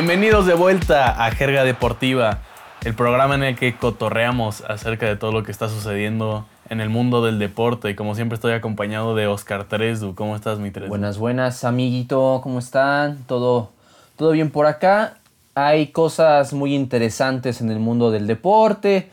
Bienvenidos 0.00 0.46
de 0.46 0.54
vuelta 0.54 1.26
a 1.26 1.28
Jerga 1.32 1.64
Deportiva, 1.64 2.38
el 2.84 2.94
programa 2.94 3.34
en 3.34 3.42
el 3.42 3.56
que 3.56 3.76
cotorreamos 3.76 4.60
acerca 4.60 5.06
de 5.06 5.16
todo 5.16 5.32
lo 5.32 5.42
que 5.42 5.50
está 5.50 5.68
sucediendo 5.68 6.46
en 6.68 6.80
el 6.80 6.88
mundo 6.88 7.20
del 7.20 7.40
deporte. 7.40 7.90
Y 7.90 7.96
como 7.96 8.14
siempre 8.14 8.36
estoy 8.36 8.52
acompañado 8.52 9.16
de 9.16 9.26
Oscar 9.26 9.64
Tresdu. 9.64 10.14
¿Cómo 10.14 10.36
estás, 10.36 10.60
mi 10.60 10.70
Tresdu? 10.70 10.90
Buenas, 10.90 11.18
buenas, 11.18 11.64
amiguito. 11.64 12.38
¿Cómo 12.44 12.60
están? 12.60 13.24
¿Todo, 13.26 13.72
todo 14.14 14.30
bien 14.30 14.52
por 14.52 14.66
acá? 14.66 15.18
Hay 15.56 15.88
cosas 15.88 16.52
muy 16.52 16.76
interesantes 16.76 17.60
en 17.60 17.68
el 17.72 17.80
mundo 17.80 18.12
del 18.12 18.28
deporte. 18.28 19.10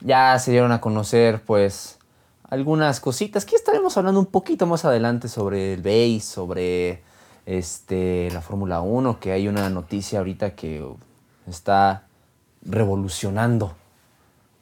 Ya 0.00 0.38
se 0.38 0.50
dieron 0.50 0.72
a 0.72 0.80
conocer, 0.80 1.42
pues, 1.42 1.98
algunas 2.48 3.00
cositas 3.00 3.44
que 3.44 3.54
estaremos 3.54 3.98
hablando 3.98 4.18
un 4.18 4.26
poquito 4.26 4.64
más 4.64 4.86
adelante 4.86 5.28
sobre 5.28 5.74
el 5.74 5.82
base, 5.82 6.20
sobre 6.20 7.02
este, 7.46 8.30
la 8.32 8.40
Fórmula 8.40 8.80
1, 8.80 9.18
que 9.20 9.32
hay 9.32 9.48
una 9.48 9.68
noticia 9.70 10.18
ahorita 10.18 10.54
que 10.54 10.84
está 11.46 12.04
revolucionando. 12.64 13.74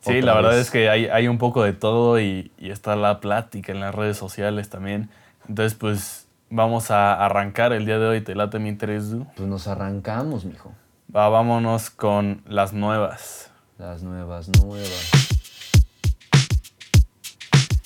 Sí, 0.00 0.22
la 0.22 0.34
verdad 0.34 0.58
es 0.58 0.70
que 0.70 0.88
hay, 0.88 1.06
hay 1.06 1.28
un 1.28 1.36
poco 1.36 1.62
de 1.62 1.74
todo 1.74 2.18
y, 2.20 2.52
y 2.58 2.70
está 2.70 2.96
la 2.96 3.20
plática 3.20 3.72
en 3.72 3.80
las 3.80 3.94
redes 3.94 4.16
sociales 4.16 4.70
también. 4.70 5.10
Entonces, 5.46 5.74
pues 5.74 6.26
vamos 6.48 6.90
a 6.90 7.24
arrancar 7.24 7.72
el 7.72 7.84
día 7.84 7.98
de 7.98 8.06
hoy. 8.06 8.20
¿Te 8.22 8.34
late 8.34 8.58
mi 8.58 8.74
Tresdu? 8.74 9.26
Pues 9.36 9.48
nos 9.48 9.68
arrancamos, 9.68 10.44
mijo. 10.44 10.72
Va, 11.14 11.28
vámonos 11.28 11.90
con 11.90 12.42
las 12.46 12.72
nuevas. 12.72 13.50
Las 13.78 14.02
nuevas, 14.02 14.48
nuevas. 14.62 15.10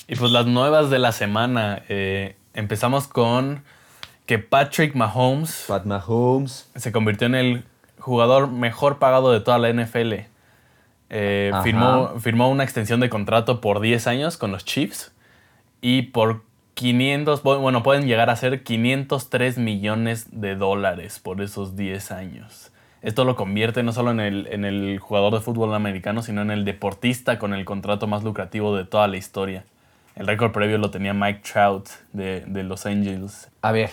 Y 0.06 0.16
pues 0.16 0.30
las 0.30 0.46
nuevas 0.46 0.90
de 0.90 0.98
la 0.98 1.12
semana. 1.12 1.82
eh, 1.88 2.36
empezamos 2.52 3.08
con 3.08 3.64
que 4.26 4.38
Patrick 4.38 4.94
Mahomes 4.94 5.64
Pat 5.68 5.84
Mahomes. 5.84 6.70
se 6.74 6.92
convirtió 6.92 7.26
en 7.26 7.34
el 7.34 7.64
jugador 7.98 8.50
mejor 8.50 8.98
pagado 8.98 9.32
de 9.32 9.40
toda 9.40 9.58
la 9.58 9.68
NFL. 9.72 10.26
Eh, 11.10 11.52
firmó, 11.62 12.18
firmó 12.20 12.50
una 12.50 12.64
extensión 12.64 13.00
de 13.00 13.08
contrato 13.10 13.60
por 13.60 13.80
10 13.80 14.06
años 14.06 14.36
con 14.36 14.50
los 14.52 14.64
Chiefs 14.64 15.12
y 15.80 16.02
por 16.02 16.42
500, 16.74 17.44
bu- 17.44 17.60
bueno, 17.60 17.82
pueden 17.82 18.06
llegar 18.06 18.30
a 18.30 18.36
ser 18.36 18.64
503 18.64 19.58
millones 19.58 20.26
de 20.32 20.56
dólares 20.56 21.20
por 21.20 21.40
esos 21.40 21.76
10 21.76 22.10
años. 22.10 22.72
Esto 23.02 23.24
lo 23.24 23.36
convierte 23.36 23.82
no 23.82 23.92
solo 23.92 24.10
en 24.10 24.18
el, 24.20 24.48
en 24.50 24.64
el 24.64 24.98
jugador 24.98 25.34
de 25.34 25.40
fútbol 25.40 25.74
americano, 25.74 26.22
sino 26.22 26.40
en 26.40 26.50
el 26.50 26.64
deportista 26.64 27.38
con 27.38 27.52
el 27.52 27.64
contrato 27.66 28.06
más 28.06 28.24
lucrativo 28.24 28.74
de 28.74 28.84
toda 28.86 29.06
la 29.06 29.18
historia. 29.18 29.64
El 30.16 30.26
récord 30.26 30.52
previo 30.52 30.78
lo 30.78 30.90
tenía 30.90 31.12
Mike 31.12 31.42
Trout 31.52 31.88
de, 32.12 32.40
de 32.46 32.62
Los 32.64 32.86
Angeles. 32.86 33.50
A 33.62 33.72
ver, 33.72 33.90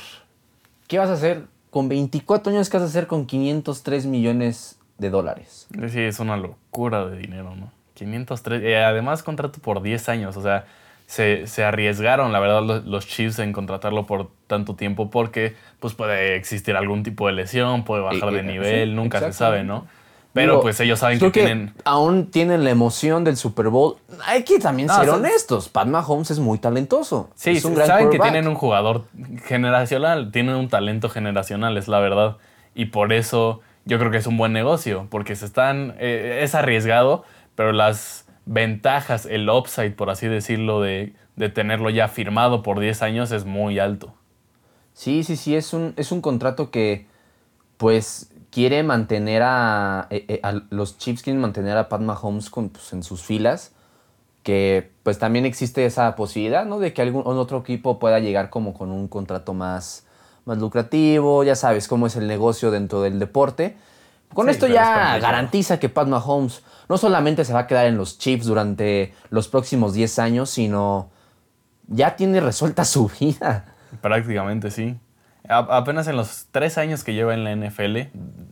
¿qué 0.92 1.00
vas 1.00 1.10
a 1.10 1.14
hacer 1.14 1.46
con 1.70 1.88
24 1.88 2.52
años? 2.52 2.70
¿Qué 2.70 2.76
vas 2.76 2.84
a 2.84 2.90
hacer 2.90 3.08
con 3.08 3.26
503 3.26 4.08
millones 4.08 4.78
de 4.98 5.10
dólares? 5.10 5.70
Sí, 5.88 6.02
es 6.02 6.20
una 6.20 6.36
locura 6.36 7.06
de 7.06 7.18
dinero, 7.18 7.56
¿no? 7.56 7.72
503. 7.94 8.62
eh, 8.62 8.76
además, 8.84 9.24
contrato 9.24 9.60
por 9.62 9.82
10 9.82 10.10
años. 10.10 10.36
O 10.36 10.42
sea, 10.42 10.66
se, 11.06 11.48
se 11.48 11.64
arriesgaron, 11.64 12.34
la 12.34 12.42
verdad, 12.42 12.62
los, 12.62 12.84
los 12.84 13.08
Chiefs 13.08 13.40
en 13.40 13.54
contratarlo 13.54 14.06
por 14.06 14.32
tanto 14.48 14.76
tiempo 14.76 15.10
porque 15.10 15.56
pues 15.80 15.94
puede 15.94 16.36
existir 16.36 16.76
algún 16.76 17.04
tipo 17.04 17.26
de 17.28 17.34
lesión, 17.34 17.86
puede 17.86 18.04
bajar 18.04 18.28
Eh, 18.28 18.34
de 18.34 18.40
eh, 18.40 18.44
nivel, 18.44 18.90
sí, 18.90 18.96
nunca 18.96 19.20
se 19.20 19.32
sabe, 19.32 19.64
¿no? 19.64 19.88
Pero 20.34 20.54
Digo, 20.54 20.62
pues 20.62 20.80
ellos 20.80 21.00
saben 21.00 21.20
que 21.20 21.30
creo 21.30 21.46
tienen... 21.46 21.74
aún 21.84 22.32
tienen 22.32 22.64
la 22.64 22.70
emoción 22.70 23.26
del 23.26 23.36
Super 23.36 23.68
Bowl. 23.68 23.98
Hay 24.26 24.44
que 24.44 24.60
también 24.60 24.88
No, 24.88 24.96
ser 24.96 25.04
o 25.04 25.06
sea, 25.06 25.16
honestos. 25.16 25.68
Pat 25.68 25.88
Mahomes 25.88 26.32
es 26.32 26.40
muy 26.40 26.58
talentoso. 26.58 27.30
Sí, 27.36 27.52
es 27.52 27.66
un 27.66 27.76
gran 27.76 27.88
saben 27.88 28.10
que 28.10 28.20
tienen 28.20 28.48
un 28.48 28.56
jugador 28.56 29.06
generacional, 29.46 30.32
tienen 30.32 30.56
un 30.56 30.70
talento 30.70 31.10
generacional, 31.10 31.76
es 31.76 31.90
la 31.90 32.00
verdad. 32.00 32.38
Y 32.74 32.86
por 32.86 33.12
eso 33.12 33.60
yo 33.84 34.00
creo 34.00 34.10
que 34.10 34.18
es 34.18 34.28
un 34.28 34.38
buen 34.38 34.54
negocio, 34.54 35.08
porque 35.10 35.36
se 35.36 35.46
están, 35.46 35.96
eh, 36.00 36.40
es 36.44 36.56
arriesgado, 36.56 37.26
pero 37.56 37.74
las 37.74 38.26
ventajas, 38.46 39.26
el 39.26 39.50
upside, 39.50 39.92
por 39.92 40.10
así 40.10 40.28
decirlo, 40.28 40.82
de, 40.82 41.14
de 41.36 41.50
tenerlo 41.50 41.90
ya 41.90 42.08
firmado 42.08 42.64
por 42.64 42.80
10 42.80 43.02
años 43.02 43.32
es 43.32 43.44
muy 43.46 43.80
alto. 43.80 44.14
Sí, 44.94 45.24
sí, 45.24 45.36
sí. 45.36 45.56
Es 45.56 45.74
un, 45.74 45.94
es 45.98 46.12
un 46.12 46.22
contrato 46.22 46.70
que, 46.72 47.08
pues, 47.78 48.31
quiere 48.52 48.84
mantener 48.84 49.42
a, 49.44 50.08
eh, 50.10 50.26
eh, 50.28 50.40
a 50.44 50.62
los 50.70 50.98
Chiefs 50.98 51.24
quieren 51.24 51.42
mantener 51.42 51.78
a 51.78 51.90
Pat 51.90 52.02
Mahomes 52.02 52.50
con, 52.50 52.70
pues, 52.70 52.94
en 52.94 53.02
sus 53.02 53.24
filas. 53.24 53.72
Que, 54.44 54.92
pues, 55.04 55.18
también 55.20 55.46
existe 55.46 55.86
esa 55.86 56.16
posibilidad, 56.16 56.66
¿no? 56.66 56.80
De 56.80 56.94
que 56.94 57.02
algún 57.02 57.24
otro 57.26 57.60
equipo 57.60 57.98
pueda 58.00 58.20
llegar 58.20 58.50
como 58.50 58.74
con 58.74 58.92
un 58.92 59.08
contrato 59.08 59.54
más, 59.54 60.06
más 60.46 60.58
lucrativo. 60.58 61.44
Ya 61.44 61.56
sabes 61.56 61.88
cómo 61.88 62.08
es 62.08 62.16
el 62.16 62.28
negocio 62.28 62.72
dentro 62.72 63.02
del 63.02 63.20
deporte. 63.20 63.78
Con 64.34 64.46
Sí, 64.48 64.52
esto 64.52 64.66
es 64.68 64.74
ya 64.74 65.18
garantiza 65.20 65.80
que 65.80 65.90
Pat 65.90 66.08
Mahomes 66.08 66.64
no 66.88 66.98
solamente 66.98 67.46
se 67.46 67.54
va 67.54 67.60
a 67.62 67.68
quedar 67.68 67.86
en 67.88 67.98
los 67.98 68.18
Chiefs 68.18 68.46
durante 68.46 69.14
los 69.30 69.48
próximos 69.48 69.94
10 69.94 70.20
años, 70.20 70.50
sino 70.50 71.10
ya 71.88 72.16
tiene 72.16 72.40
resuelta 72.40 72.86
su 72.86 73.10
vida. 73.20 73.66
Prácticamente 74.02 74.72
sí. 74.72 74.98
A- 75.48 75.78
apenas 75.78 76.08
en 76.08 76.16
los 76.16 76.48
tres 76.52 76.78
años 76.78 77.04
que 77.04 77.14
lleva 77.14 77.34
en 77.34 77.44
la 77.44 77.52
NFL, 77.52 78.10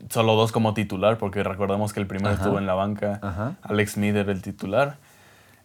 solo 0.09 0.35
dos 0.35 0.51
como 0.51 0.73
titular, 0.73 1.17
porque 1.17 1.43
recordamos 1.43 1.93
que 1.93 1.99
el 1.99 2.07
primero 2.07 2.33
Ajá. 2.33 2.43
estuvo 2.43 2.57
en 2.59 2.65
la 2.65 2.73
banca, 2.73 3.19
Ajá. 3.21 3.55
Alex 3.61 3.93
Smith 3.93 4.15
era 4.15 4.31
el 4.31 4.41
titular. 4.41 4.97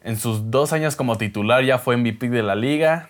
En 0.03 0.19
sus 0.19 0.51
dos 0.51 0.73
años 0.73 0.97
como 0.97 1.17
titular 1.17 1.65
ya 1.65 1.79
fue 1.79 1.97
MVP 1.97 2.29
de 2.29 2.43
la 2.43 2.55
liga, 2.55 3.09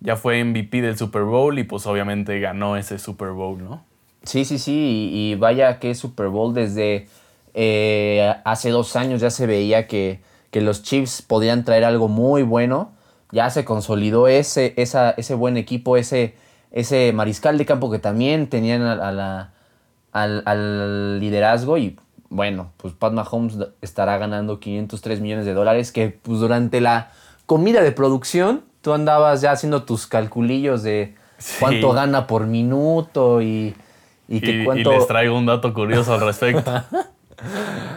ya 0.00 0.16
fue 0.16 0.42
MVP 0.42 0.80
del 0.80 0.96
Super 0.96 1.22
Bowl 1.22 1.58
y 1.58 1.64
pues 1.64 1.86
obviamente 1.86 2.40
ganó 2.40 2.76
ese 2.76 2.98
Super 2.98 3.30
Bowl, 3.30 3.62
¿no? 3.62 3.84
Sí, 4.22 4.44
sí, 4.44 4.58
sí, 4.58 5.10
y, 5.12 5.34
vaya 5.34 5.78
que 5.78 5.94
Super 5.94 6.28
Bowl 6.28 6.52
desde 6.54 7.08
eh, 7.54 8.34
hace 8.44 8.70
dos 8.70 8.96
años 8.96 9.20
ya 9.20 9.30
se 9.30 9.46
veía 9.46 9.86
que, 9.86 10.20
que 10.50 10.60
los 10.60 10.82
Chiefs 10.82 11.22
podían 11.22 11.64
traer 11.64 11.84
algo 11.84 12.08
muy 12.08 12.42
bueno. 12.42 12.92
Ya 13.32 13.48
se 13.50 13.64
consolidó 13.64 14.26
ese, 14.28 14.74
esa, 14.76 15.10
ese 15.12 15.34
buen 15.34 15.56
equipo, 15.56 15.96
ese, 15.96 16.34
ese 16.72 17.12
mariscal 17.12 17.58
de 17.58 17.66
campo 17.66 17.90
que 17.90 17.98
también 17.98 18.48
tenían 18.48 18.82
a, 18.82 18.92
a 18.92 19.12
la, 19.12 19.50
al, 20.12 20.42
al 20.46 21.20
liderazgo 21.20 21.78
y 21.78 21.96
bueno, 22.28 22.70
pues 22.76 22.94
Pat 22.94 23.12
Mahomes 23.12 23.56
estará 23.80 24.16
ganando 24.18 24.60
503 24.60 25.20
millones 25.20 25.46
de 25.46 25.54
dólares 25.54 25.90
que 25.90 26.10
pues 26.22 26.38
durante 26.40 26.80
la 26.80 27.10
comida 27.46 27.82
de 27.82 27.90
producción 27.92 28.62
tú 28.82 28.92
andabas 28.92 29.40
ya 29.40 29.50
haciendo 29.52 29.82
tus 29.82 30.06
calculillos 30.06 30.82
de 30.82 31.14
Sí. 31.38 31.56
cuánto 31.58 31.92
gana 31.92 32.26
por 32.26 32.46
minuto 32.46 33.40
y, 33.40 33.74
y 34.28 34.36
Y, 34.36 34.40
que 34.42 34.50
y 34.60 34.64
cuánto... 34.64 34.92
les 34.92 35.06
traigo 35.06 35.38
un 35.38 35.46
dato 35.46 35.72
curioso 35.72 36.12
al 36.12 36.20
respecto. 36.20 36.70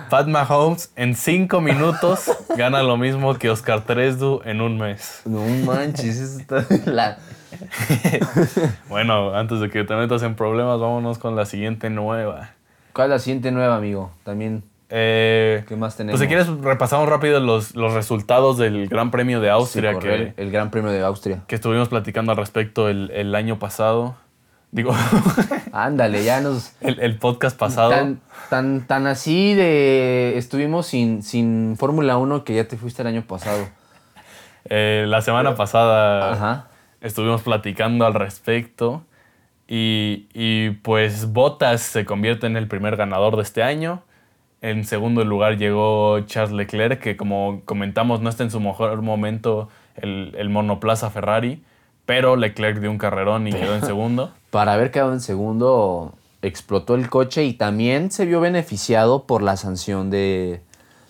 Pat 0.09 0.27
Mahomes 0.27 0.91
en 0.95 1.15
cinco 1.15 1.61
minutos 1.61 2.31
gana 2.57 2.83
lo 2.83 2.97
mismo 2.97 3.35
que 3.35 3.49
Oscar 3.49 3.81
Tresdu 3.81 4.41
en 4.45 4.61
un 4.61 4.77
mes. 4.77 5.21
No 5.25 5.41
manches, 5.65 6.17
eso 6.19 6.39
está 6.39 6.65
la... 6.91 7.17
Bueno, 8.89 9.35
antes 9.35 9.59
de 9.59 9.69
que 9.69 9.83
te 9.83 9.95
metas 9.95 10.23
en 10.23 10.35
problemas, 10.35 10.79
vámonos 10.79 11.17
con 11.17 11.35
la 11.35 11.45
siguiente 11.45 11.89
nueva. 11.89 12.51
¿Cuál 12.93 13.07
es 13.07 13.11
la 13.11 13.19
siguiente 13.19 13.51
nueva, 13.51 13.75
amigo? 13.77 14.11
También, 14.23 14.63
Eh, 14.89 15.63
¿qué 15.67 15.75
más 15.75 15.95
tenemos? 15.97 16.19
pues 16.19 16.27
si 16.29 16.33
quieres 16.33 16.47
repasamos 16.63 17.09
rápido 17.09 17.39
los, 17.39 17.75
los 17.75 17.93
resultados 17.93 18.57
del 18.57 18.87
Gran 18.87 19.09
Premio 19.11 19.39
de 19.41 19.49
Austria 19.49 19.97
que, 19.97 20.33
el 20.37 20.51
Gran 20.51 20.69
Premio 20.69 20.91
de 20.91 21.01
Austria. 21.01 21.41
que 21.47 21.55
estuvimos 21.55 21.89
platicando 21.89 22.31
al 22.31 22.37
respecto 22.37 22.89
el, 22.89 23.09
el 23.11 23.33
año 23.33 23.57
pasado. 23.57 24.15
Digo, 24.73 24.91
Ándale, 25.71 26.23
ya 26.23 26.41
nos... 26.41 26.73
el, 26.81 26.99
el 26.99 27.17
podcast 27.19 27.55
pasado. 27.55 27.91
Tan, 27.91 28.21
tan, 28.49 28.87
tan 28.87 29.05
así 29.05 29.53
de... 29.53 30.35
Estuvimos 30.35 30.87
sin, 30.87 31.21
sin 31.21 31.77
Fórmula 31.77 32.17
1 32.17 32.43
que 32.43 32.55
ya 32.55 32.67
te 32.67 32.75
fuiste 32.75 33.03
el 33.03 33.07
año 33.07 33.21
pasado. 33.21 33.67
Eh, 34.65 35.05
la 35.07 35.21
semana 35.21 35.53
pasada 35.53 36.33
Ajá. 36.33 36.67
estuvimos 37.01 37.43
platicando 37.43 38.07
al 38.07 38.15
respecto. 38.15 39.03
Y, 39.67 40.27
y, 40.33 40.71
pues 40.81 41.31
Bottas 41.31 41.81
se 41.81 42.03
convierte 42.03 42.47
en 42.47 42.57
el 42.57 42.67
primer 42.67 42.95
ganador 42.95 43.35
de 43.35 43.43
este 43.43 43.61
año. 43.61 44.01
En 44.61 44.85
segundo 44.85 45.23
lugar 45.23 45.57
llegó 45.57 46.19
Charles 46.21 46.51
Leclerc, 46.51 46.99
que 46.99 47.15
como 47.15 47.61
comentamos 47.65 48.21
no 48.21 48.29
está 48.29 48.41
en 48.41 48.49
su 48.49 48.59
mejor 48.59 49.03
momento 49.03 49.69
el, 49.97 50.33
el 50.35 50.49
monoplaza 50.49 51.11
Ferrari, 51.11 51.63
pero 52.05 52.35
Leclerc 52.35 52.79
dio 52.79 52.91
un 52.91 52.97
carrerón 52.97 53.47
y 53.47 53.53
quedó 53.53 53.75
en 53.75 53.85
segundo. 53.85 54.31
Para 54.51 54.73
haber 54.73 54.91
quedado 54.91 55.13
en 55.13 55.21
segundo, 55.21 56.13
explotó 56.41 56.95
el 56.95 57.09
coche 57.09 57.43
y 57.45 57.53
también 57.53 58.11
se 58.11 58.25
vio 58.25 58.39
beneficiado 58.39 59.23
por 59.23 59.41
la 59.41 59.57
sanción 59.57 60.09
de, 60.09 60.61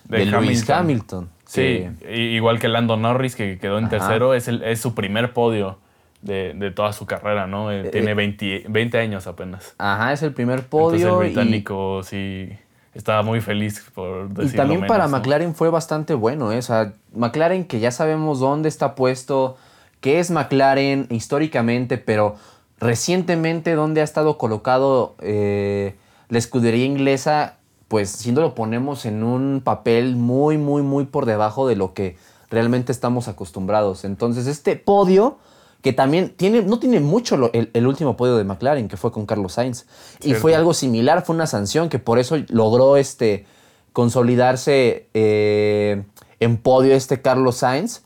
De 0.06 0.20
de 0.20 0.26
Lewis 0.26 0.70
Hamilton. 0.70 0.76
Hamilton. 0.78 1.30
Sí, 1.46 1.88
que- 2.00 2.16
igual 2.34 2.60
que 2.60 2.68
Lando 2.68 2.98
Norris, 2.98 3.36
que 3.36 3.60
quedó 3.60 3.78
en 3.78 3.86
Ajá. 3.86 3.98
tercero, 3.98 4.34
es, 4.34 4.48
el- 4.48 4.64
es 4.64 4.80
su 4.80 4.96
primer 4.96 5.34
podio 5.34 5.78
de, 6.22 6.54
de 6.56 6.72
toda 6.72 6.94
su 6.94 7.06
carrera, 7.06 7.48
¿no? 7.48 7.70
Eh, 7.72 7.82
Eh, 7.88 7.90
Tiene 7.90 8.14
20, 8.14 8.66
20 8.70 8.98
años 8.98 9.28
apenas. 9.28 9.76
Ajá, 9.78 10.14
es 10.14 10.24
el 10.24 10.34
primer 10.34 10.60
Entonces 10.60 11.02
podio. 11.04 11.22
el 11.22 11.28
y- 11.28 11.34
británico 11.34 12.02
sí 12.04 12.50
estaba 12.94 13.24
muy 13.24 13.42
feliz 13.42 13.84
por 13.94 14.28
Y, 14.32 14.34
decirlo 14.36 14.56
también 14.56 14.88
para. 14.88 15.08
McLaren 15.10 15.54
fue 15.54 15.70
bastante 15.70 16.14
bueno, 16.14 16.52
¿eh? 16.54 16.60
O 16.60 16.62
sea, 16.62 16.94
McLaren 17.14 17.66
que 17.66 17.80
ya 17.82 17.92
sabemos 17.92 18.40
dónde 18.40 18.70
está 18.70 18.96
puesto, 18.96 19.58
qué 20.04 20.20
es 20.20 20.30
McLaren 20.32 21.08
históricamente, 21.10 21.98
pero 21.98 22.36
recientemente 22.78 23.74
dónde 23.74 24.02
ha 24.02 24.04
estado 24.04 24.38
colocado 24.38 25.16
eh, 25.22 25.96
la 26.28 26.38
escudería 26.38 26.84
inglesa, 26.86 27.56
pues 27.88 28.10
siendo 28.10 28.42
lo 28.42 28.54
ponemos 28.54 29.06
en 29.06 29.24
un 29.24 29.62
papel 29.64 30.18
muy, 30.18 30.58
muy, 30.58 30.82
muy 30.82 31.06
por 31.06 31.26
debajo 31.26 31.68
de 31.70 31.78
lo 31.78 31.94
que 31.94 32.18
realmente 32.50 32.92
estamos 32.92 33.30
acostumbrados. 33.30 34.04
Entonces, 34.04 34.46
este 34.48 34.76
podio, 34.76 35.38
que 35.82 35.94
también 35.94 36.34
tiene, 36.36 36.62
no 36.64 36.80
tiene 36.80 37.00
mucho 37.00 37.38
lo- 37.38 37.52
el, 37.54 37.72
el 37.74 37.88
último 37.88 38.18
podio 38.18 38.36
de 38.36 38.44
McLaren, 38.44 38.90
que 38.90 38.98
fue 38.98 39.12
con 39.14 39.26
Carlos 39.26 39.54
Sainz. 39.54 39.86
Y 40.20 40.26
Cierto. 40.26 40.42
fue 40.42 40.56
algo 40.56 40.74
similar, 40.74 41.24
fue 41.26 41.34
una 41.36 41.48
sanción 41.48 41.88
que 41.88 42.00
por 42.00 42.20
eso 42.20 42.36
logró 42.50 42.98
este, 42.98 43.46
consolidarse 43.94 45.08
eh, 45.14 46.04
en 46.42 46.58
podio 46.58 46.94
este 46.94 47.22
Carlos 47.22 47.56
Sainz. 47.58 48.02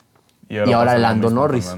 Y 0.49 0.57
ahora 0.57 0.97
Lando 0.97 1.27
con 1.27 1.35
Norris. 1.35 1.75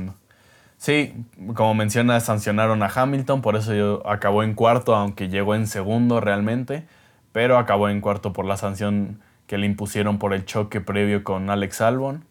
Sí, 0.78 1.14
como 1.56 1.74
mencionas, 1.74 2.24
sancionaron 2.24 2.82
a 2.84 2.88
Hamilton, 2.88 3.42
por 3.42 3.58
eso 3.58 3.74
yo 3.74 4.02
acabó 4.08 4.44
en 4.44 4.54
cuarto, 4.54 4.96
aunque 4.96 5.28
llegó 5.28 5.54
en 5.54 5.68
segundo 5.68 6.22
realmente, 6.22 6.86
pero 7.34 7.58
acabó 7.58 7.90
en 7.90 8.00
cuarto 8.00 8.32
por 8.32 8.46
la 8.46 8.56
sanción 8.56 9.20
que 9.46 9.58
le 9.58 9.66
impusieron 9.66 10.20
por 10.20 10.34
el 10.34 10.46
choque 10.46 10.80
previo 10.80 11.24
con 11.26 11.50
Alex 11.50 11.82
Albon. 11.82 12.24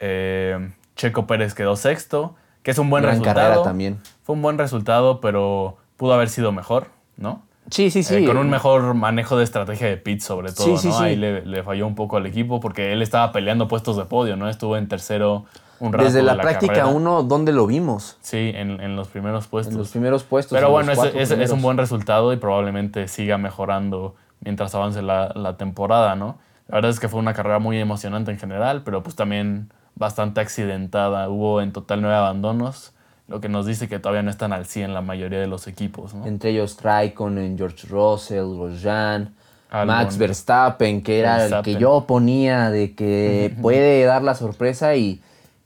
Eh, 0.00 0.70
Checo 0.96 1.26
Pérez 1.28 1.54
quedó 1.54 1.76
sexto, 1.76 2.34
que 2.62 2.72
es 2.72 2.78
un 2.78 2.90
buen 2.90 3.02
Gran 3.02 3.14
resultado. 3.14 3.36
carrera 3.36 3.62
también. 3.62 3.98
Fue 4.24 4.34
un 4.34 4.42
buen 4.42 4.58
resultado, 4.58 5.20
pero 5.20 5.76
pudo 5.96 6.14
haber 6.14 6.30
sido 6.30 6.50
mejor, 6.50 6.88
¿no? 7.16 7.42
Sí, 7.70 7.90
sí, 7.90 8.02
sí. 8.02 8.16
Eh, 8.16 8.24
con 8.24 8.36
un 8.38 8.48
mejor 8.50 8.94
manejo 8.94 9.36
de 9.36 9.44
estrategia 9.44 9.88
de 9.88 9.96
pit 9.96 10.20
sobre 10.20 10.52
todo, 10.52 10.78
Sí, 10.78 10.88
¿no? 10.88 10.94
sí. 10.98 11.02
Ahí 11.04 11.16
le, 11.16 11.44
le 11.44 11.62
falló 11.62 11.86
un 11.86 11.94
poco 11.94 12.16
al 12.16 12.26
equipo 12.26 12.60
porque 12.60 12.92
él 12.92 13.02
estaba 13.02 13.30
peleando 13.32 13.68
puestos 13.68 13.96
de 13.96 14.04
podio, 14.04 14.36
¿no? 14.36 14.48
Estuvo 14.48 14.76
en 14.76 14.88
tercero 14.88 15.44
un 15.80 15.92
rato 15.92 16.04
Desde 16.06 16.18
de 16.18 16.24
la, 16.24 16.36
práctica 16.38 16.72
carrera. 16.72 16.86
1, 16.88 17.22
¿dónde 17.24 17.52
lo 17.52 17.66
vimos? 17.66 18.16
Sí, 18.20 18.52
en, 18.54 18.80
en 18.80 18.96
los 18.96 19.08
primeros 19.08 19.46
puestos. 19.46 19.74
En 19.74 19.78
los 19.78 19.90
primeros 19.90 20.24
puestos. 20.24 20.56
Pero 20.56 20.66
en 20.68 20.72
bueno, 20.72 20.92
es, 20.92 21.14
es- 21.14 21.30
es 21.30 21.50
un 21.52 21.62
buen 21.62 21.76
resultado 21.76 22.32
y 22.32 22.36
probablemente 22.36 23.06
siga 23.06 23.38
mejorando 23.38 24.14
mientras 24.40 24.74
avance 24.74 25.02
la, 25.02 25.32
la 25.34 25.56
temporada, 25.56 26.16
¿no? 26.16 26.38
La 26.68 26.76
verdad 26.76 26.90
es 26.90 27.00
que 27.00 27.08
fue 27.08 27.20
una 27.20 27.32
carrera 27.34 27.58
muy 27.60 27.78
emocionante 27.78 28.30
en 28.30 28.38
general, 28.38 28.82
pero 28.84 29.02
pues 29.02 29.14
también 29.16 29.70
bastante 29.94 30.40
accidentada. 30.40 31.28
Hubo 31.28 31.60
en 31.60 31.72
total 31.72 32.00
nueve 32.02 32.16
abandonos, 32.16 32.92
lo 33.28 33.40
que 33.40 33.48
nos 33.48 33.66
dice 33.66 33.88
que 33.88 33.98
todavía 33.98 34.22
no 34.22 34.30
están 34.30 34.52
al 34.52 34.64
100 34.66 34.94
la 34.94 35.02
mayoría 35.02 35.38
de 35.38 35.46
los 35.46 35.66
equipos, 35.66 36.14
¿no? 36.14 36.26
Entre 36.26 36.50
ellos 36.50 36.78
Raikkonen, 36.82 37.58
George 37.58 37.86
Russell, 37.86 38.56
Grosjean, 38.56 39.34
Albon. 39.70 39.96
Max 39.96 40.16
Verstappen, 40.16 41.02
que 41.02 41.20
era 41.20 41.44
el 41.44 41.62
que 41.62 41.76
yo 41.76 42.06
ponía 42.06 42.70
de 42.70 42.94
que 42.94 43.54
puede 43.62 44.02
dar 44.04 44.22
la 44.22 44.34
sorpresa 44.34 44.96
y, 44.96 45.20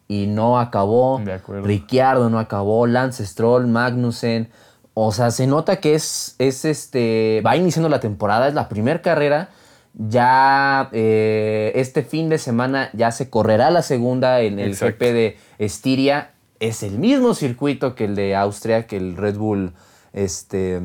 y 0.08 0.26
no 0.26 0.58
acabó. 0.58 1.20
De 1.24 1.34
acuerdo. 1.34 1.64
Ricciardo 1.64 2.28
no 2.30 2.40
acabó, 2.40 2.88
Lance 2.88 3.24
Stroll, 3.24 3.68
Magnussen. 3.68 4.48
O 4.94 5.12
sea, 5.12 5.30
se 5.30 5.46
nota 5.46 5.76
que 5.76 5.94
es, 5.94 6.34
es 6.38 6.64
este. 6.64 7.42
Va 7.46 7.56
iniciando 7.56 7.88
la 7.88 8.00
temporada, 8.00 8.48
es 8.48 8.54
la 8.54 8.68
primera 8.68 9.00
carrera. 9.02 9.50
Ya 9.94 10.88
eh, 10.92 11.70
este 11.76 12.02
fin 12.02 12.28
de 12.28 12.38
semana 12.38 12.90
ya 12.92 13.12
se 13.12 13.30
correrá 13.30 13.70
la 13.70 13.82
segunda 13.82 14.40
en 14.40 14.58
el 14.58 14.70
Exacto. 14.70 14.96
GP 14.96 15.12
de 15.12 15.36
Estiria. 15.58 16.32
Es 16.62 16.84
el 16.84 16.96
mismo 17.00 17.34
circuito 17.34 17.96
que 17.96 18.04
el 18.04 18.14
de 18.14 18.36
Austria, 18.36 18.86
que 18.86 18.96
el 18.96 19.16
Red 19.16 19.36
Bull 19.36 19.72
este, 20.12 20.80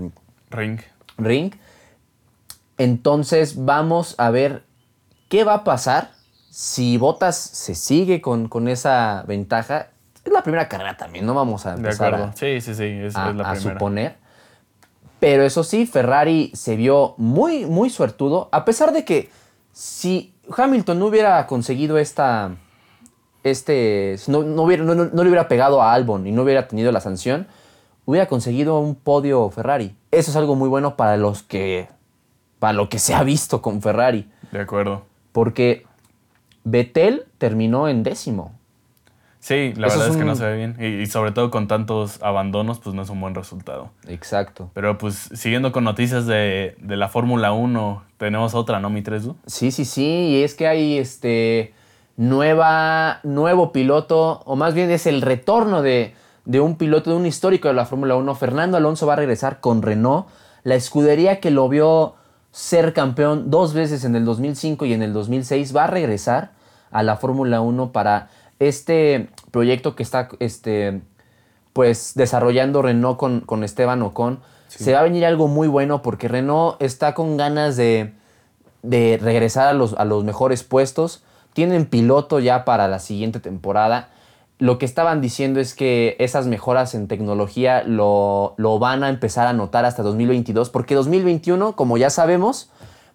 Ring. 0.49 0.79
Ring. 1.19 1.53
Entonces 2.79 3.63
vamos 3.63 4.15
a 4.17 4.31
ver 4.31 4.63
qué 5.29 5.43
va 5.43 5.53
a 5.53 5.63
pasar 5.63 6.09
si 6.49 6.97
Botas 6.97 7.37
se 7.37 7.75
sigue 7.75 8.21
con, 8.21 8.47
con 8.49 8.67
esa 8.67 9.23
ventaja. 9.27 9.89
Es 10.25 10.33
la 10.33 10.41
primera 10.41 10.67
carrera 10.67 10.97
también, 10.97 11.27
no 11.27 11.35
vamos 11.35 11.67
a 11.67 11.73
De 11.73 11.77
empezar 11.77 12.15
a, 12.15 12.33
Sí, 12.33 12.59
sí, 12.59 12.73
sí, 12.73 12.83
es, 12.83 13.15
a- 13.15 13.29
es 13.29 13.35
la 13.35 13.51
a 13.51 13.55
suponer. 13.55 14.15
Pero 15.19 15.43
eso 15.43 15.63
sí, 15.63 15.85
Ferrari 15.85 16.49
se 16.55 16.75
vio 16.75 17.13
muy, 17.17 17.67
muy 17.67 17.91
suertudo. 17.91 18.49
A 18.51 18.65
pesar 18.65 18.93
de 18.93 19.05
que 19.05 19.29
si 19.73 20.33
Hamilton 20.57 20.97
no 20.97 21.05
hubiera 21.05 21.45
conseguido 21.45 21.99
esta. 21.99 22.55
Este. 23.51 24.15
No, 24.27 24.43
no, 24.43 24.63
hubiera, 24.63 24.83
no, 24.83 24.95
no- 24.95 25.05
no 25.05 25.23
le 25.23 25.29
hubiera 25.29 25.47
pegado 25.47 25.81
a 25.81 25.93
Albon 25.93 26.27
y 26.27 26.31
no 26.31 26.43
hubiera 26.43 26.67
tenido 26.67 26.91
la 26.91 26.99
sanción, 27.01 27.47
hubiera 28.05 28.27
conseguido 28.27 28.79
un 28.79 28.95
podio 28.95 29.49
Ferrari. 29.49 29.95
Eso 30.11 30.31
es 30.31 30.37
algo 30.37 30.55
muy 30.55 30.69
bueno 30.69 30.95
para 30.95 31.17
los 31.17 31.43
que. 31.43 31.87
Para 32.59 32.73
lo 32.73 32.89
que 32.89 32.97
se 32.99 33.13
ha 33.13 33.23
visto 33.23 33.61
con 33.61 33.81
Ferrari. 33.81 34.29
De 34.51 34.59
acuerdo. 34.61 35.03
Porque 35.31 35.85
Vettel 36.63 37.25
terminó 37.37 37.87
en 37.87 38.03
décimo. 38.03 38.53
Sí, 39.39 39.73
la 39.77 39.87
Eso 39.87 39.99
verdad 39.99 40.13
es 40.13 40.17
que 40.17 40.25
no 40.25 40.35
se 40.35 40.43
ve 40.45 40.57
bien. 40.57 40.75
Y, 40.79 41.01
y 41.03 41.05
sobre 41.05 41.31
todo 41.31 41.51
con 41.51 41.67
tantos 41.67 42.21
abandonos, 42.23 42.79
pues 42.79 42.95
no 42.95 43.03
es 43.03 43.09
un 43.09 43.21
buen 43.21 43.35
resultado. 43.35 43.91
Exacto. 44.07 44.71
Pero 44.73 44.97
pues 44.97 45.29
siguiendo 45.33 45.71
con 45.71 45.83
noticias 45.83 46.25
de, 46.25 46.75
de 46.81 46.97
la 46.97 47.07
Fórmula 47.07 47.53
1, 47.53 48.03
tenemos 48.17 48.55
otra, 48.55 48.79
¿no, 48.79 48.89
mi 48.89 49.03
3 49.03 49.29
Sí, 49.45 49.71
sí, 49.71 49.85
sí, 49.85 50.03
y 50.31 50.43
es 50.43 50.55
que 50.55 50.67
hay 50.67 50.97
este 50.97 51.73
nueva, 52.17 53.19
nuevo 53.23 53.71
piloto, 53.71 54.41
o 54.45 54.55
más 54.55 54.73
bien 54.73 54.91
es 54.91 55.07
el 55.07 55.21
retorno 55.21 55.81
de, 55.81 56.13
de 56.45 56.59
un 56.59 56.75
piloto, 56.75 57.11
de 57.11 57.15
un 57.15 57.25
histórico 57.25 57.69
de 57.69 57.75
la 57.75 57.85
Fórmula 57.85 58.15
1. 58.15 58.35
Fernando 58.35 58.75
Alonso 58.75 59.07
va 59.07 59.13
a 59.13 59.17
regresar 59.17 59.61
con 59.61 59.81
Renault, 59.81 60.27
la 60.63 60.75
escudería 60.75 61.39
que 61.39 61.51
lo 61.51 61.69
vio 61.69 62.15
ser 62.51 62.93
campeón 62.93 63.51
dos 63.51 63.73
veces 63.73 64.03
en 64.03 64.15
el 64.15 64.25
2005 64.25 64.85
y 64.85 64.93
en 64.93 65.03
el 65.03 65.13
2006, 65.13 65.75
va 65.75 65.85
a 65.85 65.87
regresar 65.87 66.51
a 66.91 67.03
la 67.03 67.17
Fórmula 67.17 67.61
1 67.61 67.91
para 67.91 68.29
este 68.59 69.29
proyecto 69.51 69.95
que 69.95 70.01
está 70.01 70.29
este, 70.39 71.01
pues 71.73 72.13
desarrollando 72.15 72.81
Renault 72.81 73.17
con, 73.17 73.41
con 73.41 73.63
Esteban 73.63 74.01
Ocon. 74.01 74.39
Se 74.67 74.93
va 74.93 74.99
a 74.99 75.03
venir 75.03 75.25
algo 75.25 75.47
muy 75.47 75.67
bueno 75.67 76.01
porque 76.01 76.27
Renault 76.27 76.81
está 76.81 77.13
con 77.13 77.37
ganas 77.37 77.77
de, 77.77 78.13
de 78.81 79.19
regresar 79.21 79.67
a 79.67 79.73
los, 79.73 79.93
a 79.93 80.03
los 80.03 80.23
mejores 80.23 80.63
puestos. 80.63 81.23
Tienen 81.57 81.87
piloto 81.87 82.39
ya 82.39 82.65
para 82.65 82.87
la 82.87 82.99
siguiente 82.99 83.39
temporada. 83.39 84.09
Lo 84.59 84.77
que 84.77 84.85
estaban 84.85 85.21
diciendo 85.21 85.59
es 85.59 85.73
que 85.73 86.15
esas 86.19 86.45
mejoras 86.45 86.93
en 86.93 87.07
tecnología 87.07 87.81
lo, 87.83 88.53
lo 88.57 88.77
van 88.77 89.03
a 89.03 89.09
empezar 89.09 89.47
a 89.47 89.53
notar 89.53 89.83
hasta 89.83 90.03
2022, 90.03 90.69
porque 90.69 90.93
2021, 90.93 91.75
como 91.75 91.97
ya 91.97 92.11
sabemos, 92.11 92.69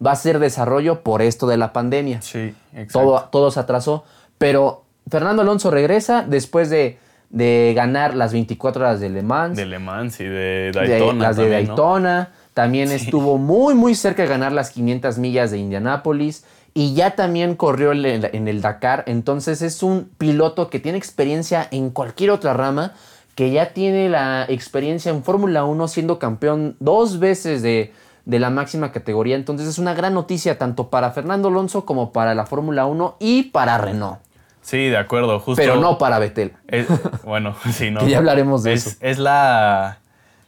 va 0.04 0.10
a 0.10 0.16
ser 0.16 0.40
desarrollo 0.40 1.04
por 1.04 1.22
esto 1.22 1.46
de 1.46 1.56
la 1.56 1.72
pandemia. 1.72 2.20
Sí, 2.20 2.52
exacto. 2.74 2.98
Todo, 2.98 3.28
todo 3.30 3.50
se 3.52 3.60
atrasó. 3.60 4.02
Pero 4.38 4.82
Fernando 5.08 5.42
Alonso 5.42 5.70
regresa 5.70 6.24
después 6.26 6.68
de, 6.68 6.98
de 7.30 7.74
ganar 7.76 8.16
las 8.16 8.32
24 8.32 8.82
horas 8.82 8.98
de 8.98 9.08
Le 9.08 9.22
Mans 9.22 9.56
De 9.56 9.66
Le 9.66 9.78
Mans 9.78 10.18
y 10.18 10.24
de 10.24 10.72
de- 10.72 10.72
Daytona. 10.72 11.22
las 11.28 11.36
de 11.36 11.42
también, 11.44 11.62
¿no? 11.68 11.74
Daytona. 11.76 12.32
También 12.54 12.90
estuvo 12.90 13.38
muy, 13.38 13.76
muy 13.76 13.94
cerca 13.94 14.22
de 14.22 14.28
ganar 14.28 14.50
las 14.50 14.70
500 14.70 15.16
millas 15.18 15.52
de 15.52 15.58
Indianápolis. 15.58 16.44
Y 16.74 16.94
ya 16.94 17.12
también 17.16 17.54
corrió 17.54 17.92
en 17.92 18.48
el, 18.48 18.62
Dakar. 18.62 19.04
Entonces 19.06 19.60
es 19.62 19.82
un 19.82 20.10
piloto 20.16 20.70
que 20.70 20.78
tiene 20.78 20.96
experiencia 20.98 21.68
en 21.70 21.90
cualquier 21.90 22.30
otra 22.30 22.54
rama. 22.54 22.92
Que 23.34 23.50
ya 23.50 23.72
tiene 23.72 24.08
la 24.08 24.44
experiencia 24.48 25.10
en 25.10 25.22
Fórmula 25.24 25.64
1 25.64 25.88
siendo 25.88 26.18
campeón 26.18 26.76
dos 26.80 27.18
veces 27.18 27.62
de, 27.62 27.92
de 28.24 28.38
la 28.38 28.50
máxima 28.50 28.92
categoría. 28.92 29.36
Entonces 29.36 29.66
es 29.66 29.78
una 29.78 29.94
gran 29.94 30.14
noticia 30.14 30.58
tanto 30.58 30.88
para 30.88 31.10
Fernando 31.12 31.48
Alonso 31.48 31.84
como 31.86 32.12
para 32.12 32.34
la 32.34 32.46
Fórmula 32.46 32.86
1 32.86 33.16
y 33.20 33.44
para 33.44 33.78
Renault. 33.78 34.18
Sí, 34.62 34.88
de 34.88 34.96
acuerdo, 34.96 35.40
justo. 35.40 35.60
Pero 35.60 35.76
no 35.76 35.98
para 35.98 36.18
Vettel. 36.18 36.52
Es- 36.68 36.86
bueno, 37.24 37.56
sí, 37.72 37.90
no. 37.90 38.00
Que 38.00 38.10
ya 38.10 38.18
hablaremos 38.18 38.62
de 38.62 38.74
es, 38.74 38.86
eso. 38.86 38.96
Es 39.00 39.18
la, 39.18 39.98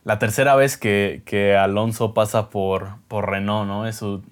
la 0.04 0.18
tercera 0.18 0.54
vez 0.54 0.76
que, 0.76 1.22
que 1.26 1.56
Alonso 1.56 2.14
pasa 2.14 2.48
por, 2.48 2.90
por 3.08 3.28
Renault, 3.28 3.66
¿no? 3.66 3.86
Es 3.86 3.96
su 3.96 4.22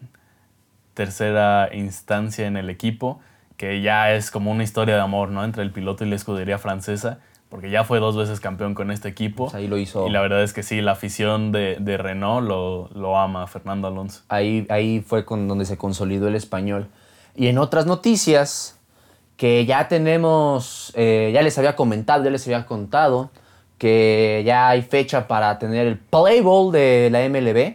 tercera 1.02 1.68
instancia 1.72 2.46
en 2.46 2.56
el 2.56 2.70
equipo, 2.70 3.18
que 3.56 3.82
ya 3.82 4.12
es 4.14 4.30
como 4.30 4.52
una 4.52 4.62
historia 4.62 4.94
de 4.94 5.00
amor, 5.00 5.30
¿no? 5.30 5.42
Entre 5.44 5.64
el 5.64 5.72
piloto 5.72 6.04
y 6.04 6.08
la 6.08 6.14
escudería 6.14 6.58
francesa, 6.58 7.18
porque 7.48 7.70
ya 7.70 7.82
fue 7.82 7.98
dos 7.98 8.16
veces 8.16 8.38
campeón 8.38 8.74
con 8.74 8.92
este 8.92 9.08
equipo. 9.08 9.46
Pues 9.46 9.56
ahí 9.56 9.66
lo 9.66 9.78
hizo. 9.78 10.06
Y 10.06 10.10
la 10.10 10.20
verdad 10.20 10.44
es 10.44 10.52
que 10.52 10.62
sí, 10.62 10.80
la 10.80 10.92
afición 10.92 11.50
de, 11.50 11.76
de 11.80 11.96
Renault 11.96 12.46
lo, 12.46 12.88
lo 12.94 13.18
ama, 13.18 13.48
Fernando 13.48 13.88
Alonso. 13.88 14.22
Ahí, 14.28 14.64
ahí 14.70 15.00
fue 15.04 15.24
con 15.24 15.48
donde 15.48 15.64
se 15.64 15.76
consolidó 15.76 16.28
el 16.28 16.36
español. 16.36 16.86
Y 17.34 17.48
en 17.48 17.58
otras 17.58 17.84
noticias 17.84 18.78
que 19.36 19.66
ya 19.66 19.88
tenemos, 19.88 20.92
eh, 20.94 21.32
ya 21.34 21.42
les 21.42 21.58
había 21.58 21.74
comentado, 21.74 22.22
ya 22.22 22.30
les 22.30 22.46
había 22.46 22.64
contado 22.64 23.30
que 23.76 24.44
ya 24.46 24.68
hay 24.68 24.82
fecha 24.82 25.26
para 25.26 25.58
tener 25.58 25.88
el 25.88 25.98
Play 25.98 26.42
Bowl 26.42 26.70
de 26.70 27.08
la 27.10 27.28
MLB. 27.28 27.74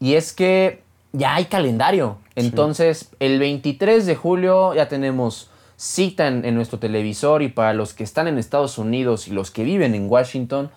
Y 0.00 0.14
es 0.14 0.32
que 0.32 0.82
ya 1.12 1.36
hay 1.36 1.44
calendario. 1.44 2.18
Entonces, 2.40 3.10
el 3.20 3.38
23 3.38 4.06
de 4.06 4.16
julio 4.16 4.74
ya 4.74 4.88
tenemos 4.88 5.50
cita 5.76 6.26
en, 6.26 6.44
en 6.44 6.54
nuestro 6.54 6.78
televisor 6.78 7.42
y 7.42 7.48
para 7.48 7.72
los 7.72 7.94
que 7.94 8.02
están 8.04 8.26
en 8.28 8.38
Estados 8.38 8.78
Unidos 8.78 9.28
y 9.28 9.30
los 9.32 9.50
que 9.50 9.62
viven 9.64 9.94
en 9.94 10.10
Washington, 10.10 10.70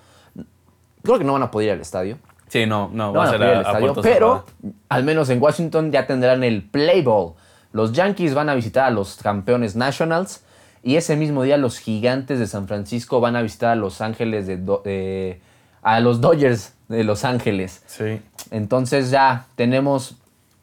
creo 1.04 1.18
que 1.18 1.24
no 1.24 1.34
van 1.34 1.44
a 1.44 1.52
poder 1.52 1.68
ir 1.70 1.74
al 1.74 1.82
estadio. 1.82 2.18
Sí, 2.48 2.66
no, 2.66 2.90
no, 2.94 3.14
van 3.14 3.28
a 3.28 3.30
ser 3.32 3.40
poder 3.40 3.52
ir 3.54 3.58
al 3.58 3.66
estadio, 3.66 3.94
pero 4.02 4.46
cerrada. 4.62 4.76
al 4.90 5.04
menos 5.04 5.30
en 5.30 5.42
Washington 5.42 5.92
ya 5.92 6.06
tendrán 6.06 6.44
el 6.44 6.64
Play 6.64 7.02
Bowl. 7.02 7.34
Los 7.72 7.94
Yankees 7.94 8.34
van 8.34 8.50
a 8.50 8.56
visitar 8.56 8.86
a 8.86 8.90
los 8.92 9.16
campeones 9.16 9.76
Nationals 9.76 10.44
y 10.84 10.98
ese 10.98 11.16
mismo 11.16 11.44
día 11.44 11.58
los 11.58 11.78
Gigantes 11.80 12.40
de 12.40 12.48
San 12.48 12.68
Francisco 12.68 13.22
van 13.22 13.36
a 13.38 13.42
visitar 13.42 13.70
a 13.72 13.76
Los 13.76 14.02
Ángeles 14.02 14.48
de, 14.48 14.58
Do- 14.58 14.82
de- 14.84 15.40
a 15.82 16.00
los 16.02 16.20
Dodgers 16.22 16.74
de 16.90 17.04
Los 17.06 17.24
Ángeles. 17.24 17.82
Sí. 17.88 18.22
Entonces 18.52 19.10
ya 19.12 19.46
tenemos, 19.56 20.18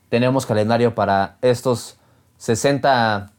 tenemos 0.09 0.47
calendario 0.47 0.95
para 0.95 1.37
estos 1.43 1.99
60 2.39 3.33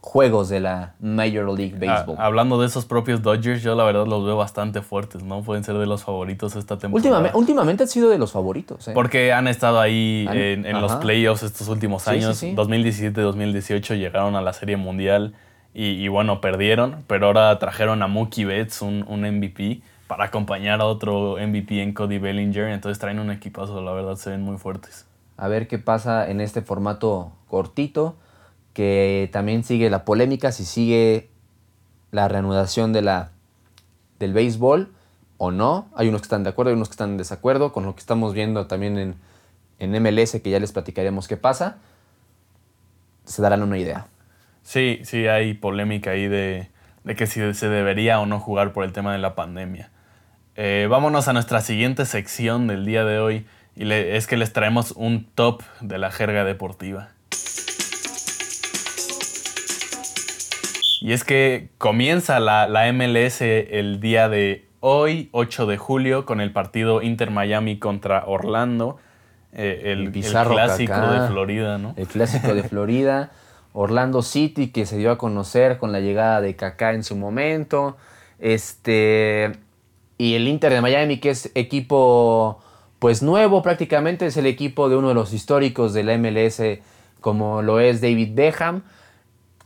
juegos 0.00 0.48
de 0.48 0.60
la 0.60 0.94
Major 1.00 1.46
League 1.56 1.74
Ah, 1.82 1.94
Baseball. 1.96 2.16
hablando 2.18 2.58
de 2.60 2.66
esos 2.66 2.86
propios 2.86 3.20
Dodgers, 3.20 3.62
yo 3.62 3.74
la 3.74 3.84
verdad 3.84 4.06
los 4.06 4.24
veo 4.24 4.36
bastante 4.36 4.80
fuertes, 4.80 5.22
¿no? 5.22 5.42
Pueden 5.42 5.64
ser 5.64 5.76
de 5.76 5.86
los 5.86 6.02
favoritos 6.04 6.56
esta 6.56 6.78
temporada. 6.78 6.94
últimamente, 6.96 7.36
últimamente 7.38 7.82
han 7.82 7.88
sido 7.88 8.08
de 8.08 8.16
los 8.18 8.32
favoritos. 8.32 8.88
¿eh? 8.88 8.92
Porque 8.94 9.32
han 9.32 9.48
estado 9.48 9.80
ahí 9.80 10.26
Han- 10.28 10.36
en, 10.36 10.66
en 10.66 10.80
los 10.80 10.94
playoffs 10.96 11.42
estos 11.42 11.68
últimos 11.68 12.02
Sí, 12.04 12.10
sí, 12.10 12.16
años. 12.16 12.36
sí. 12.36 12.54
2017-2018 12.56 13.96
llegaron 13.98 14.34
a 14.36 14.40
la 14.40 14.52
Serie 14.52 14.76
Mundial 14.76 15.34
y, 15.74 15.84
y 16.02 16.08
bueno, 16.08 16.40
perdieron. 16.40 17.04
Pero 17.06 17.26
ahora 17.26 17.58
trajeron 17.58 18.02
a 18.02 18.06
Mookie 18.06 18.44
Betts, 18.44 18.80
un, 18.82 19.04
un 19.08 19.22
MVP, 19.22 19.82
para 20.06 20.24
acompañar 20.24 20.80
a 20.80 20.84
otro 20.86 21.36
MVP 21.38 21.82
en 21.82 21.92
Cody 21.92 22.18
Bellinger. 22.18 22.68
Entonces 22.68 22.98
traen 22.98 23.18
un 23.18 23.30
equipazo, 23.30 23.82
la 23.82 23.92
verdad 23.92 24.14
se 24.16 24.30
ven 24.30 24.42
muy 24.42 24.56
fuertes. 24.56 25.06
A 25.38 25.48
ver 25.48 25.68
qué 25.68 25.78
pasa 25.78 26.28
en 26.28 26.40
este 26.42 26.60
formato 26.60 27.32
cortito, 27.48 28.16
que 28.74 29.30
también 29.32 29.64
sigue 29.64 29.88
la 29.88 30.04
polémica, 30.04 30.52
si 30.52 30.64
sigue 30.64 31.30
la 32.10 32.28
reanudación 32.28 32.92
de 32.92 33.02
la, 33.02 33.30
del 34.18 34.32
béisbol 34.32 34.92
o 35.38 35.50
no. 35.50 35.88
Hay 35.94 36.08
unos 36.08 36.22
que 36.22 36.26
están 36.26 36.42
de 36.42 36.50
acuerdo, 36.50 36.70
hay 36.70 36.76
unos 36.76 36.88
que 36.88 36.94
están 36.94 37.10
en 37.10 37.16
desacuerdo 37.18 37.72
con 37.72 37.86
lo 37.86 37.94
que 37.94 38.00
estamos 38.00 38.34
viendo 38.34 38.66
también 38.66 38.98
en, 38.98 39.14
en 39.78 40.02
MLS, 40.02 40.32
que 40.42 40.50
ya 40.50 40.58
les 40.58 40.72
platicaremos 40.72 41.28
qué 41.28 41.36
pasa. 41.36 41.78
Se 43.24 43.40
darán 43.40 43.62
una 43.62 43.78
idea. 43.78 44.08
Sí, 44.62 45.00
sí, 45.04 45.28
hay 45.28 45.54
polémica 45.54 46.10
ahí 46.10 46.26
de, 46.26 46.68
de 47.04 47.14
que 47.14 47.26
si 47.26 47.54
se 47.54 47.68
debería 47.68 48.20
o 48.20 48.26
no 48.26 48.40
jugar 48.40 48.72
por 48.72 48.84
el 48.84 48.92
tema 48.92 49.12
de 49.12 49.18
la 49.18 49.34
pandemia. 49.34 49.90
Eh, 50.56 50.88
vámonos 50.90 51.28
a 51.28 51.32
nuestra 51.32 51.60
siguiente 51.60 52.04
sección 52.04 52.66
del 52.66 52.84
día 52.84 53.04
de 53.04 53.20
hoy 53.20 53.46
y 53.78 53.84
le- 53.84 54.16
es 54.16 54.26
que 54.26 54.36
les 54.36 54.52
traemos 54.52 54.92
un 54.96 55.24
top 55.24 55.62
de 55.80 55.98
la 55.98 56.10
jerga 56.10 56.42
deportiva. 56.44 57.10
Y 61.00 61.12
es 61.12 61.22
que 61.22 61.68
comienza 61.78 62.40
la, 62.40 62.66
la 62.66 62.92
MLS 62.92 63.40
el 63.40 64.00
día 64.00 64.28
de 64.28 64.66
hoy, 64.80 65.28
8 65.30 65.66
de 65.66 65.76
julio, 65.76 66.26
con 66.26 66.40
el 66.40 66.52
partido 66.52 67.02
Inter 67.02 67.30
Miami 67.30 67.78
contra 67.78 68.24
Orlando, 68.26 68.98
eh, 69.52 69.92
el, 69.92 70.10
clásico 70.10 71.00
de 71.12 71.28
Florida, 71.28 71.78
¿no? 71.78 71.94
El 71.96 72.08
clásico 72.08 72.52
de 72.52 72.64
Florida, 72.64 73.30
Orlando 73.74 74.22
City, 74.22 74.72
que 74.72 74.86
se 74.86 74.96
dio 74.98 75.12
a 75.12 75.18
conocer 75.18 75.78
con 75.78 75.92
la 75.92 76.00
llegada 76.00 76.40
de 76.40 76.56
Kaká 76.56 76.94
en 76.94 77.04
su 77.04 77.14
momento. 77.14 77.96
Este. 78.40 79.52
Y 80.18 80.34
el 80.34 80.48
Inter 80.48 80.72
de 80.72 80.80
Miami, 80.80 81.18
que 81.20 81.30
es 81.30 81.52
equipo 81.54 82.60
pues 82.98 83.22
nuevo 83.22 83.62
prácticamente, 83.62 84.26
es 84.26 84.36
el 84.36 84.46
equipo 84.46 84.88
de 84.88 84.96
uno 84.96 85.08
de 85.08 85.14
los 85.14 85.32
históricos 85.32 85.92
de 85.92 86.04
la 86.04 86.18
MLS, 86.18 86.62
como 87.20 87.62
lo 87.62 87.80
es 87.80 88.00
David 88.00 88.34
Beckham. 88.34 88.82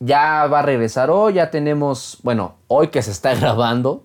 Ya 0.00 0.46
va 0.46 0.60
a 0.60 0.62
regresar 0.62 1.10
hoy, 1.10 1.34
ya 1.34 1.50
tenemos, 1.50 2.18
bueno, 2.22 2.56
hoy 2.68 2.88
que 2.88 3.02
se 3.02 3.10
está 3.10 3.34
grabando, 3.40 4.04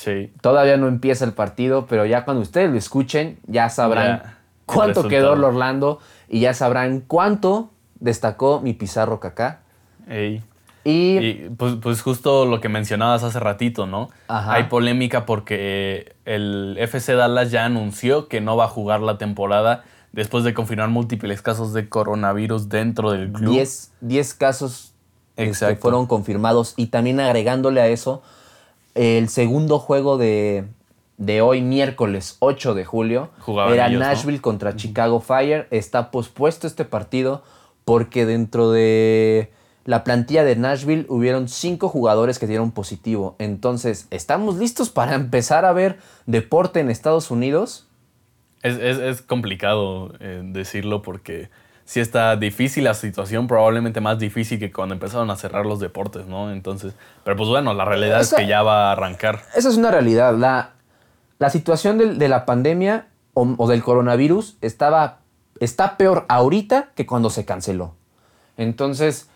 Sí. 0.00 0.32
Todavía 0.40 0.78
no 0.78 0.88
empieza 0.88 1.26
el 1.26 1.34
partido, 1.34 1.84
pero 1.86 2.06
ya 2.06 2.24
cuando 2.24 2.40
ustedes 2.42 2.70
lo 2.70 2.78
escuchen, 2.78 3.38
ya 3.46 3.68
sabrán 3.68 4.22
cuánto 4.64 5.08
quedó 5.08 5.34
el 5.34 5.44
Orlando 5.44 5.98
y 6.26 6.40
ya 6.40 6.54
sabrán 6.54 7.00
cuánto 7.00 7.68
destacó 7.96 8.60
mi 8.60 8.72
Pizarro 8.72 9.20
Kaká. 9.20 9.60
Ey. 10.08 10.42
Y, 10.90 11.18
Y 11.18 11.50
pues, 11.56 11.76
pues 11.80 12.02
justo 12.02 12.46
lo 12.46 12.60
que 12.60 12.68
mencionabas 12.68 13.22
hace 13.22 13.38
ratito, 13.40 13.86
¿no? 13.86 14.10
Ajá. 14.28 14.54
Hay 14.54 14.64
polémica 14.64 15.26
porque 15.26 16.14
el 16.24 16.76
FC 16.78 17.14
Dallas 17.14 17.50
ya 17.50 17.64
anunció 17.64 18.28
que 18.28 18.40
no 18.40 18.56
va 18.56 18.64
a 18.64 18.68
jugar 18.68 19.00
la 19.00 19.18
temporada 19.18 19.84
después 20.12 20.44
de 20.44 20.54
confirmar 20.54 20.88
múltiples 20.88 21.42
casos 21.42 21.72
de 21.72 21.88
coronavirus 21.88 22.68
dentro 22.68 23.12
del 23.12 23.32
club. 23.32 23.52
10, 23.52 23.92
10 24.00 24.34
casos 24.34 24.92
este, 25.36 25.76
fueron 25.76 26.06
confirmados 26.06 26.74
y 26.76 26.86
también 26.86 27.20
agregándole 27.20 27.80
a 27.80 27.86
eso 27.86 28.22
el 28.94 29.28
segundo 29.28 29.78
juego 29.78 30.18
de, 30.18 30.64
de 31.16 31.42
hoy, 31.42 31.62
miércoles 31.62 32.36
8 32.40 32.74
de 32.74 32.84
julio, 32.84 33.30
Jugaban 33.40 33.72
era 33.74 33.86
ellos, 33.86 34.00
¿no? 34.00 34.06
Nashville 34.06 34.40
contra 34.40 34.76
Chicago 34.76 35.20
Fire. 35.20 35.68
Está 35.70 36.10
pospuesto 36.10 36.66
este 36.66 36.84
partido 36.84 37.42
porque 37.84 38.26
dentro 38.26 38.70
de 38.70 39.52
la 39.84 40.04
plantilla 40.04 40.44
de 40.44 40.56
Nashville 40.56 41.06
hubieron 41.08 41.48
cinco 41.48 41.88
jugadores 41.88 42.38
que 42.38 42.46
dieron 42.46 42.70
positivo. 42.70 43.34
Entonces, 43.38 44.06
¿estamos 44.10 44.56
listos 44.56 44.90
para 44.90 45.14
empezar 45.14 45.64
a 45.64 45.72
ver 45.72 45.98
deporte 46.26 46.80
en 46.80 46.90
Estados 46.90 47.30
Unidos? 47.30 47.86
Es, 48.62 48.76
es- 48.76 48.98
es 48.98 49.22
complicado 49.22 50.12
eh, 50.20 50.42
decirlo 50.44 51.00
porque 51.02 51.48
sí 51.86 51.98
está 51.98 52.36
difícil 52.36 52.84
la 52.84 52.94
situación, 52.94 53.46
probablemente 53.48 54.00
más 54.02 54.18
difícil 54.18 54.58
que 54.58 54.70
cuando 54.70 54.94
empezaron 54.94 55.30
a 55.30 55.36
cerrar 55.36 55.64
los 55.66 55.80
deportes, 55.80 56.26
¿no? 56.26 56.52
Entonces, 56.52 56.92
pero 57.24 57.36
pues 57.36 57.48
bueno, 57.48 57.72
la 57.74 57.84
realidad 57.86 58.20
Esa- 58.20 58.36
es 58.36 58.42
que 58.42 58.46
ya 58.48 58.62
va 58.62 58.90
a 58.90 58.92
arrancar. 58.92 59.40
Esa 59.56 59.70
es 59.70 59.76
una 59.76 59.90
realidad. 59.90 60.36
La, 60.36 60.72
la 61.38 61.48
situación 61.50 61.96
de, 61.96 62.28
la 62.28 62.44
pandemia 62.44 63.06
o, 63.32 63.54
o 63.56 63.66
del 63.66 63.82
coronavirus 63.82 64.58
estaba, 64.60 65.20
está 65.58 65.96
peor 65.96 66.26
ahorita 66.28 66.90
que 66.94 67.06
cuando 67.06 67.30
se 67.30 67.46
canceló. 67.46 67.94
Entonces, 68.58 69.29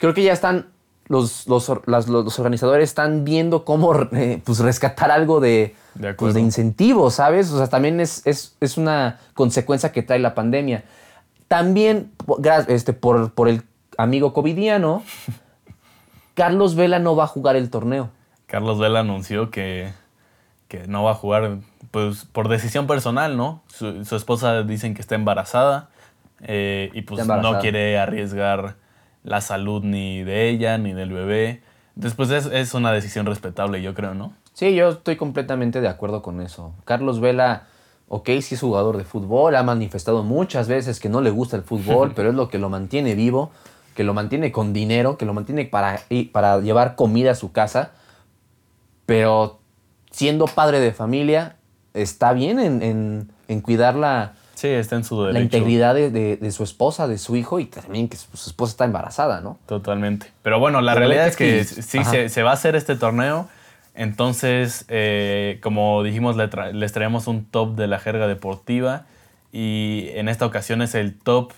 creo 0.00 0.12
que 0.14 0.24
ya 0.24 0.32
están, 0.32 0.66
los, 1.06 1.46
los, 1.46 1.70
las- 1.86 2.08
los- 2.08 2.38
organizadores 2.40 2.88
están 2.90 3.24
viendo 3.24 3.64
cómo 3.64 3.94
eh, 4.12 4.42
pues, 4.44 4.58
rescatar 4.58 5.10
algo 5.12 5.38
de, 5.40 5.76
De 5.94 6.14
pues, 6.14 6.34
de 6.34 6.40
incentivo, 6.40 7.10
¿sabes? 7.10 7.52
O 7.52 7.58
sea, 7.58 7.68
también 7.68 8.00
es, 8.00 8.26
es, 8.26 8.56
es 8.60 8.76
una 8.76 9.18
consecuencia 9.34 9.92
que 9.92 10.02
trae 10.02 10.18
la 10.18 10.34
pandemia. 10.34 10.82
También, 11.46 12.10
este, 12.68 12.92
por, 12.92 13.32
por 13.34 13.48
el 13.48 13.62
amigo 13.98 14.32
covidiano, 14.32 15.02
Carlos 16.34 16.74
Vela 16.74 16.98
no 16.98 17.16
va 17.16 17.24
a 17.24 17.26
jugar 17.26 17.56
el 17.56 17.70
torneo. 17.70 18.10
Carlos 18.46 18.78
Vela 18.78 19.00
anunció 19.00 19.50
que, 19.50 19.92
que 20.68 20.86
no 20.86 21.04
va 21.04 21.12
a 21.12 21.14
jugar 21.14 21.58
pues, 21.90 22.24
por 22.24 22.48
decisión 22.48 22.86
personal, 22.86 23.36
¿no? 23.36 23.62
Su, 23.68 24.04
su 24.04 24.16
esposa 24.16 24.62
dicen 24.62 24.94
que 24.94 25.00
está 25.02 25.14
embarazada 25.16 25.90
eh, 26.42 26.90
y 26.94 27.02
pues 27.02 27.20
Está 27.20 27.34
embarazada. 27.34 27.54
no 27.56 27.60
quiere 27.60 27.98
arriesgar 27.98 28.76
la 29.22 29.40
salud 29.40 29.82
ni 29.84 30.22
de 30.22 30.48
ella 30.48 30.78
ni 30.78 30.92
del 30.92 31.12
bebé. 31.12 31.62
Después 31.94 32.30
es, 32.30 32.46
es 32.46 32.74
una 32.74 32.92
decisión 32.92 33.26
respetable, 33.26 33.82
yo 33.82 33.94
creo, 33.94 34.14
¿no? 34.14 34.32
Sí, 34.54 34.74
yo 34.74 34.88
estoy 34.90 35.16
completamente 35.16 35.80
de 35.80 35.88
acuerdo 35.88 36.22
con 36.22 36.40
eso. 36.40 36.72
Carlos 36.84 37.20
Vela, 37.20 37.64
ok, 38.08 38.26
sí 38.40 38.54
es 38.54 38.60
jugador 38.60 38.96
de 38.96 39.04
fútbol, 39.04 39.54
ha 39.56 39.62
manifestado 39.62 40.22
muchas 40.22 40.68
veces 40.68 41.00
que 41.00 41.08
no 41.08 41.20
le 41.20 41.30
gusta 41.30 41.56
el 41.56 41.62
fútbol, 41.62 42.12
pero 42.16 42.30
es 42.30 42.34
lo 42.34 42.48
que 42.48 42.58
lo 42.58 42.68
mantiene 42.70 43.14
vivo, 43.14 43.50
que 43.94 44.04
lo 44.04 44.14
mantiene 44.14 44.52
con 44.52 44.72
dinero, 44.72 45.16
que 45.18 45.26
lo 45.26 45.34
mantiene 45.34 45.64
para, 45.66 46.00
para 46.32 46.60
llevar 46.60 46.94
comida 46.96 47.32
a 47.32 47.34
su 47.34 47.52
casa. 47.52 47.92
Pero 49.06 49.58
siendo 50.10 50.46
padre 50.46 50.80
de 50.80 50.92
familia, 50.92 51.56
está 51.94 52.32
bien 52.32 52.58
en, 52.58 52.82
en- 52.82 53.32
en 53.48 53.60
cuidar 53.60 53.96
la, 53.96 54.34
Sí, 54.60 54.68
está 54.68 54.96
en 54.96 55.04
su 55.04 55.18
derecho. 55.22 55.38
la 55.38 55.40
integridad 55.40 55.94
de, 55.94 56.10
de- 56.10 56.36
de 56.36 56.50
su 56.52 56.64
esposa, 56.64 57.08
de 57.08 57.16
su 57.16 57.34
hijo 57.36 57.58
y 57.60 57.64
también 57.64 58.08
que 58.08 58.16
su, 58.18 58.26
su 58.36 58.50
esposa 58.50 58.72
está 58.72 58.84
embarazada, 58.84 59.40
¿no? 59.40 59.58
Totalmente. 59.66 60.26
Pero 60.42 60.58
bueno, 60.60 60.80
la 60.82 60.92
Pero 60.92 61.06
realidad 61.06 61.28
es 61.28 61.36
que 61.36 61.44
que- 61.58 61.64
sí 61.64 62.04
se, 62.04 62.28
se 62.28 62.42
va 62.42 62.50
a 62.50 62.54
hacer 62.54 62.76
este 62.76 62.94
torneo. 62.96 63.48
Entonces, 63.94 64.84
eh, 64.88 65.58
como 65.62 66.02
dijimos, 66.02 66.36
le 66.36 66.48
tra- 66.50 66.72
les 66.72 66.92
traemos 66.92 67.26
un 67.26 67.44
top 67.44 67.74
de 67.76 67.86
la 67.86 67.98
jerga 67.98 68.26
deportiva. 68.26 69.06
Y 69.52 70.08
en 70.14 70.28
esta 70.28 70.44
ocasión 70.46 70.80
es 70.82 70.94
el 70.94 71.18
top 71.18 71.52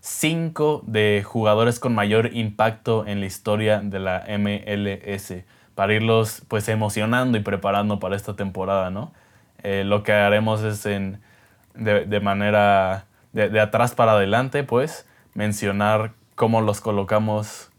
5 0.00 0.82
de 0.86 1.22
jugadores 1.24 1.80
con 1.80 1.94
mayor 1.94 2.30
impacto 2.34 3.06
en 3.06 3.20
la 3.20 3.26
historia 3.26 3.80
de 3.80 3.98
la 4.00 4.24
MLS. 4.28 5.44
Para 5.74 5.94
irlos 5.94 6.42
pues 6.48 6.68
emocionando 6.68 7.38
y 7.38 7.40
preparando 7.40 7.98
para 7.98 8.14
esta 8.16 8.36
temporada, 8.36 8.90
¿no? 8.90 9.12
Eh, 9.62 9.82
lo 9.84 10.02
que 10.02 10.12
haremos 10.12 10.62
es 10.62 10.84
en, 10.86 11.20
de, 11.74 12.04
de 12.06 12.20
manera 12.20 13.06
de, 13.32 13.48
de 13.48 13.60
atrás 13.60 13.94
para 13.94 14.12
adelante, 14.12 14.64
pues, 14.64 15.06
mencionar 15.34 16.12
cómo 16.34 16.60
los 16.60 16.80
colocamos 16.80 17.70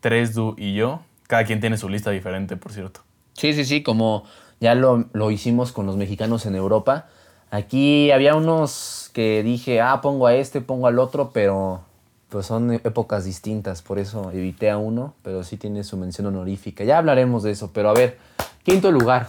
Tresdu 0.00 0.54
y 0.56 0.74
yo. 0.74 1.00
Cada 1.26 1.44
quien 1.44 1.60
tiene 1.60 1.76
su 1.76 1.88
lista 1.88 2.10
diferente, 2.10 2.56
por 2.56 2.72
cierto. 2.72 3.00
Sí, 3.34 3.52
sí, 3.54 3.64
sí, 3.64 3.82
como 3.82 4.24
ya 4.60 4.74
lo, 4.74 5.06
lo 5.12 5.30
hicimos 5.30 5.72
con 5.72 5.86
los 5.86 5.96
mexicanos 5.96 6.44
en 6.46 6.54
Europa. 6.54 7.06
Aquí 7.50 8.10
había 8.12 8.34
unos 8.34 9.10
que 9.14 9.42
dije, 9.42 9.80
ah, 9.80 10.00
pongo 10.00 10.26
a 10.26 10.34
este, 10.34 10.60
pongo 10.60 10.86
al 10.86 10.98
otro, 10.98 11.30
pero 11.32 11.82
pues 12.28 12.46
son 12.46 12.72
épocas 12.72 13.24
distintas, 13.24 13.82
por 13.82 13.98
eso 13.98 14.30
evité 14.32 14.70
a 14.70 14.78
uno, 14.78 15.14
pero 15.22 15.42
sí 15.42 15.56
tiene 15.56 15.82
su 15.82 15.96
mención 15.96 16.28
honorífica. 16.28 16.84
Ya 16.84 16.98
hablaremos 16.98 17.42
de 17.42 17.50
eso, 17.50 17.72
pero 17.72 17.90
a 17.90 17.92
ver, 17.92 18.18
quinto 18.62 18.92
lugar, 18.92 19.28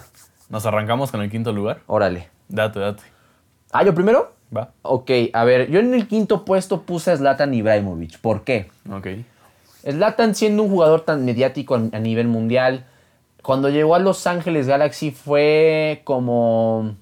Nos 0.49 0.65
arrancamos 0.67 1.09
con 1.11 1.21
el 1.21 1.31
quinto 1.31 1.51
lugar. 1.51 1.79
órale. 1.87 2.29
Date, 2.47 2.79
date. 2.79 3.03
Ah, 3.71 3.83
yo 3.83 3.93
primero. 3.93 4.33
Va. 4.55 4.71
Ok, 4.81 5.09
a 5.33 5.43
ver, 5.45 5.69
yo 5.69 5.79
en 5.79 5.93
el 5.93 6.07
quinto 6.07 6.43
puesto 6.45 6.81
puse 6.81 7.11
a 7.11 7.17
Zlatan 7.17 7.53
Ibrahimovic. 7.53 8.19
¿Por 8.19 8.43
qué? 8.43 8.69
Ok. 8.91 9.07
Zlatan 9.89 10.35
siendo 10.35 10.63
un 10.63 10.69
jugador 10.69 11.01
tan 11.01 11.23
mediático 11.25 11.75
a 11.75 11.99
nivel 11.99 12.27
mundial, 12.27 12.85
cuando 13.41 13.69
llegó 13.69 13.95
a 13.95 13.99
Los 13.99 14.27
Ángeles 14.27 14.67
Galaxy 14.67 15.11
fue 15.11 16.01
como 16.03 16.95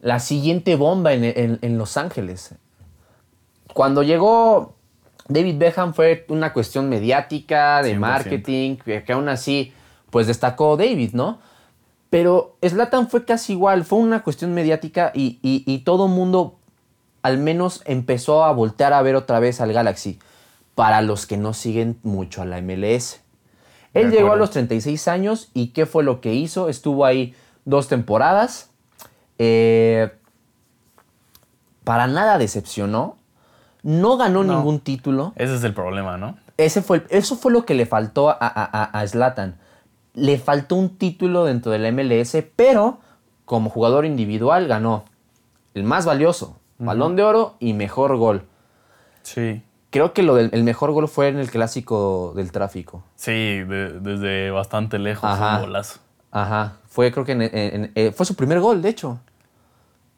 la 0.00 0.20
siguiente 0.20 0.76
bomba 0.76 1.12
en, 1.14 1.24
en- 1.24 1.58
en 1.62 1.78
Los 1.78 1.96
Ángeles. 1.96 2.54
Cuando 3.72 4.02
llegó 4.02 4.74
David 5.28 5.56
Beckham 5.58 5.94
fue 5.94 6.24
una 6.28 6.52
cuestión 6.52 6.88
mediática, 6.88 7.82
de 7.82 7.94
100%. 7.96 7.98
marketing, 7.98 8.76
que, 8.76 9.02
que 9.02 9.12
aún 9.12 9.28
así, 9.28 9.72
pues 10.10 10.26
destacó 10.26 10.76
David, 10.76 11.10
¿no? 11.14 11.38
Pero 12.10 12.56
Zlatan 12.66 13.08
fue 13.08 13.24
casi 13.24 13.52
igual, 13.52 13.84
fue 13.84 13.98
una 13.98 14.22
cuestión 14.22 14.54
mediática 14.54 15.12
y, 15.14 15.38
y, 15.42 15.62
y 15.66 15.78
todo 15.80 16.08
mundo 16.08 16.58
al 17.22 17.36
menos 17.38 17.82
empezó 17.84 18.44
a 18.44 18.52
voltear 18.52 18.92
a 18.94 19.02
ver 19.02 19.14
otra 19.16 19.40
vez 19.40 19.60
al 19.60 19.72
Galaxy, 19.72 20.18
para 20.74 21.02
los 21.02 21.26
que 21.26 21.36
no 21.36 21.52
siguen 21.52 21.98
mucho 22.02 22.40
a 22.40 22.44
la 22.46 22.62
MLS. 22.62 23.20
Él 23.92 24.10
llegó 24.10 24.32
a 24.32 24.36
los 24.36 24.50
36 24.50 25.08
años 25.08 25.50
y 25.52 25.68
¿qué 25.68 25.84
fue 25.86 26.04
lo 26.04 26.20
que 26.20 26.32
hizo? 26.34 26.68
Estuvo 26.68 27.04
ahí 27.04 27.34
dos 27.64 27.88
temporadas. 27.88 28.70
Eh, 29.38 30.10
para 31.84 32.06
nada 32.06 32.38
decepcionó. 32.38 33.16
No 33.82 34.16
ganó 34.16 34.44
No. 34.44 34.56
ningún 34.56 34.80
título. 34.80 35.32
Ese 35.36 35.54
es 35.56 35.64
el 35.64 35.74
problema, 35.74 36.16
¿no? 36.16 36.36
Ese 36.56 36.82
fue, 36.82 37.06
eso 37.10 37.36
fue 37.36 37.52
lo 37.52 37.64
que 37.64 37.74
le 37.74 37.86
faltó 37.86 38.28
a, 38.30 38.36
a, 38.40 38.64
a- 38.64 39.00
a 39.00 39.06
Zlatan. 39.06 39.58
Le 40.18 40.38
faltó 40.38 40.74
un 40.76 40.96
título 40.98 41.44
dentro 41.44 41.70
de 41.72 41.78
la 41.78 41.88
MLS, 41.92 42.36
pero 42.56 42.98
como 43.44 43.70
jugador 43.70 44.04
individual 44.04 44.66
ganó 44.68 45.04
el 45.74 45.84
más 45.84 46.04
valioso, 46.06 46.58
balón 46.78 47.16
de 47.16 47.22
oro 47.22 47.54
y 47.60 47.72
mejor 47.72 48.16
gol. 48.16 48.42
Sí. 49.22 49.62
Creo 49.90 50.12
que 50.12 50.22
lo 50.22 50.34
del 50.34 50.50
el 50.52 50.64
mejor 50.64 50.92
gol 50.92 51.08
fue 51.08 51.28
en 51.28 51.38
el 51.38 51.50
clásico 51.50 52.32
del 52.36 52.52
tráfico. 52.52 53.02
Sí, 53.16 53.30
de- 53.32 54.00
desde 54.00 54.50
bastante 54.50 54.98
lejos, 54.98 55.30
Ajá. 55.30 55.56
un 55.56 55.62
golazo. 55.62 56.00
Ajá, 56.30 56.76
fue 56.88 57.10
creo 57.10 57.24
que 57.24 57.32
en- 57.32 57.42
en- 57.42 57.50
en- 57.54 57.92
eh, 57.94 58.12
fue 58.12 58.26
su 58.26 58.34
primer 58.34 58.60
gol, 58.60 58.82
de 58.82 58.90
hecho. 58.90 59.18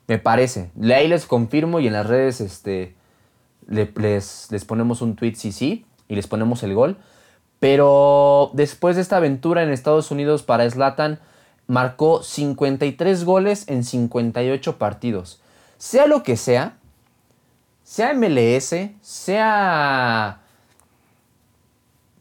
Me 0.09 0.19
parece. 0.19 0.73
Le- 0.79 0.95
Ahí 0.97 1.07
les 1.07 1.25
confirmo 1.27 1.79
y 1.79 1.87
en 1.87 1.93
las 1.93 2.07
redes 2.07 2.41
este, 2.41 2.97
le- 3.69 3.93
les, 3.97 4.49
les 4.51 4.65
ponemos 4.65 5.03
un 5.03 5.15
tweet 5.15 5.35
sí 5.37 5.53
sí 5.53 5.87
y 6.09 6.17
les 6.17 6.27
ponemos 6.27 6.65
el 6.65 6.75
gol. 6.75 6.97
Pero 7.61 8.51
después 8.55 8.97
de 8.97 9.03
esta 9.03 9.19
aventura 9.19 9.63
en 9.63 9.71
Estados 9.71 10.11
Unidos 10.11 10.43
para 10.43 10.69
Zlatan, 10.69 11.21
marcó 11.67 12.23
53 12.23 13.25
goles 13.25 13.65
en 13.69 13.85
58 13.85 14.79
partidos. 14.79 15.41
Sea 15.79 16.07
lo 16.07 16.23
que 16.23 16.37
sea, 16.37 16.79
sea 17.85 18.15
MLS, 18.15 18.75
sea 19.03 20.41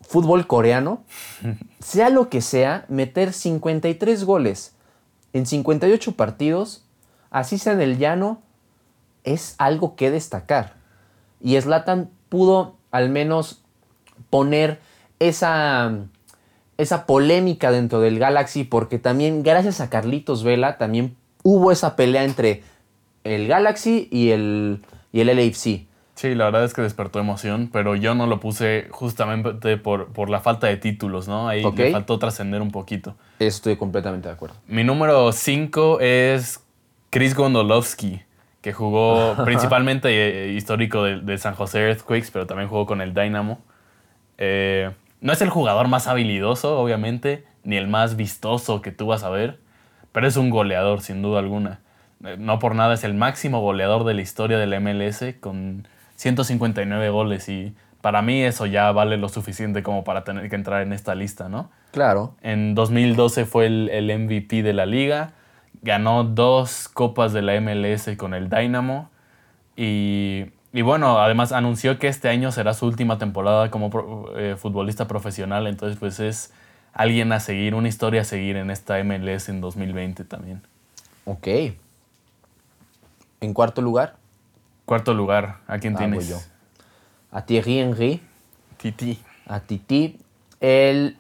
fútbol 0.01 0.45
coreano, 0.45 1.03
sea 1.79 2.09
lo 2.09 2.29
que 2.29 2.41
sea, 2.41 2.85
meter 2.89 3.31
53 3.31 4.23
goles 4.25 4.73
en 5.33 5.45
58 5.45 6.15
partidos, 6.15 6.83
así 7.31 7.57
sea 7.57 7.73
en 7.73 7.81
el 7.81 7.97
llano, 7.97 8.41
es 9.23 9.55
algo 9.57 9.95
que 9.95 10.11
destacar. 10.11 10.73
Y 11.39 11.59
Zlatan 11.61 12.09
pudo 12.27 12.75
al 12.91 13.09
menos 13.09 13.61
poner 14.29 14.79
esa, 15.19 15.93
esa 16.77 17.05
polémica 17.05 17.71
dentro 17.71 17.99
del 18.01 18.19
Galaxy, 18.19 18.63
porque 18.63 18.99
también 18.99 19.43
gracias 19.43 19.81
a 19.81 19.89
Carlitos 19.89 20.43
Vela, 20.43 20.77
también 20.77 21.15
hubo 21.43 21.71
esa 21.71 21.95
pelea 21.95 22.23
entre 22.23 22.63
el 23.23 23.47
Galaxy 23.47 24.07
y 24.11 24.29
el, 24.31 24.81
y 25.11 25.21
el 25.21 25.27
LAFC. 25.27 25.85
Sí, 26.15 26.35
la 26.35 26.45
verdad 26.45 26.65
es 26.65 26.73
que 26.73 26.81
despertó 26.81 27.19
emoción, 27.19 27.69
pero 27.71 27.95
yo 27.95 28.13
no 28.13 28.27
lo 28.27 28.41
puse 28.41 28.87
justamente 28.91 29.77
por, 29.77 30.07
por 30.11 30.29
la 30.29 30.41
falta 30.41 30.67
de 30.67 30.75
títulos, 30.75 31.29
¿no? 31.29 31.47
Ahí 31.47 31.63
Ok. 31.63 31.77
le 31.77 31.91
faltó 31.91 32.19
trascender 32.19 32.61
un 32.61 32.71
poquito. 32.71 33.15
Estoy 33.39 33.77
completamente 33.77 34.27
de 34.27 34.33
acuerdo. 34.33 34.57
Mi 34.67 34.83
número 34.83 35.31
5 35.31 36.01
es 36.01 36.61
Chris 37.09 37.35
Gondolowski, 37.35 38.21
que 38.61 38.73
jugó 38.73 39.33
principalmente 39.45 40.09
eh, 40.09 40.51
histórico 40.51 41.03
de, 41.03 41.21
de 41.21 41.37
San 41.37 41.55
José 41.55 41.87
Earthquakes, 41.87 42.31
pero 42.33 42.45
también 42.45 42.67
jugó 42.67 42.85
con 42.85 42.99
el 42.99 43.13
Dynamo. 43.13 43.59
Eh, 44.37 44.91
no 45.21 45.33
es 45.33 45.41
el 45.41 45.49
jugador 45.49 45.87
más 45.87 46.07
habilidoso, 46.07 46.79
obviamente, 46.79 47.45
ni 47.63 47.77
el 47.77 47.87
más 47.87 48.15
vistoso 48.15 48.81
que 48.81 48.91
tú 48.91 49.07
vas 49.07 49.23
a 49.23 49.29
ver, 49.29 49.59
pero 50.11 50.27
es 50.27 50.37
un 50.37 50.49
goleador, 50.49 51.01
sin 51.01 51.21
duda 51.21 51.39
alguna. 51.39 51.79
Eh, 52.23 52.37
No 52.37 52.59
por 52.59 52.75
nada 52.75 52.93
es 52.93 53.03
el 53.03 53.13
máximo 53.13 53.61
goleador 53.61 54.03
de 54.03 54.13
la 54.13 54.21
historia 54.21 54.57
del 54.57 54.79
MLS 54.79 55.35
con 55.39 55.87
159 56.15 57.09
goles 57.09 57.47
y 57.49 57.73
para 58.01 58.21
mí 58.21 58.41
eso 58.43 58.65
ya 58.65 58.91
vale 58.91 59.17
lo 59.17 59.29
suficiente 59.29 59.83
como 59.83 60.03
para 60.03 60.23
tener 60.23 60.49
que 60.49 60.55
entrar 60.55 60.81
en 60.81 60.93
esta 60.93 61.15
lista, 61.15 61.49
¿no? 61.49 61.69
Claro. 61.91 62.35
En 62.41 62.75
2012 62.75 63.45
fue 63.45 63.65
el, 63.65 63.89
el 63.89 64.17
MVP 64.17 64.63
de 64.63 64.73
la 64.73 64.85
liga. 64.85 65.31
Ganó 65.81 66.23
dos 66.23 66.87
copas 66.87 67.33
de 67.33 67.41
la 67.41 67.59
MLS 67.59 68.15
con 68.17 68.33
el 68.33 68.49
Dynamo. 68.49 69.09
Y, 69.75 70.45
y 70.73 70.81
bueno, 70.81 71.19
además 71.19 71.51
anunció 71.51 71.97
que 71.99 72.07
este 72.07 72.29
año 72.29 72.51
será 72.51 72.73
su 72.73 72.85
última 72.85 73.17
temporada 73.17 73.71
como 73.71 73.89
pro- 73.89 74.37
eh, 74.37 74.55
futbolista 74.55 75.07
profesional. 75.07 75.65
Entonces, 75.67 75.97
pues 75.99 76.19
es 76.19 76.53
alguien 76.93 77.31
a 77.31 77.39
seguir, 77.39 77.75
una 77.75 77.87
historia 77.87 78.21
a 78.21 78.25
seguir 78.25 78.55
en 78.55 78.69
esta 78.71 78.99
MLS 78.99 79.49
en 79.49 79.61
2020 79.61 80.23
también. 80.25 80.61
Ok. 81.25 81.47
En 83.41 83.53
cuarto 83.53 83.81
lugar, 83.81 84.15
Cuarto 84.85 85.13
lugar, 85.13 85.57
¿a 85.67 85.77
quién 85.77 85.93
Ah, 85.95 85.99
tienes? 85.99 86.17
voy 86.27 86.27
yo. 86.27 86.39
a 87.31 87.45
Thierry 87.45 87.77
Henry, 87.79 88.21
Titi. 88.77 89.19
a 89.45 89.59
Titi. 89.59 90.19
El, 90.59 91.17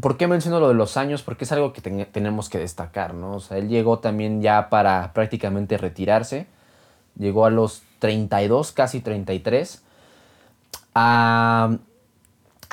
¿Por 0.00 0.16
qué 0.16 0.28
menciono 0.28 0.60
lo 0.60 0.68
de 0.68 0.74
los 0.74 0.96
años? 0.96 1.22
Porque 1.22 1.44
es 1.44 1.50
algo 1.52 1.72
que 1.72 1.80
ten- 1.80 2.06
tenemos 2.12 2.48
que 2.48 2.58
destacar, 2.58 3.12
¿no? 3.14 3.34
O 3.34 3.40
sea, 3.40 3.58
él 3.58 3.68
llegó 3.68 3.98
también 3.98 4.40
ya 4.40 4.68
para 4.68 5.12
prácticamente 5.14 5.76
retirarse. 5.78 6.46
Llegó 7.18 7.44
a 7.44 7.50
los 7.50 7.82
32, 7.98 8.72
casi 8.72 9.00
33. 9.00 9.82
Ah, 10.94 11.76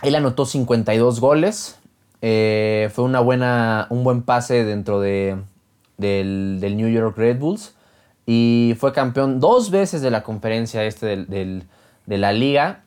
él 0.02 0.16
anotó 0.16 0.46
52 0.46 1.20
goles. 1.20 1.78
Eh, 2.22 2.90
fue 2.94 3.04
una 3.06 3.20
buena, 3.20 3.88
un 3.90 4.04
buen 4.04 4.22
pase 4.24 4.64
dentro 4.64 5.00
de, 5.02 5.38
del, 5.98 6.58
del 6.62 6.78
New 6.78 6.90
York 6.90 7.18
Red 7.18 7.40
Bulls. 7.40 7.76
Y 8.26 8.76
fue 8.80 8.94
campeón 8.94 9.40
dos 9.40 9.70
veces 9.72 10.02
de 10.02 10.10
la 10.12 10.24
conferencia 10.24 10.84
este 10.86 11.06
del- 11.26 11.64
de 12.06 12.18
la 12.18 12.32
liga. 12.32 12.84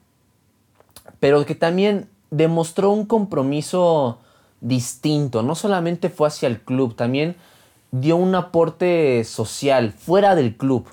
Pero 1.20 1.44
que 1.44 1.54
también 1.54 2.08
demostró 2.30 2.90
un 2.90 3.06
compromiso 3.06 4.18
distinto. 4.60 5.42
No 5.42 5.54
solamente 5.54 6.08
fue 6.08 6.28
hacia 6.28 6.48
el 6.48 6.60
club, 6.60 6.96
también 6.96 7.36
dio 7.92 8.16
un 8.16 8.34
aporte 8.34 9.22
social 9.24 9.92
fuera 9.92 10.34
del 10.34 10.56
club 10.56 10.86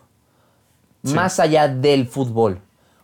Sí. 1.03 1.13
más 1.13 1.39
allá 1.39 1.67
del 1.67 2.07
fútbol. 2.07 2.59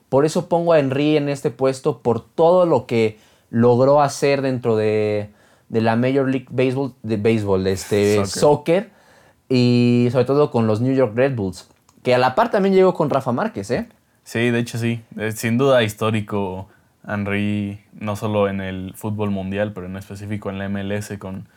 Por 0.10 0.26
eso 0.26 0.48
pongo 0.50 0.74
a 0.74 0.80
Henry 0.80 1.18
en 1.18 1.30
este 1.30 1.52
puesto 1.52 2.00
por 2.00 2.22
todo 2.26 2.66
lo 2.66 2.86
que 2.88 3.18
logró 3.50 4.02
hacer 4.02 4.42
dentro 4.42 4.76
de, 4.76 5.30
de 5.70 5.82
la 5.82 5.96
Major 5.96 6.28
League 6.28 6.48
Baseball, 6.50 6.94
de 7.04 7.18
béisbol, 7.18 7.64
de 7.64 7.72
este 7.74 8.16
Soccer. 8.26 8.40
soccer. 8.40 8.92
y 9.50 10.08
sobre 10.12 10.26
todo 10.26 10.52
con 10.52 10.66
los 10.68 10.82
New 10.82 10.94
York 10.94 11.14
Red 11.16 11.36
Bulls. 11.36 11.68
Que 12.04 12.16
a 12.16 12.18
la 12.18 12.36
par 12.36 12.50
también 12.52 12.74
llegó 12.74 12.94
con 12.94 13.10
Rafa 13.10 13.32
Márquez, 13.32 13.70
¿eh? 13.72 13.88
Sí, 14.24 14.50
de 14.52 14.60
hecho 14.60 14.78
sí. 14.78 15.02
Sin 15.36 15.58
duda 15.58 15.84
histórico 15.84 16.68
Henry, 17.08 17.82
no 17.94 18.16
solo 18.16 18.48
en 18.48 18.62
el 18.62 18.94
fútbol 18.96 19.32
mundial, 19.32 19.74
pero 19.74 19.88
en 19.88 19.98
específico 19.98 20.50
en 20.50 20.58
la 20.60 20.70
MLS 20.70 21.18
con, 21.18 21.48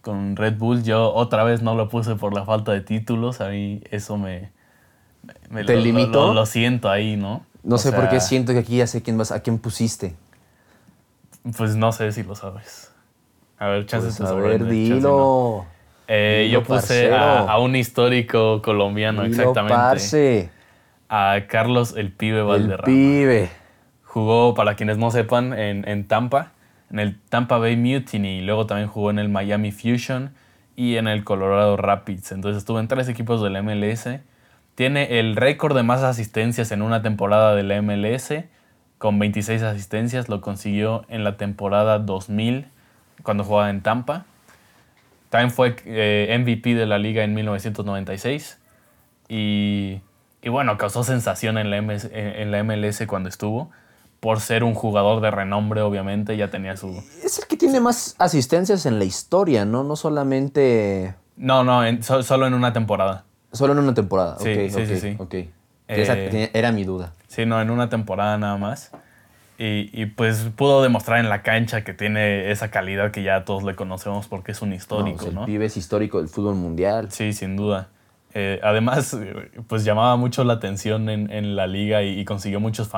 con 0.00 0.36
Red 0.36 0.56
Bull. 0.58 0.82
Yo 0.82 1.12
otra 1.12 1.44
vez 1.44 1.62
no 1.62 1.74
lo 1.74 1.88
puse 1.88 2.16
por 2.16 2.34
la 2.34 2.44
falta 2.44 2.72
de 2.72 2.80
títulos. 2.80 3.40
Ahí 3.40 3.82
eso 3.90 4.16
me... 4.16 4.50
me 5.50 5.64
¿Te 5.64 5.74
lo- 5.74 5.78
lo- 5.80 5.84
limitó? 5.84 6.26
Lo, 6.28 6.34
lo 6.34 6.46
siento 6.46 6.90
ahí, 6.90 7.16
¿no? 7.16 7.44
No 7.62 7.76
O 7.76 7.78
sé 7.78 7.92
por 7.92 8.08
qué 8.08 8.20
siento 8.20 8.52
que 8.52 8.60
aquí 8.60 8.76
ya 8.76 8.86
sé 8.86 9.02
quién 9.02 9.18
vas, 9.18 9.32
a 9.32 9.40
quién 9.40 9.58
pusiste. 9.58 10.14
Pues 11.56 11.76
no 11.76 11.92
sé 11.92 12.12
si 12.12 12.22
lo 12.22 12.34
sabes. 12.34 12.92
A 13.58 13.68
ver, 13.68 13.86
chance 13.86 14.06
Pues, 14.16 14.20
a 14.30 14.34
ver, 14.34 14.60
no. 14.60 15.66
Eh, 16.08 16.44
Dilo, 16.46 16.52
yo 16.52 16.62
puse 16.62 17.12
a, 17.12 17.40
a 17.40 17.58
un 17.58 17.74
histórico 17.74 18.62
colombiano, 18.62 19.22
Dilo, 19.22 19.34
exactamente. 19.34 19.74
parce. 19.76 20.50
A 21.08 21.38
Carlos 21.48 21.94
el 21.96 22.12
Pibe 22.12 22.38
El 22.40 22.46
Valderrama. 22.46 22.84
pibe. 22.84 23.48
Jugó, 24.04 24.54
para 24.54 24.74
quienes 24.76 24.98
no 24.98 25.10
sepan, 25.10 25.52
en, 25.52 25.86
en 25.88 26.06
Tampa, 26.08 26.52
en 26.90 26.98
el 27.00 27.20
Tampa 27.28 27.58
Bay 27.58 27.76
Mutiny, 27.76 28.40
luego 28.42 28.66
también 28.66 28.88
jugó 28.88 29.10
en 29.10 29.18
el 29.18 29.28
Miami 29.28 29.72
Fusion 29.72 30.32
y 30.74 30.96
en 30.96 31.06
el 31.08 31.22
Colorado 31.24 31.76
Rapids. 31.76 32.32
Entonces 32.32 32.58
estuvo 32.58 32.80
en 32.80 32.88
tres 32.88 33.08
equipos 33.08 33.42
del 33.42 33.56
MLS. 33.62 34.20
Tiene 34.76 35.18
el 35.18 35.34
récord 35.34 35.74
de 35.74 35.82
más 35.82 36.02
asistencias 36.04 36.70
en 36.70 36.82
una 36.82 37.02
temporada 37.02 37.54
de 37.56 37.64
la 37.64 37.80
MLS, 37.82 38.32
con 38.98 39.18
26 39.18 39.62
asistencias. 39.62 40.28
Lo 40.28 40.40
consiguió 40.40 41.04
en 41.08 41.24
la 41.24 41.36
temporada 41.36 41.98
2000, 41.98 42.68
cuando 43.24 43.42
jugaba 43.42 43.70
en 43.70 43.80
Tampa. 43.82 44.24
También 45.30 45.50
fue 45.50 45.74
eh, 45.86 46.36
MVP 46.38 46.74
de 46.74 46.86
la 46.86 46.98
liga 46.98 47.24
en 47.24 47.34
1996. 47.34 48.58
Y, 49.28 50.00
y 50.42 50.48
bueno, 50.50 50.78
causó 50.78 51.02
sensación 51.02 51.58
en 51.58 51.70
la, 51.70 51.80
MS 51.82 52.08
en 52.12 52.50
la 52.52 52.62
MLS 52.62 53.02
cuando 53.08 53.28
estuvo. 53.28 53.70
Por 54.20 54.40
ser 54.40 54.62
un 54.64 54.74
jugador 54.74 55.20
de 55.20 55.30
renombre, 55.30 55.80
obviamente, 55.82 56.36
ya 56.36 56.48
tenía 56.48 56.76
su... 56.76 57.02
Es 57.22 57.38
el 57.38 57.46
que 57.46 57.56
tiene 57.56 57.80
más 57.80 58.14
asistencias 58.18 58.86
en 58.86 58.98
la 58.98 59.04
historia, 59.04 59.64
¿no? 59.64 59.84
No 59.84 59.94
solamente. 59.96 61.14
No, 61.36 61.64
no, 61.64 61.84
en- 61.84 62.02
so- 62.02 62.22
solo 62.22 62.46
en 62.46 62.54
una 62.54 62.72
temporada. 62.72 63.24
Solo 63.52 63.72
en 63.72 63.78
una 63.80 63.94
temporada. 63.94 64.36
Sí, 64.38 64.50
ok, 64.52 64.70
sí, 64.70 64.86
sí, 64.86 65.00
sí. 65.00 65.18
Esa 65.88 66.14
Eh, 66.14 66.50
era 66.52 66.72
mi 66.72 66.84
duda. 66.84 67.12
Sí, 67.28 67.46
no, 67.46 67.60
en 67.60 67.70
una 67.70 67.88
temporada 67.88 68.36
nada 68.38 68.56
más. 68.56 68.90
Y, 69.58 69.88
y, 69.98 70.06
pues 70.06 70.50
pudo 70.54 70.82
demostrar 70.82 71.18
en 71.18 71.30
la 71.30 71.42
cancha 71.42 71.82
que 71.82 71.94
tiene 71.94 72.50
esa 72.50 72.70
calidad 72.70 73.10
que 73.10 73.22
ya 73.22 73.44
todos 73.46 73.62
le 73.62 73.74
conocemos 73.74 74.26
porque 74.26 74.52
es 74.52 74.60
un 74.60 74.68
No, 74.70 74.74
histórico, 74.74 75.30
¿no? 75.30 75.40
el 75.40 75.46
pibe 75.46 75.64
es 75.66 75.76
histórico 75.78 76.18
del 76.18 76.28
fútbol 76.28 76.56
mundial. 76.56 77.10
Sí, 77.10 77.32
sin 77.32 77.56
duda. 77.56 77.88
Eh, 78.34 78.60
además, 78.62 79.16
pues 79.66 79.84
llamaba 79.84 80.16
mucho 80.16 80.44
la 80.44 80.54
atención 80.54 81.08
en, 81.08 81.30
en 81.32 81.56
la 81.56 81.66
liga 81.66 82.02
y, 82.02 82.20
y 82.20 82.24
consiguió 82.26 82.60
muchos 82.60 82.88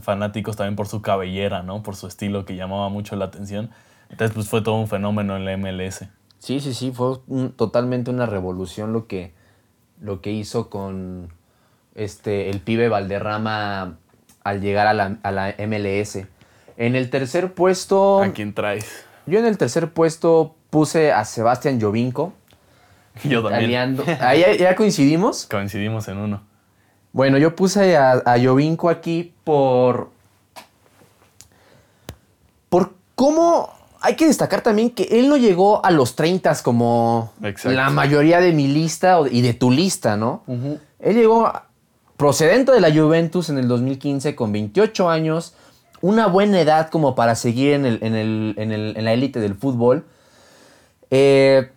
fanáticos 0.00 0.56
también 0.56 0.74
por 0.74 0.86
su 0.88 1.02
cabellera, 1.02 1.62
¿no? 1.62 1.82
Por 1.82 1.96
su 1.96 2.06
estilo 2.06 2.46
que 2.46 2.56
llamaba 2.56 2.88
mucho 2.88 3.14
la 3.16 3.26
atención. 3.26 3.68
Entonces, 4.08 4.34
pues 4.34 4.48
fue 4.48 4.62
todo 4.62 4.76
un 4.76 4.88
fenómeno 4.88 5.36
en 5.36 5.44
la 5.44 5.52
MLS. 5.52 6.08
Sí, 6.38 6.60
sí, 6.60 6.72
sí, 6.72 6.92
fue 6.92 7.18
un- 7.26 7.52
totalmente 7.52 8.10
una 8.10 8.24
revolución 8.24 8.94
lo 8.94 9.06
que, 9.06 9.34
lo 10.00 10.20
que 10.20 10.30
hizo 10.30 10.70
con 10.70 11.32
este, 11.94 12.50
el 12.50 12.60
pibe 12.60 12.88
Valderrama 12.88 13.98
al 14.44 14.60
llegar 14.60 14.86
a 14.86 14.94
la, 14.94 15.18
a 15.22 15.30
la 15.32 15.54
MLS. 15.66 16.20
En 16.76 16.94
el 16.94 17.10
tercer 17.10 17.54
puesto, 17.54 18.22
¿A 18.22 18.32
quién 18.32 18.52
traes? 18.54 19.04
yo 19.26 19.38
en 19.38 19.46
el 19.46 19.58
tercer 19.58 19.90
puesto 19.92 20.54
puse 20.70 21.12
a 21.12 21.24
Sebastián 21.24 21.80
Jovinko. 21.80 22.32
Yo 23.24 23.42
también. 23.42 23.98
Ahí 24.20 24.40
ya, 24.40 24.52
ya 24.54 24.76
coincidimos. 24.76 25.46
Coincidimos 25.46 26.06
en 26.08 26.18
uno. 26.18 26.42
Bueno, 27.12 27.38
yo 27.38 27.56
puse 27.56 27.96
a, 27.96 28.22
a 28.26 28.38
Jovinko 28.38 28.90
aquí 28.90 29.32
por. 29.42 30.10
Por 32.68 32.92
cómo. 33.14 33.72
Hay 34.06 34.14
que 34.14 34.26
destacar 34.26 34.60
también 34.62 34.90
que 34.90 35.02
él 35.10 35.28
no 35.28 35.36
llegó 35.36 35.84
a 35.84 35.90
los 35.90 36.14
30 36.14 36.54
como 36.62 37.32
Exacto. 37.42 37.72
la 37.76 37.90
mayoría 37.90 38.40
de 38.40 38.52
mi 38.52 38.68
lista 38.68 39.18
y 39.30 39.40
de 39.42 39.52
tu 39.52 39.70
lista, 39.70 40.16
¿no? 40.16 40.42
Él 41.00 41.16
llegó 41.16 41.52
procedente 42.16 42.70
de 42.72 42.80
la 42.80 42.92
Juventus 42.94 43.48
en 43.50 43.58
el 43.58 43.66
2015 43.68 44.36
con 44.36 44.52
28 44.52 45.10
años, 45.10 45.54
una 46.02 46.28
buena 46.28 46.60
edad 46.60 46.88
como 46.90 47.14
para 47.16 47.34
seguir 47.34 47.72
en, 47.72 47.84
el- 47.84 47.98
en 48.02 48.14
el- 48.14 48.54
en 48.58 48.70
el- 48.72 48.96
en 48.96 49.04
la 49.04 49.12
élite 49.12 49.40
del 49.40 49.54
fútbol. 49.56 50.04
Eh, 51.10 51.70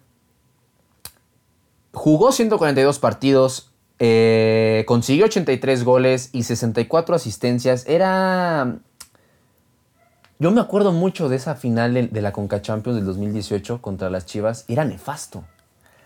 jugó 1.93 2.31
142 2.31 2.99
partidos, 2.99 3.71
eh, 3.99 4.83
consiguió 4.87 5.25
83 5.25 5.83
goles 5.83 6.29
y 6.31 6.43
64 6.43 7.15
asistencias. 7.15 7.85
Era... 7.87 8.77
Yo 10.39 10.51
me 10.51 10.61
acuerdo 10.61 10.91
mucho 10.93 11.27
de 11.27 11.35
esa 11.35 11.55
final 11.55 11.93
de, 11.93 12.07
de 12.07 12.21
la 12.21 12.31
Conca 12.31 12.61
Champions 12.61 12.95
del 12.95 13.05
2018 13.05 13.81
contra 13.81 14.09
las 14.09 14.25
Chivas. 14.25 14.63
Era 14.69 14.85
nefasto. 14.85 15.43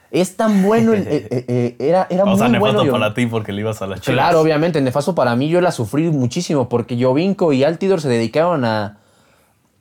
Es 0.10 0.36
tan 0.38 0.64
bueno, 0.64 0.94
el- 0.94 1.08
eh, 1.08 1.28
eh, 1.30 1.46
eh, 1.48 1.76
era, 1.80 2.08
era 2.10 2.24
O 2.26 2.28
muy 2.28 2.38
sea, 2.40 2.48
nefasto 2.50 2.78
bueno. 2.78 2.92
para 2.92 3.14
ti 3.14 3.28
porque 3.28 3.52
le 3.52 3.62
ibas 3.62 3.82
a 3.82 3.88
las 3.88 4.02
chivas. 4.02 4.16
Claro, 4.16 4.42
obviamente, 4.42 4.82
nefasto 4.82 5.14
para 5.16 5.36
mí, 5.36 5.50
yo 5.50 5.62
la 5.62 5.72
sufrí 5.72 6.10
muchísimo 6.10 6.68
porque 6.68 7.02
Jovinko 7.02 7.54
y 7.54 7.64
Altidor 7.64 8.02
se 8.02 8.10
dedicaron 8.10 8.66
a, 8.66 8.98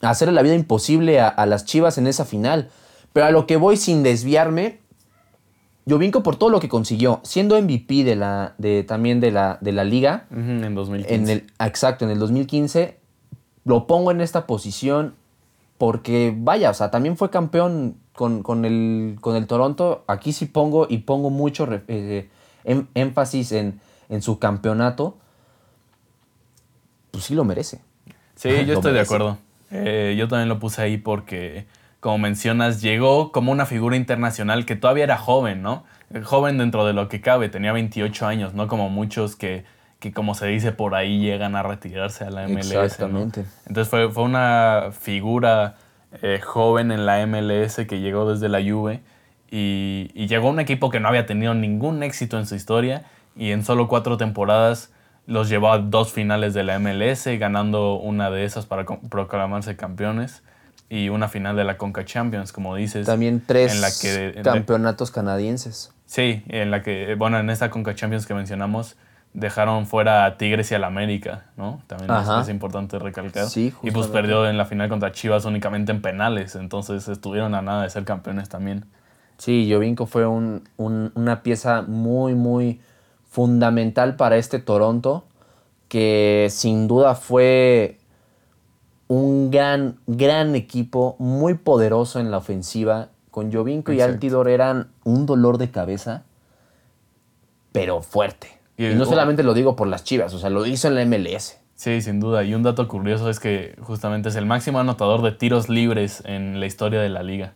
a 0.03 0.11
hacerle 0.11 0.35
la 0.35 0.43
vida 0.43 0.55
imposible 0.55 1.21
a, 1.21 1.29
a 1.29 1.47
las 1.47 1.65
Chivas 1.65 1.97
en 1.99 2.07
esa 2.07 2.25
final. 2.27 2.69
Pero 3.15 3.27
a 3.27 3.31
lo 3.31 3.47
que 3.47 3.57
voy 3.57 3.77
sin 3.79 4.03
desviarme, 4.03 4.81
Jovinko 5.88 6.23
por 6.23 6.37
todo 6.37 6.49
lo 6.51 6.61
que 6.61 6.69
consiguió, 6.69 7.21
siendo 7.25 7.61
MVP 7.61 8.05
de 8.05 8.17
la, 8.17 8.55
de, 8.59 8.85
también 8.85 9.21
de 9.21 9.31
la, 9.33 9.59
de 9.61 9.73
la 9.73 9.85
liga, 9.85 10.25
en 10.31 10.75
2015. 10.75 11.15
en 11.15 11.29
el, 11.29 11.47
exacto, 11.59 12.05
en 12.05 12.11
el 12.11 12.19
2015, 12.19 12.99
lo 13.64 13.87
pongo 13.87 14.11
en 14.11 14.20
esta 14.20 14.46
posición 14.46 15.14
porque, 15.79 16.35
vaya, 16.37 16.70
o 16.70 16.75
sea, 16.75 16.90
también 16.90 17.16
fue 17.16 17.31
campeón 17.31 17.96
con, 18.14 18.42
con 18.42 18.64
el, 18.64 19.16
con 19.20 19.37
el 19.37 19.46
Toronto. 19.46 20.05
Aquí 20.07 20.33
sí 20.33 20.46
pongo 20.46 20.87
y 20.88 20.98
pongo 20.98 21.31
mucho 21.31 21.68
eh, 21.88 22.29
em- 22.64 22.87
énfasis 22.94 23.53
en, 23.53 23.81
en 24.09 24.22
su 24.22 24.38
campeonato. 24.38 25.16
Pues 27.11 27.25
sí 27.25 27.35
lo 27.35 27.44
merece. 27.44 27.81
Sí, 28.37 28.48
yo 28.66 28.75
estoy 28.75 28.92
de 28.92 29.01
acuerdo. 29.01 29.38
Eh, 29.70 30.14
yo 30.18 30.29
también 30.29 30.48
lo 30.48 30.59
puse 30.59 30.83
ahí 30.83 30.98
porque, 30.98 31.66
como 32.01 32.18
mencionas, 32.18 32.83
llegó 32.83 33.33
como 33.33 33.53
una 33.53 33.66
figura 33.66 33.96
internacional 33.96 34.66
que 34.66 34.77
todavía 34.77 35.05
era 35.05 35.18
joven, 35.18 35.62
¿no? 35.62 35.85
Eh, 36.12 36.20
Joven 36.22 36.59
dentro 36.59 36.85
de 36.85 36.92
lo 36.92 37.09
que 37.09 37.20
cabe, 37.20 37.48
tenía 37.48 37.72
28 37.72 38.27
años, 38.27 38.55
¿no? 38.55 38.68
Como 38.68 38.90
muchos 38.90 39.35
que, 39.35 39.64
que 40.03 40.12
como 40.12 40.35
se 40.35 40.47
dice 40.49 40.73
por 40.73 40.97
ahí, 40.97 41.21
llegan 41.21 41.55
a 41.55 41.62
retirarse 41.62 42.25
a 42.25 42.31
la 42.31 42.49
MLS. 42.49 42.75
¿no? 42.75 42.83
Exactamente. 42.83 43.45
Entonces 43.69 43.88
fue, 43.88 44.11
fue 44.11 44.25
una 44.25 44.88
figura 44.91 45.77
eh, 46.23 46.41
joven 46.43 46.91
en 46.91 47.07
la 47.07 47.25
MLS 47.25 47.77
que 47.88 48.01
llegó 48.01 48.29
desde 48.31 48.49
la 48.49 48.59
Juve 48.61 49.01
y, 49.51 50.11
y 50.15 50.27
llegó 50.27 50.49
a 50.49 50.51
un 50.51 50.59
equipo 50.61 50.91
que 50.91 50.99
no 50.99 51.07
había 51.09 51.25
tenido 51.25 51.55
ningún 51.55 52.03
éxito 52.03 52.37
en 52.38 52.47
su 52.47 52.57
historia 52.57 53.05
y 53.37 53.53
en 53.53 53.65
solo 53.65 53.87
cuatro 53.87 54.17
temporadas 54.17 54.91
los 55.27 55.49
llevó 55.49 55.73
a 55.73 55.79
dos 55.79 56.12
finales 56.12 56.53
de 56.53 56.65
la 56.65 56.81
MLS, 56.81 57.27
ganando 57.38 57.95
una 57.95 58.29
de 58.31 58.45
esas 58.45 58.67
para 58.67 58.85
proclamarse 58.85 59.77
campeones 59.77 60.43
y 60.91 61.11
una 61.11 61.29
final 61.29 61.55
de 61.55 61.62
la 61.62 61.77
Conca 61.79 62.05
Champions, 62.05 62.53
como 62.53 62.75
dices. 62.75 63.07
También 63.07 63.41
tres 63.47 63.73
en 63.73 63.81
la 63.81 63.88
que- 64.01 64.43
campeonatos 64.43 65.12
canadienses. 65.12 65.93
Sí, 66.07 66.43
en 66.49 66.71
la 66.73 66.83
que, 66.83 67.15
bueno, 67.15 67.38
en 67.38 67.49
esta 67.51 67.71
Conca 67.71 67.95
Champions 67.95 68.27
que 68.27 68.35
mencionamos, 68.35 68.97
dejaron 69.35 69.87
fuera 69.87 70.25
a 70.27 70.37
Tigres 70.37 70.71
y 70.71 70.75
al 70.75 70.85
América, 70.85 71.47
¿no? 71.57 71.81
También 71.87 72.11
es, 72.40 72.49
importante 72.49 72.99
recalcar. 72.99 73.47
Sí, 73.47 73.73
y 73.83 73.90
pues 73.90 74.07
perdió 74.09 74.47
en 74.49 74.59
la 74.59 74.66
final 74.66 74.88
contra 74.88 75.12
Chivas 75.12 75.45
únicamente 75.45 75.90
en 75.92 76.03
penales, 76.03 76.55
entonces 76.55 77.09
estuvieron 77.09 77.55
a 77.55 77.62
nada 77.62 77.83
de 77.83 77.90
ser 77.90 78.05
campeones 78.05 78.49
también. 78.49 78.85
Sí, 79.38 79.68
Jovinko 79.73 80.07
fue 80.07 80.27
un- 80.27 80.68
un- 80.77 81.12
una 81.14 81.42
pieza 81.42 81.83
muy, 81.83 82.35
muy 82.35 82.81
fundamental 83.29 84.16
para 84.16 84.37
este 84.37 84.59
Toronto, 84.59 85.25
que 85.88 86.49
sin 86.51 86.87
duda 86.87 87.14
fue 87.14 87.99
un 89.09 89.51
gran, 89.51 89.99
gran 90.07 90.55
equipo, 90.55 91.16
muy 91.18 91.55
poderoso 91.55 92.21
en 92.21 92.31
la 92.31 92.38
ofensiva. 92.38 93.09
Con 93.31 93.51
Jovinko 93.53 93.92
y. 93.92 94.01
Altidor 94.03 94.49
eran 94.49 94.88
un 95.05 95.25
dolor 95.27 95.57
de 95.59 95.71
cabeza, 95.71 96.23
pero 97.73 98.03
fuerte. 98.03 98.59
Y- 98.77 98.87
Y, 98.87 98.95
no 98.95 99.05
solamente 99.05 99.43
lo 99.43 99.55
digo 99.55 99.77
por 99.77 99.87
las 99.89 100.05
chivas, 100.05 100.33
o 100.35 100.39
sea, 100.39 100.51
lo 100.51 100.65
hizo 100.67 100.89
en 100.89 100.95
la 100.95 101.03
MLS. 101.03 101.59
Sí, 101.75 102.01
sin 102.01 102.21
duda. 102.21 102.45
Y 102.45 102.55
un 102.55 102.63
dato 102.63 102.87
curioso 102.89 103.29
es 103.29 103.41
que 103.41 103.77
justamente 103.83 104.29
es 104.29 104.37
el 104.37 104.47
máximo 104.47 104.79
anotador 104.79 105.23
de 105.23 105.33
tiros 105.33 105.69
libres 105.69 106.23
en 106.27 106.61
la 106.61 106.67
historia 106.67 107.01
de 107.01 107.09
la 107.09 107.23
liga. 107.23 107.55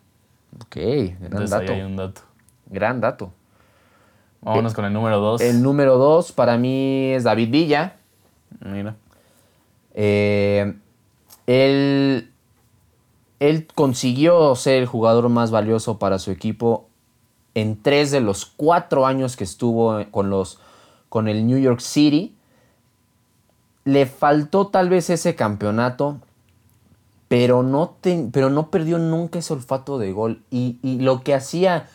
Ok, 0.57 0.77
gran 0.77 1.17
Entonces 1.23 1.53
ahí 1.53 1.61
dato. 1.61 1.73
hay 1.73 1.83
un 1.83 1.97
dato. 1.97 2.21
Gran 2.67 3.01
dato. 3.01 3.33
Vámonos 4.41 4.75
con 4.75 4.85
el 4.85 4.93
número 4.93 5.19
dos. 5.21 5.41
El 5.41 5.63
número 5.63 5.97
dos 5.99 6.33
para 6.33 6.57
mí 6.57 7.13
es 7.13 7.25
David 7.25 7.51
Villa. 7.51 7.97
Mira. 8.61 8.97
Eh, 9.95 10.75
él, 11.47 12.31
él 13.41 13.67
consiguió 13.75 14.55
ser 14.55 14.79
el 14.79 14.87
jugador 14.87 15.29
más 15.29 15.51
valioso 15.51 15.99
para 15.99 16.19
su 16.19 16.31
equipo 16.31 16.89
en 17.55 17.81
tres 17.81 18.11
de 18.11 18.21
los 18.21 18.45
cuatro 18.45 19.07
años 19.07 19.37
que 19.37 19.45
estuvo 19.45 20.05
con, 20.11 20.31
los, 20.31 20.61
con 21.17 21.29
el 21.29 21.47
New 21.47 21.57
York 21.57 21.81
City. 21.81 22.37
Le 23.85 24.05
faltó 24.05 24.67
tal 24.67 24.91
vez 24.91 25.09
ese 25.09 25.35
campeonato, 25.35 26.21
pero 27.27 27.63
no, 27.63 27.97
pero 28.31 28.51
no 28.51 28.71
perdió 28.71 28.99
nunca 28.99 29.39
ese 29.39 29.55
olfato 29.55 29.99
de 29.99 30.13
gol. 30.13 30.43
Y, 30.51 30.79
y 30.83 31.01
lo 31.01 31.23
que 31.23 31.33
hacía 31.33 31.89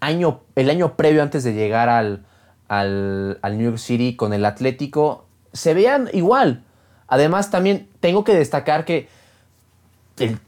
año, 0.00 0.40
el 0.54 0.68
año 0.68 0.98
previo 0.98 1.22
antes 1.22 1.44
de 1.44 1.54
llegar 1.54 1.88
al, 1.88 2.26
al, 2.68 3.38
al 3.40 3.56
New 3.56 3.70
York 3.70 3.78
City 3.78 4.16
con 4.16 4.34
el 4.34 4.44
Atlético, 4.44 5.24
se 5.54 5.72
veían 5.72 6.10
igual. 6.12 6.62
Además, 7.06 7.50
también 7.50 7.88
tengo 8.00 8.22
que 8.22 8.34
destacar 8.34 8.84
que 8.84 9.08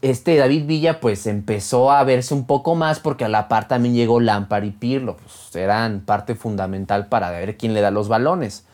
este 0.02 0.36
David 0.36 0.66
Villa 0.66 1.00
pues 1.00 1.26
empezó 1.26 1.90
a 1.90 2.04
verse 2.04 2.34
un 2.34 2.46
poco 2.46 2.74
más 2.74 3.00
porque 3.00 3.24
a 3.24 3.28
la 3.28 3.48
par 3.48 3.66
también 3.66 3.94
llegó 3.94 4.20
Lampard 4.20 4.64
y 4.64 4.70
Pirlo. 4.70 5.16
Pues, 5.16 5.56
eran 5.56 6.00
parte 6.00 6.34
fundamental 6.34 7.06
para 7.06 7.30
ver 7.30 7.56
quién 7.56 7.74
le 7.74 7.80
da 7.80 7.90
los 7.90 8.08
balones. 8.08 8.64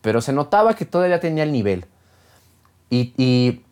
Pero 0.00 0.20
se 0.20 0.32
notaba 0.32 0.74
que 0.74 0.84
todavía 0.84 1.20
tenía 1.20 1.44
el 1.44 1.52
nivel. 1.52 1.86
Y, 2.90 3.14
y 3.16 3.62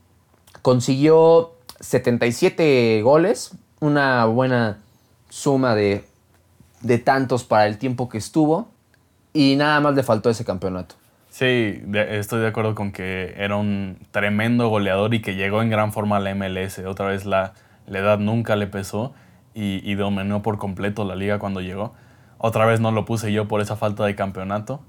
consiguió 0.63 1.53
77 1.81 3.03
goles, 3.03 3.53
una 3.81 4.25
buena 4.27 4.79
suma 5.29 5.75
de, 5.75 6.05
de 6.81 6.99
tantos 6.99 7.45
para 7.45 7.67
el 7.67 7.79
tiempo 7.79 8.09
que 8.09 8.19
estuvo. 8.19 8.69
Y 9.33 9.57
nada 9.57 9.81
más 9.81 9.95
le 9.95 10.03
faltó 10.03 10.31
ese 10.31 10.45
campeonato. 10.45 10.95
Sí, 11.31 11.81
de- 11.85 12.19
estoy 12.19 12.41
de 12.41 12.49
acuerdo 12.49 12.75
con 12.75 12.91
que 12.93 13.35
era 13.39 13.57
un 13.57 13.99
tremendo 14.11 14.69
goleador 14.69 15.15
y 15.15 15.23
que 15.23 15.37
llegó 15.37 15.63
en 15.63 15.71
gran 15.71 15.93
forma 15.93 16.17
a 16.17 16.21
la 16.21 16.31
MLS. 16.35 16.85
Otra 16.87 17.07
vez 17.07 17.25
la, 17.25 17.53
la 17.87 17.99
edad 18.01 18.19
nunca 18.19 18.57
le 18.57 18.67
pesó 18.67 19.15
y, 19.55 19.81
y 19.89 19.95
dominó 19.95 20.43
por 20.43 20.59
completo 20.59 21.05
la 21.05 21.15
liga 21.15 21.39
cuando 21.39 21.61
llegó. 21.61 21.95
Otra 22.39 22.65
vez 22.67 22.81
no 22.81 22.91
lo 22.91 23.05
puse 23.05 23.33
yo 23.33 23.47
por 23.47 23.61
esa 23.61 23.77
falta 23.77 24.05
de 24.05 24.15
campeonato. 24.15 24.81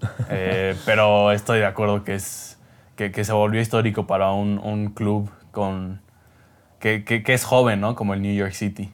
Eh, 0.30 0.76
pero 0.86 1.32
estoy 1.32 1.58
de 1.58 1.66
acuerdo 1.66 2.04
que, 2.04 2.14
es, 2.14 2.58
que, 2.96 3.10
que 3.10 3.24
se 3.24 3.32
volvió 3.32 3.60
histórico 3.60 4.06
para 4.06 4.30
un, 4.30 4.58
un 4.62 4.90
club 4.90 5.28
con, 5.50 6.00
que, 6.78 7.02
que- 7.04 7.22
que 7.24 7.34
es 7.34 7.44
joven, 7.44 7.80
¿no? 7.80 7.94
Como 7.96 8.14
el 8.14 8.22
New 8.22 8.34
York 8.34 8.52
City. 8.52 8.92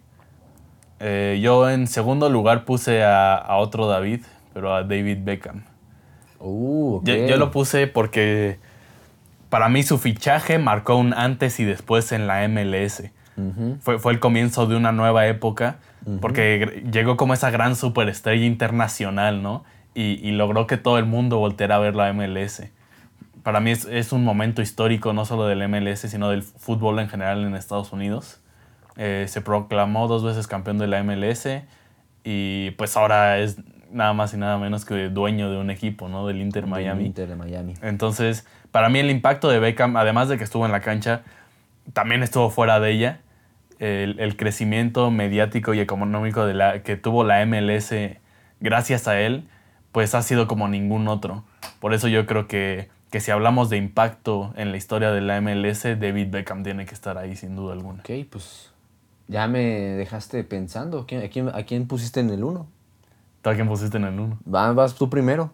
Eh, 1.00 1.40
yo 1.42 1.68
en 1.68 1.86
segundo 1.88 2.30
lugar 2.30 2.64
puse 2.64 3.02
a, 3.02 3.34
a 3.34 3.56
otro 3.56 3.86
David, 3.86 4.22
pero 4.54 4.74
a 4.74 4.82
David 4.84 5.18
Beckham. 5.24 5.64
Uh. 6.44 7.00
Yo, 7.04 7.14
yo 7.26 7.36
lo 7.36 7.50
puse 7.50 7.86
porque 7.86 8.58
para 9.48 9.68
mí 9.68 9.82
su 9.82 9.98
fichaje 9.98 10.58
marcó 10.58 10.96
un 10.96 11.14
antes 11.14 11.60
y 11.60 11.64
después 11.64 12.12
en 12.12 12.26
la 12.26 12.46
MLS. 12.48 13.04
Fue, 13.80 13.98
fue 13.98 14.12
el 14.12 14.20
comienzo 14.20 14.66
de 14.66 14.76
una 14.76 14.92
nueva 14.92 15.26
época, 15.26 15.78
porque 16.20 16.84
llegó 16.92 17.16
como 17.16 17.34
esa 17.34 17.50
gran 17.50 17.74
superestrella 17.74 18.44
internacional, 18.44 19.42
¿no? 19.42 19.64
Y, 19.94 20.20
y 20.26 20.32
logró 20.32 20.68
que 20.68 20.76
todo 20.76 20.98
el 20.98 21.04
mundo 21.04 21.38
volteara 21.38 21.76
a 21.76 21.78
ver 21.80 21.96
la 21.96 22.12
MLS. 22.12 22.62
Para 23.42 23.60
mí 23.60 23.72
es, 23.72 23.86
es 23.86 24.12
un 24.12 24.24
momento 24.24 24.62
histórico, 24.62 25.12
no 25.12 25.24
solo 25.24 25.46
del 25.46 25.68
MLS, 25.68 26.00
sino 26.00 26.30
del 26.30 26.42
fútbol 26.42 26.98
en 27.00 27.08
general 27.08 27.44
en 27.44 27.54
Estados 27.56 27.92
Unidos. 27.92 28.40
Eh, 28.96 29.26
se 29.28 29.40
proclamó 29.40 30.06
dos 30.06 30.22
veces 30.22 30.46
campeón 30.46 30.78
de 30.78 30.86
la 30.86 31.02
MLS 31.02 31.48
y 32.22 32.70
pues 32.72 32.96
ahora 32.96 33.38
es 33.38 33.56
nada 33.90 34.12
más 34.12 34.34
y 34.34 34.36
nada 34.36 34.58
menos 34.58 34.84
que 34.84 35.08
dueño 35.08 35.50
de 35.50 35.58
un 35.58 35.70
equipo, 35.70 36.08
¿no? 36.08 36.26
Del 36.26 36.40
Inter 36.40 36.66
Miami. 36.66 37.06
Inter 37.06 37.28
de 37.28 37.36
Miami. 37.36 37.74
Entonces, 37.82 38.46
para 38.70 38.88
mí 38.88 38.98
el 38.98 39.10
impacto 39.10 39.48
de 39.48 39.58
Beckham, 39.58 39.96
además 39.96 40.28
de 40.28 40.38
que 40.38 40.44
estuvo 40.44 40.66
en 40.66 40.72
la 40.72 40.80
cancha, 40.80 41.22
también 41.92 42.22
estuvo 42.22 42.50
fuera 42.50 42.80
de 42.80 42.90
ella. 42.92 43.20
El, 43.80 44.20
el 44.20 44.36
crecimiento 44.36 45.10
mediático 45.10 45.74
y 45.74 45.80
económico 45.80 46.46
de 46.46 46.54
la, 46.54 46.82
que 46.82 46.96
tuvo 46.96 47.24
la 47.24 47.44
MLS 47.44 47.92
gracias 48.60 49.08
a 49.08 49.20
él, 49.20 49.48
pues 49.92 50.14
ha 50.14 50.22
sido 50.22 50.46
como 50.46 50.68
ningún 50.68 51.08
otro. 51.08 51.44
Por 51.80 51.92
eso 51.92 52.08
yo 52.08 52.24
creo 52.24 52.46
que, 52.46 52.88
que 53.10 53.20
si 53.20 53.30
hablamos 53.32 53.70
de 53.70 53.76
impacto 53.76 54.54
en 54.56 54.70
la 54.70 54.76
historia 54.76 55.10
de 55.10 55.20
la 55.20 55.40
MLS, 55.40 55.82
David 55.98 56.28
Beckham 56.30 56.62
tiene 56.62 56.86
que 56.86 56.94
estar 56.94 57.18
ahí 57.18 57.36
sin 57.36 57.56
duda 57.56 57.72
alguna. 57.74 58.00
Ok, 58.00 58.10
pues 58.30 58.70
ya 59.28 59.48
me 59.48 59.60
dejaste 59.60 60.44
pensando. 60.44 61.04
¿Quién- 61.06 61.22
¿A 61.24 61.28
quién, 61.28 61.48
a 61.48 61.62
quién 61.64 61.86
pusiste 61.86 62.20
en 62.20 62.30
el 62.30 62.44
1? 62.44 62.66
¿Tú 63.44 63.50
a 63.50 63.54
quién 63.54 63.68
pusiste 63.68 63.98
en 63.98 64.04
el 64.04 64.18
uno? 64.18 64.38
Vas 64.46 64.94
tú 64.94 65.10
primero. 65.10 65.50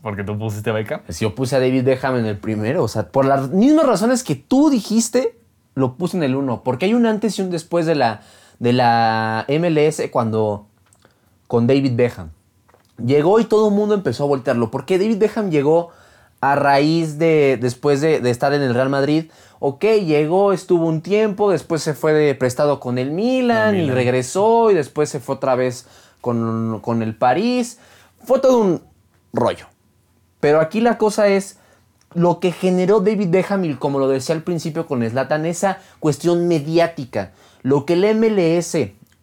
Porque 0.00 0.22
tú 0.22 0.38
pusiste 0.38 0.70
a 0.70 0.72
Beckham. 0.72 1.00
Si 1.08 1.24
yo 1.24 1.34
puse 1.34 1.56
a 1.56 1.58
David 1.58 1.82
Beckham 1.82 2.14
en 2.18 2.24
el 2.24 2.38
primero, 2.38 2.84
o 2.84 2.88
sea, 2.88 3.08
por 3.08 3.24
las 3.24 3.50
mismas 3.50 3.84
razones 3.84 4.22
que 4.22 4.36
tú 4.36 4.70
dijiste, 4.70 5.36
lo 5.74 5.96
puse 5.96 6.16
en 6.16 6.22
el 6.22 6.36
1. 6.36 6.62
Porque 6.62 6.84
hay 6.84 6.94
un 6.94 7.06
antes 7.06 7.36
y 7.36 7.42
un 7.42 7.50
después 7.50 7.84
de 7.86 7.96
la, 7.96 8.20
de 8.60 8.72
la 8.74 9.44
MLS 9.48 10.02
cuando 10.12 10.68
con 11.48 11.66
David 11.66 11.96
Beckham. 11.96 12.30
Llegó 13.04 13.40
y 13.40 13.44
todo 13.44 13.70
el 13.70 13.74
mundo 13.74 13.96
empezó 13.96 14.22
a 14.22 14.28
voltearlo. 14.28 14.70
Porque 14.70 14.96
David 14.96 15.18
Beckham 15.18 15.50
llegó 15.50 15.90
a 16.40 16.54
raíz 16.54 17.18
de, 17.18 17.58
después 17.60 18.00
de, 18.02 18.20
de 18.20 18.30
estar 18.30 18.54
en 18.54 18.62
el 18.62 18.72
Real 18.72 18.88
Madrid. 18.88 19.32
Ok, 19.58 19.84
llegó, 19.84 20.52
estuvo 20.52 20.86
un 20.86 21.00
tiempo, 21.00 21.50
después 21.50 21.82
se 21.82 21.94
fue 21.94 22.12
de 22.12 22.36
prestado 22.36 22.78
con 22.78 22.98
el 22.98 23.10
Milan, 23.10 23.74
El 23.74 23.86
y 23.86 23.90
regresó 23.90 24.70
y 24.70 24.74
después 24.74 25.08
se 25.08 25.18
fue 25.18 25.34
otra 25.34 25.56
vez 25.56 25.88
con, 26.24 26.80
con 26.80 27.02
el 27.02 27.14
París. 27.14 27.78
Fue 28.24 28.40
todo 28.40 28.56
un 28.56 28.82
rollo. 29.34 29.66
Pero 30.40 30.60
aquí 30.60 30.80
la 30.80 30.96
cosa 30.96 31.28
es 31.28 31.58
lo 32.14 32.40
que 32.40 32.50
generó 32.50 33.00
David 33.00 33.28
Beckham, 33.28 33.76
como 33.76 33.98
lo 33.98 34.08
decía 34.08 34.34
al 34.34 34.42
principio 34.42 34.86
con 34.86 35.06
Slatan, 35.06 35.44
esa 35.44 35.80
cuestión 36.00 36.48
mediática. 36.48 37.32
Lo 37.62 37.84
que 37.84 37.92
el 37.92 38.16
MLS, 38.16 38.74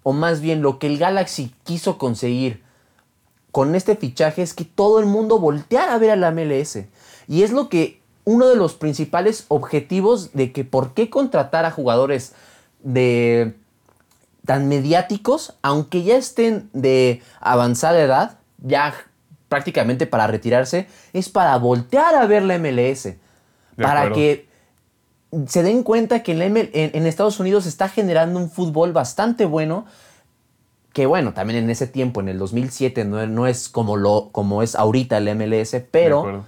o 0.03 0.13
más 0.13 0.41
bien 0.41 0.61
lo 0.61 0.77
que 0.77 0.85
el 0.87 0.99
Galaxy 0.99 1.55
quiso 1.63 1.97
conseguir 1.97 2.61
con 3.51 3.73
este 3.73 3.95
fichaje 3.95 4.43
es 4.43 4.53
que 4.53 4.63
todo 4.63 4.99
el 4.99 5.07
mundo 5.07 5.39
volteara 5.39 5.95
a 5.95 5.97
ver 5.97 6.11
a 6.11 6.15
la 6.15 6.31
MLS. 6.31 6.85
Y 7.27 7.41
es 7.41 7.51
lo 7.51 7.67
que 7.67 7.99
uno 8.25 8.47
de 8.47 8.55
los 8.55 8.75
principales 8.75 9.45
objetivos 9.47 10.33
de 10.33 10.51
que 10.51 10.65
por 10.65 10.93
qué 10.93 11.09
contratar 11.09 11.65
a 11.65 11.71
jugadores 11.71 12.33
de 12.83 13.55
tan 14.45 14.67
mediáticos, 14.67 15.55
aunque 15.61 16.03
ya 16.03 16.15
estén 16.17 16.69
de 16.73 17.21
avanzada 17.39 17.99
edad, 18.01 18.37
ya 18.59 18.93
prácticamente 19.49 20.07
para 20.07 20.27
retirarse, 20.27 20.87
es 21.13 21.29
para 21.29 21.57
voltear 21.57 22.15
a 22.15 22.25
ver 22.25 22.43
la 22.43 22.57
MLS. 22.57 23.15
para 23.77 24.01
acuerdo. 24.01 24.15
que 24.15 24.47
se 25.47 25.63
den 25.63 25.83
cuenta 25.83 26.23
que 26.23 26.33
en, 26.33 26.39
la 26.39 26.45
ML 26.49 26.69
en- 26.73 26.91
en 26.93 27.05
Estados 27.07 27.39
Unidos 27.39 27.63
se 27.63 27.69
está 27.69 27.87
generando 27.89 28.37
un 28.39 28.49
fútbol 28.49 28.91
bastante 28.93 29.45
bueno. 29.45 29.85
Que 30.93 31.05
bueno, 31.05 31.33
también 31.33 31.63
en 31.63 31.69
ese 31.69 31.87
tiempo, 31.87 32.19
en 32.19 32.27
el 32.27 32.37
2007, 32.37 33.05
no, 33.05 33.25
no 33.27 33.47
es 33.47 33.69
como, 33.69 33.95
lo, 33.95 34.27
como 34.33 34.61
es 34.61 34.75
ahorita 34.75 35.17
el 35.19 35.33
MLS, 35.35 35.77
pero 35.89 36.43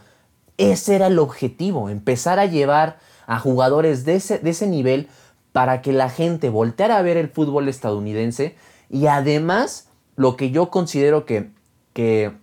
ese 0.58 0.96
era 0.96 1.08
el 1.08 1.18
objetivo, 1.18 1.90
empezar 1.90 2.40
a 2.40 2.46
llevar 2.46 2.98
a 3.26 3.40
jugadores 3.40 4.04
de 4.04 4.16
ese, 4.16 4.40
de 4.40 4.50
ese 4.50 4.68
nivel 4.68 5.08
para 5.54 5.82
que 5.82 5.94
la 5.94 6.10
gente 6.10 6.50
volteara 6.50 6.98
a 6.98 7.02
ver 7.02 7.16
el 7.16 7.30
fútbol 7.30 7.70
estadounidense 7.70 8.56
y 8.90 9.08
además 9.08 9.88
lo 10.18 10.36
que 10.36 10.52
yo 10.52 10.70
considero 10.70 11.26
que, 11.26 11.50
que, 11.94 12.34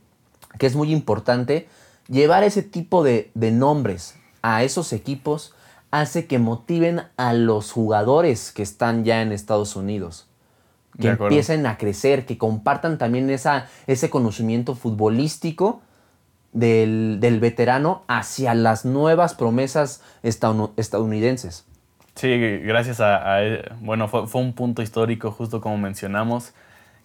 que 0.58 0.66
es 0.66 0.74
muy 0.74 0.90
importante, 0.92 1.68
llevar 2.08 2.42
ese 2.44 2.62
tipo 2.62 3.04
de, 3.04 3.30
de 3.34 3.50
nombres 3.50 4.14
a 4.40 4.62
esos 4.64 4.92
equipos 4.94 5.54
hace 5.90 6.26
que 6.26 6.38
motiven 6.38 7.02
a 7.16 7.34
los 7.34 7.72
jugadores 7.72 8.52
que 8.52 8.62
están 8.62 9.04
ya 9.04 9.20
en 9.20 9.32
Estados 9.32 9.76
Unidos 9.76 10.26
que 10.98 11.08
empiecen 11.28 11.66
a 11.66 11.78
crecer, 11.78 12.26
que 12.26 12.36
compartan 12.36 12.98
también 12.98 13.30
esa, 13.30 13.68
ese 13.86 14.10
conocimiento 14.10 14.74
futbolístico 14.74 15.82
del, 16.52 17.18
del 17.20 17.38
veterano 17.38 18.02
hacia 18.08 18.54
las 18.54 18.84
nuevas 18.84 19.34
promesas 19.34 20.00
estadoun- 20.24 20.72
estadounidenses. 20.76 21.64
Sí, 22.20 22.58
gracias 22.64 23.00
a. 23.00 23.38
Bueno, 23.80 24.06
fue, 24.08 24.26
fue 24.26 24.40
un 24.42 24.52
punto 24.52 24.82
histórico, 24.82 25.30
justo 25.30 25.60
como 25.60 25.78
mencionamos, 25.78 26.52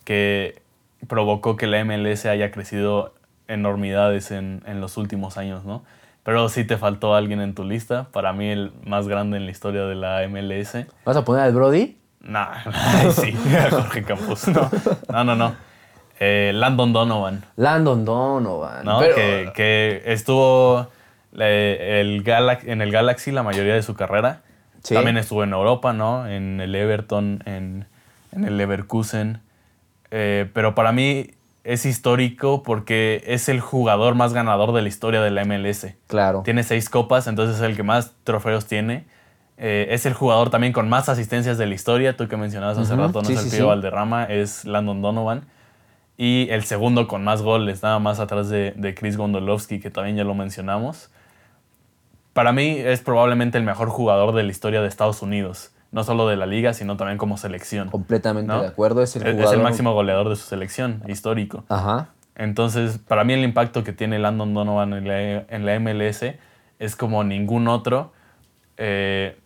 que 0.04 0.62
provocó 1.08 1.56
que 1.56 1.67
la 1.67 1.84
MLS 1.86 2.25
haya 2.25 2.51
crecido 2.51 3.13
enormidades 3.47 4.32
en, 4.32 4.62
en 4.65 4.82
los 4.82 4.97
últimos 4.97 5.38
años, 5.38 5.63
¿no? 5.63 5.84
Pero 6.23 6.49
sí 6.49 6.65
te 6.65 6.78
faltó 6.78 7.13
alguien 7.15 7.39
en 7.39 7.54
tu 7.54 7.63
lista, 7.63 8.08
para 8.12 8.34
mí 8.34 8.49
el 8.49 8.73
más 8.84 9.08
grande 9.08 9.38
en 9.38 9.45
la 9.45 9.51
historia 9.51 9.84
de 9.86 9.95
la 9.95 10.28
MLS. 10.28 10.86
¿Vas 11.06 11.15
a 11.15 11.23
poner 11.23 11.43
al 11.43 11.54
Brody? 11.54 11.97
Nah, 12.21 12.56
sí, 13.12 13.34
Jorge 13.69 14.04
Campos. 14.04 14.47
No, 14.47 14.69
no, 15.10 15.23
no. 15.23 15.36
no. 15.36 15.56
Eh, 16.19 16.51
Landon 16.56 16.91
Donovan, 16.93 17.43
Landon 17.58 18.04
Donovan. 18.06 18.84
¿no? 18.86 18.99
Pero- 18.99 19.15
que, 19.15 19.51
que 19.54 20.01
estuvo 20.06 20.88
eh, 21.38 21.99
el 22.01 22.23
Galax- 22.23 22.67
en 22.67 22.82
el 22.82 22.91
Galaxy 22.91 23.32
la 23.32 23.43
mayoría 23.43 23.75
de 23.75 23.84
su 23.84 23.93
carrera. 23.95 24.41
Sí. 24.86 24.93
También 24.93 25.17
estuvo 25.17 25.43
en 25.43 25.52
Europa, 25.52 25.93
¿no? 25.93 26.28
En 26.28 26.62
el 26.62 26.76
Everton, 26.76 27.41
en, 27.45 27.88
en 28.32 28.45
el 28.45 28.56
Leverkusen. 28.58 29.41
Eh, 30.12 30.48
pero 30.54 30.76
para 30.76 30.91
mí 30.91 31.32
es 31.63 31.88
histórico 31.88 32.62
porque 32.62 33.24
es 33.26 33.50
el 33.50 33.60
jugador 33.60 34.13
más 34.13 34.34
ganador 34.34 34.74
de 34.74 34.84
la 34.84 34.88
historia 34.88 35.21
de 35.21 35.32
la 35.32 35.43
MLS. 35.43 35.88
Claro. 36.06 36.43
Tiene 36.45 36.62
seis 36.62 36.88
copas, 36.88 37.26
entonces 37.26 37.56
es 37.56 37.63
el 37.63 37.76
que 37.76 37.82
más 37.82 38.13
trofeos 38.24 38.67
tiene. 38.67 39.06
Eh, 39.58 39.88
es 39.89 40.06
el 40.06 40.13
jugador 40.13 40.52
también 40.52 40.71
con 40.71 40.88
más 40.88 41.10
asistencias 41.10 41.58
de 41.58 41.65
la 41.65 41.74
historia. 41.74 42.15
Tú 42.15 42.28
que 42.28 42.38
mencionabas 42.38 42.78
hace 42.78 42.95
rato, 42.95 43.24
no 43.24 43.28
sí, 43.28 43.34
es 43.34 43.43
el 43.43 43.50
sí, 43.50 43.58
Pío. 43.58 43.67
Valderrama, 43.67 44.26
es 44.26 44.65
Landon 44.65 45.02
Donovan. 45.02 45.45
Y 46.15 46.48
el 46.52 46.63
segundo 46.63 47.08
con 47.08 47.24
más 47.24 47.41
goles, 47.41 47.82
nada 47.82 47.98
más 47.98 48.19
atrás 48.19 48.50
de, 48.50 48.74
de 48.76 48.93
Chris 48.93 49.17
Gondolowski, 49.17 49.80
que 49.80 49.89
también 49.89 50.15
ya 50.15 50.24
lo 50.24 50.36
mencionamos. 50.36 51.10
Para 52.36 52.52
mí 52.52 52.76
es 52.80 53.00
probablemente 53.00 53.58
el 53.58 53.63
mejor 53.63 53.88
jugador 53.88 54.36
de 54.36 54.43
la 54.43 54.52
historia 54.52 54.82
de 54.82 54.89
Estados 54.89 55.21
Unidos. 55.21 55.71
No 55.93 56.04
solo 56.04 56.28
de 56.28 56.36
la 56.36 56.45
liga, 56.45 56.74
sino 56.74 56.98
también 56.98 57.17
como 57.17 57.38
selección. 57.38 57.89
Completamente 57.89 58.52
¿no? 58.52 58.62
de 58.62 58.67
acuerdo. 58.67 59.02
Es 59.02 59.15
el 59.15 59.21
jugador. 59.21 59.45
es 59.45 59.52
el 59.54 59.62
máximo 59.62 59.93
goleador 59.93 60.28
de 60.28 60.36
su 60.36 60.43
selección, 60.43 61.02
histórico. 61.08 61.63
Ajá. 61.69 62.10
Entonces, 62.36 62.98
para 62.98 63.24
mí 63.24 63.32
el 63.32 63.45
impacto 63.45 63.86
que 63.86 63.93
tiene 63.93 64.19
Landon 64.19 64.54
Donovan 64.54 64.91
en 64.91 65.08
la, 65.08 65.45
en 65.48 65.65
la 65.65 65.80
MLS 65.80 66.26
es 66.78 66.95
como 66.98 67.24
ningún 67.24 67.69
otro, 67.69 68.12
eh, 68.76 69.39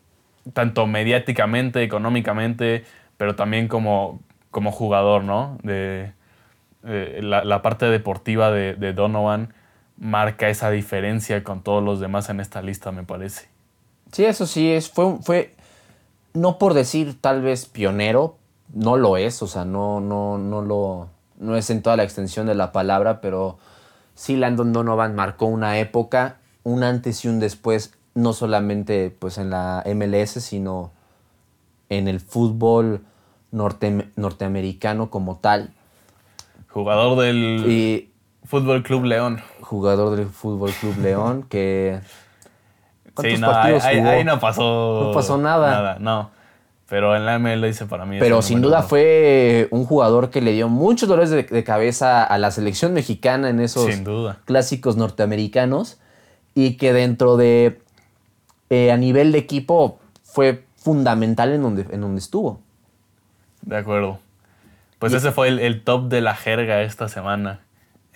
tanto 0.54 0.88
mediáticamente, 0.88 1.84
económicamente, 1.84 2.86
pero 3.18 3.36
también 3.36 3.68
como, 3.68 4.20
como 4.50 4.72
jugador, 4.72 5.24
¿no? 5.24 5.60
De, 5.62 6.12
eh, 6.86 7.20
la, 7.22 7.44
la 7.44 7.62
parte 7.62 7.86
deportiva 7.86 8.50
de, 8.50 8.74
de 8.74 8.94
Donovan 8.94 9.54
marca 10.00 10.50
esa 10.50 10.72
diferencia 10.72 11.44
con 11.44 11.62
todos 11.62 11.84
los 11.84 12.00
demás 12.00 12.30
en 12.30 12.40
esta 12.40 12.62
lista, 12.62 12.92
me 12.92 13.04
parece. 13.04 13.48
Sí, 14.12 14.26
eso 14.26 14.46
sí, 14.48 14.72
es, 14.72 14.90
fue, 14.90 15.18
fue, 15.22 15.54
no 16.34 16.58
por 16.58 16.74
decir 16.74 17.20
tal 17.20 17.42
vez 17.42 17.66
pionero, 17.66 18.38
no 18.74 18.98
lo 18.98 19.18
es, 19.18 19.42
o 19.42 19.48
sea, 19.48 19.66
no, 19.66 20.00
no, 20.00 20.38
no 20.38 20.62
lo, 20.62 21.10
no 21.40 21.56
es 21.56 21.70
en 21.70 21.82
toda 21.82 21.98
la 21.98 22.04
extensión 22.04 22.48
de 22.48 22.56
la 22.56 22.72
palabra, 22.72 23.20
pero 23.22 23.58
sí 24.16 24.36
Landon 24.36 24.74
Donovan 24.74 25.16
marcó 25.16 25.46
una 25.46 25.80
época, 25.80 26.38
un 26.64 26.84
antes 26.84 27.26
y 27.26 27.28
un 27.28 27.40
después, 27.40 27.94
no 28.16 28.34
solamente 28.34 29.16
pues 29.18 29.38
en 29.38 29.50
la 29.50 29.84
MLS, 29.86 30.42
sino 30.42 30.92
en 31.90 32.08
el 32.08 32.20
fútbol 32.20 33.02
norte- 33.52 34.10
norteamericano 34.16 35.10
como 35.10 35.38
tal. 35.38 35.72
Jugador 36.70 37.20
del 37.20 37.66
Y 37.68 38.10
Fútbol 38.46 38.84
Club 38.84 39.06
León. 39.06 39.42
Jugador 39.70 40.16
del 40.18 40.28
Fútbol 40.28 40.72
Club 40.72 40.98
León, 41.02 41.44
que... 41.44 42.00
Sí, 42.04 43.12
¿Cuántos 43.14 43.40
no, 43.40 43.48
ahí, 43.48 43.54
partidos 43.54 43.84
ahí- 43.86 43.98
jugó? 44.00 44.10
ahí 44.10 44.24
no 44.24 44.40
pasó. 44.40 45.02
No 45.06 45.12
pasó 45.14 45.38
nada. 45.38 45.70
Nada, 45.72 45.98
no. 46.00 46.32
Pero 46.88 47.16
en 47.16 47.26
la 47.26 47.38
MLS 47.38 47.84
para 47.84 48.06
mí 48.06 48.18
Pero 48.20 48.42
sin 48.42 48.62
duda 48.62 48.82
fue 48.82 49.68
un 49.72 49.86
jugador 49.86 50.30
que 50.32 50.42
le 50.42 50.54
dio 50.54 50.70
muchos 50.70 51.08
dolores 51.08 51.30
de, 51.30 51.44
de 51.44 51.64
cabeza 51.64 52.24
a 52.24 52.38
la 52.40 52.50
selección 52.50 52.94
mexicana 52.94 53.50
en 53.50 53.60
esos 53.60 53.86
Sin 53.94 54.04
duda. 54.04 54.38
clásicos 54.46 54.96
norteamericanos 54.98 56.00
y 56.56 56.78
que 56.78 56.92
dentro 56.94 57.38
de 57.38 57.80
eh, 58.72 58.92
a 58.92 58.98
nivel 58.98 59.32
de 59.34 59.38
equipo 59.38 60.00
fue 60.24 60.64
fundamental 60.78 61.52
en 61.52 61.62
donde, 61.62 61.86
en 61.92 62.02
donde 62.02 62.20
estuvo. 62.20 62.60
De 63.62 63.78
acuerdo. 63.78 64.18
Pues 64.98 65.14
ese 65.14 65.32
fue 65.32 65.48
el, 65.50 65.60
el 65.60 65.84
top 65.84 66.08
de 66.08 66.22
la 66.22 66.34
jerga 66.36 66.82
esta 66.82 67.08
semana. 67.08 67.60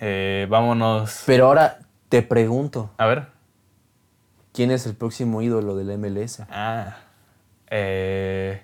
Eh, 0.06 0.46
vámonos. 0.50 1.22
Pero 1.24 1.46
ahora 1.46 1.78
te 2.10 2.20
pregunto, 2.20 2.90
A 2.98 3.06
ver. 3.06 3.28
¿quién 4.52 4.70
es 4.70 4.84
el 4.86 4.94
próximo 4.94 5.40
ídolo 5.40 5.76
del 5.76 5.96
MLS? 5.98 6.42
Ah. 6.50 6.98
Eh, 7.70 8.60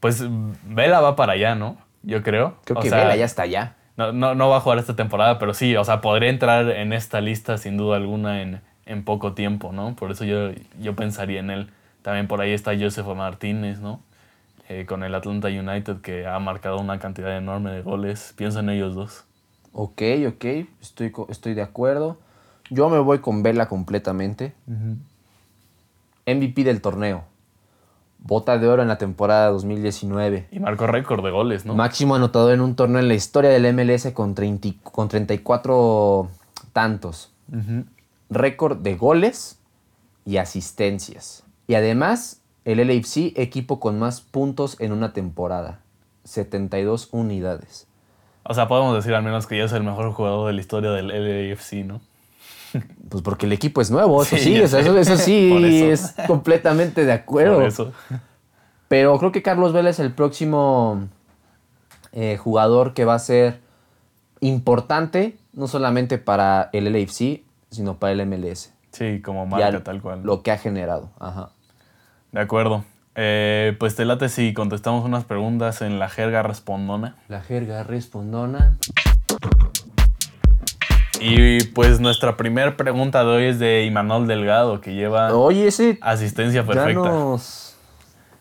pues 0.00 0.24
Vela 0.64 1.00
va 1.00 1.14
para 1.14 1.34
allá, 1.34 1.54
¿no? 1.54 1.76
Yo 2.02 2.22
creo. 2.22 2.56
Creo 2.64 2.78
O 2.78 2.82
que 2.82 2.88
sea, 2.88 3.00
Vela 3.00 3.16
ya 3.16 3.26
está 3.26 3.42
allá. 3.42 3.74
No, 3.98 4.12
no, 4.12 4.34
no 4.34 4.48
va 4.48 4.56
a 4.56 4.60
jugar 4.60 4.78
esta 4.78 4.96
temporada, 4.96 5.38
pero 5.38 5.52
sí, 5.52 5.76
o 5.76 5.84
sea, 5.84 6.00
podría 6.00 6.30
entrar 6.30 6.70
en 6.70 6.94
esta 6.94 7.20
lista 7.20 7.58
sin 7.58 7.76
duda 7.76 7.96
alguna 7.98 8.40
en, 8.40 8.62
en 8.86 9.04
poco 9.04 9.34
tiempo, 9.34 9.72
¿no? 9.72 9.94
Por 9.94 10.10
eso 10.10 10.24
yo, 10.24 10.52
yo 10.80 10.96
pensaría 10.96 11.40
en 11.40 11.50
él. 11.50 11.70
También 12.00 12.28
por 12.28 12.40
ahí 12.40 12.52
está 12.52 12.72
Joseph 12.78 13.06
Martínez, 13.14 13.80
¿no? 13.80 14.00
Eh, 14.70 14.86
con 14.86 15.04
el 15.04 15.14
Atlanta 15.14 15.48
United 15.48 16.00
que 16.00 16.26
ha 16.26 16.38
marcado 16.38 16.78
una 16.78 16.98
cantidad 16.98 17.36
enorme 17.36 17.72
de 17.72 17.82
goles. 17.82 18.32
Pienso 18.38 18.60
en 18.60 18.70
ellos 18.70 18.94
dos. 18.94 19.24
Ok, 19.78 20.00
ok, 20.28 20.44
estoy, 20.80 21.12
estoy 21.28 21.52
de 21.52 21.60
acuerdo. 21.60 22.16
Yo 22.70 22.88
me 22.88 22.98
voy 22.98 23.18
con 23.18 23.42
Vela 23.42 23.68
completamente. 23.68 24.54
MVP 26.26 26.64
del 26.64 26.80
torneo. 26.80 27.24
Bota 28.18 28.56
de 28.58 28.66
oro 28.66 28.80
en 28.80 28.88
la 28.88 28.96
temporada 28.98 29.50
2019. 29.50 30.48
Y 30.50 30.58
marcó 30.60 30.86
récord 30.86 31.22
de 31.22 31.30
goles, 31.30 31.66
¿no? 31.66 31.74
Máximo 31.74 32.14
anotador 32.14 32.54
en 32.54 32.62
un 32.62 32.74
torneo 32.74 33.00
en 33.00 33.08
la 33.08 33.14
historia 33.14 33.50
del 33.50 33.66
MLS 33.74 34.10
con, 34.12 34.34
30 34.34 34.68
y- 34.68 34.72
con 34.82 35.08
34 35.08 36.28
tantos. 36.72 37.30
Récord 38.30 38.78
de 38.78 38.96
goles 38.96 39.58
y 40.24 40.38
asistencias. 40.38 41.44
Y 41.68 41.74
además, 41.74 42.40
el 42.64 42.78
LAFC, 42.78 43.34
equipo 43.36 43.78
con 43.78 43.98
más 43.98 44.22
puntos 44.22 44.76
en 44.80 44.92
una 44.92 45.12
temporada. 45.12 45.80
72 46.24 47.10
unidades. 47.12 47.86
O 48.48 48.54
sea, 48.54 48.68
podemos 48.68 48.94
decir 48.94 49.14
al 49.14 49.22
menos 49.22 49.46
que 49.46 49.58
ya 49.58 49.64
es 49.64 49.72
el 49.72 49.82
mejor 49.82 50.12
jugador 50.12 50.46
de 50.46 50.52
la 50.52 50.60
historia 50.60 50.90
del 50.90 51.08
LAFC, 51.08 51.84
¿no? 51.84 52.00
Pues 53.08 53.22
porque 53.22 53.46
el 53.46 53.52
equipo 53.52 53.80
es 53.80 53.90
nuevo, 53.90 54.22
eso 54.22 54.36
Sí, 54.36 54.42
sí, 54.42 54.58
ya 54.58 54.64
o 54.64 54.68
sea, 54.68 54.82
sé. 54.82 54.88
eso, 54.88 54.98
eso 54.98 55.16
sí 55.16 55.52
eso. 55.90 56.14
es 56.16 56.26
completamente 56.26 57.04
de 57.04 57.12
acuerdo. 57.12 57.56
Por 57.56 57.64
eso. 57.64 57.92
Pero 58.88 59.18
creo 59.18 59.32
que 59.32 59.42
Carlos 59.42 59.72
Vela 59.72 59.90
es 59.90 59.98
el 59.98 60.12
próximo 60.12 61.08
eh, 62.12 62.36
jugador 62.36 62.94
que 62.94 63.04
va 63.04 63.14
a 63.14 63.18
ser 63.18 63.60
importante, 64.40 65.36
no 65.52 65.66
solamente 65.66 66.18
para 66.18 66.70
el 66.72 66.92
LAFC, 66.92 67.42
sino 67.70 67.96
para 67.98 68.12
el 68.12 68.26
MLS. 68.26 68.72
Sí, 68.92 69.20
como 69.22 69.46
marca 69.46 69.82
tal 69.82 70.00
cual. 70.00 70.22
Lo 70.22 70.42
que 70.42 70.50
ha 70.50 70.58
generado. 70.58 71.10
Ajá. 71.18 71.50
De 72.32 72.40
acuerdo. 72.40 72.84
Eh, 73.18 73.74
pues 73.78 73.96
te 73.96 74.04
late 74.04 74.28
si 74.28 74.52
contestamos 74.52 75.04
unas 75.04 75.24
preguntas 75.24 75.80
en 75.80 75.98
la 75.98 76.10
jerga 76.10 76.42
respondona. 76.42 77.16
La 77.28 77.40
jerga 77.40 77.82
respondona. 77.82 78.76
Y 81.18 81.64
pues 81.68 81.98
nuestra 81.98 82.36
primera 82.36 82.76
pregunta 82.76 83.24
de 83.24 83.30
hoy 83.30 83.44
es 83.44 83.58
de 83.58 83.86
Imanol 83.86 84.26
Delgado, 84.26 84.82
que 84.82 84.94
lleva 84.94 85.34
Oye, 85.34 85.68
ese 85.68 85.98
asistencia 86.02 86.60
ya 86.60 86.66
perfecta. 86.66 87.08
nos, 87.08 87.74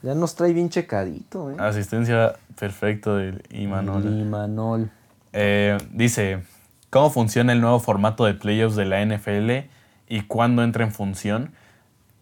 ya 0.01 0.13
nos 0.13 0.35
trae 0.35 0.51
bien 0.51 0.69
checadito, 0.69 1.51
¿eh? 1.51 1.55
Asistencia 1.57 2.35
perfecta 2.59 3.15
de 3.15 3.41
Imanol. 3.51 4.03
Imanol. 4.19 4.89
Eh, 5.31 5.77
dice, 5.91 6.43
¿cómo 6.89 7.09
funciona 7.11 7.53
el 7.53 7.61
nuevo 7.61 7.79
formato 7.79 8.25
de 8.25 8.33
playoffs 8.33 8.75
de 8.75 8.85
la 8.85 9.05
NFL 9.05 9.69
y 10.09 10.21
cuándo 10.27 10.61
entra 10.61 10.83
en 10.83 10.91
función? 10.91 11.53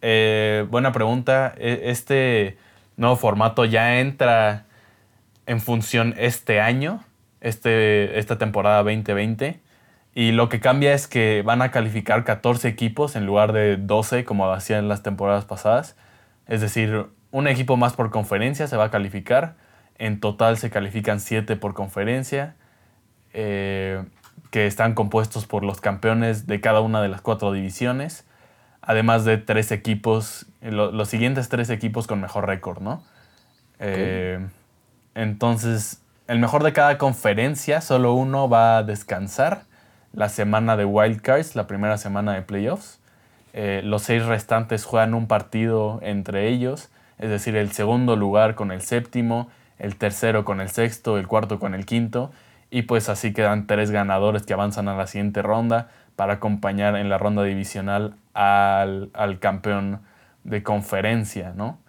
Eh, 0.05 0.65
buena 0.69 0.91
pregunta. 0.91 1.53
E- 1.57 1.83
Este 1.85 2.57
nuevo 2.97 3.15
formato 3.15 3.63
ya 3.65 3.99
entra 4.01 4.65
en 5.45 5.61
función 5.61 6.13
este 6.17 6.59
año, 6.61 7.03
este, 7.41 8.19
esta 8.19 8.37
temporada 8.37 8.83
2020. 8.83 9.61
Y 10.13 10.31
lo 10.33 10.49
que 10.49 10.59
cambia 10.59 10.93
es 10.93 11.07
que 11.07 11.41
van 11.43 11.61
a 11.61 11.71
calificar 11.71 12.23
14 12.25 12.67
equipos 12.67 13.15
en 13.15 13.25
lugar 13.25 13.53
de 13.53 13.77
12 13.77 14.25
como 14.25 14.51
hacían 14.51 14.89
las 14.89 15.03
temporadas 15.03 15.45
pasadas. 15.45 15.95
Es 16.47 16.61
decir, 16.61 17.07
un 17.31 17.47
equipo 17.47 17.77
más 17.77 17.93
por 17.93 18.11
conferencia 18.11 18.67
se 18.67 18.77
va 18.77 18.85
a 18.85 18.91
calificar. 18.91 19.55
En 19.97 20.19
total 20.19 20.57
se 20.57 20.69
califican 20.69 21.19
7 21.21 21.55
por 21.55 21.73
conferencia, 21.73 22.55
eh, 23.33 24.03
que 24.51 24.67
están 24.67 24.93
compuestos 24.95 25.45
por 25.47 25.63
los 25.63 25.81
campeones 25.81 26.45
de 26.47 26.61
cada 26.61 26.81
una 26.81 27.01
de 27.01 27.09
las 27.09 27.21
cuatro 27.21 27.51
divisiones, 27.53 28.25
además 28.85 29.25
de 29.25 29.37
tres 29.37 29.71
equipos, 29.71 30.45
lo- 30.61 30.91
los 30.91 31.09
siguientes 31.09 31.49
tres 31.49 31.69
equipos 31.69 32.07
con 32.07 32.21
mejor 32.21 32.45
récord, 32.47 32.81
¿no? 32.81 33.03
Eh, 33.79 34.45
entonces, 35.15 36.01
el 36.27 36.39
mejor 36.39 36.63
de 36.63 36.73
cada 36.73 36.97
conferencia, 36.97 37.81
solo 37.81 38.13
uno 38.13 38.47
va 38.49 38.77
a 38.77 38.83
descansar 38.83 39.63
la 40.13 40.29
semana 40.29 40.77
de 40.77 40.85
Wild 40.85 41.21
Cards, 41.21 41.55
la 41.55 41.67
primera 41.67 41.97
semana 41.97 42.33
de 42.33 42.41
playoffs. 42.41 42.99
Eh, 43.53 43.81
los 43.83 44.03
seis 44.03 44.25
restantes 44.25 44.85
juegan 44.85 45.13
un 45.13 45.27
partido 45.27 45.99
entre 46.01 46.47
ellos, 46.49 46.89
es 47.19 47.29
decir, 47.29 47.55
el 47.55 47.71
segundo 47.71 48.15
lugar 48.15 48.55
con 48.55 48.71
el 48.71 48.81
séptimo, 48.81 49.49
el 49.79 49.95
tercero 49.95 50.45
con 50.45 50.61
el 50.61 50.69
sexto, 50.69 51.17
el 51.17 51.27
cuarto 51.27 51.59
con 51.59 51.73
el 51.73 51.85
quinto, 51.85 52.31
y 52.71 52.83
pues 52.83 53.09
así 53.09 53.33
quedan 53.33 53.67
tres 53.67 53.91
ganadores 53.91 54.43
que 54.43 54.53
avanzan 54.53 54.87
a 54.87 54.95
la 54.95 55.05
siguiente 55.07 55.41
ronda 55.41 55.89
para 56.15 56.33
acompañar 56.33 56.95
en 56.95 57.09
la 57.09 57.17
ronda 57.17 57.43
divisional 57.43 58.15
al, 58.33 59.09
al 59.13 59.39
campeón 59.39 60.01
de 60.43 60.63
conferencia, 60.63 61.53
¿no? 61.55 61.79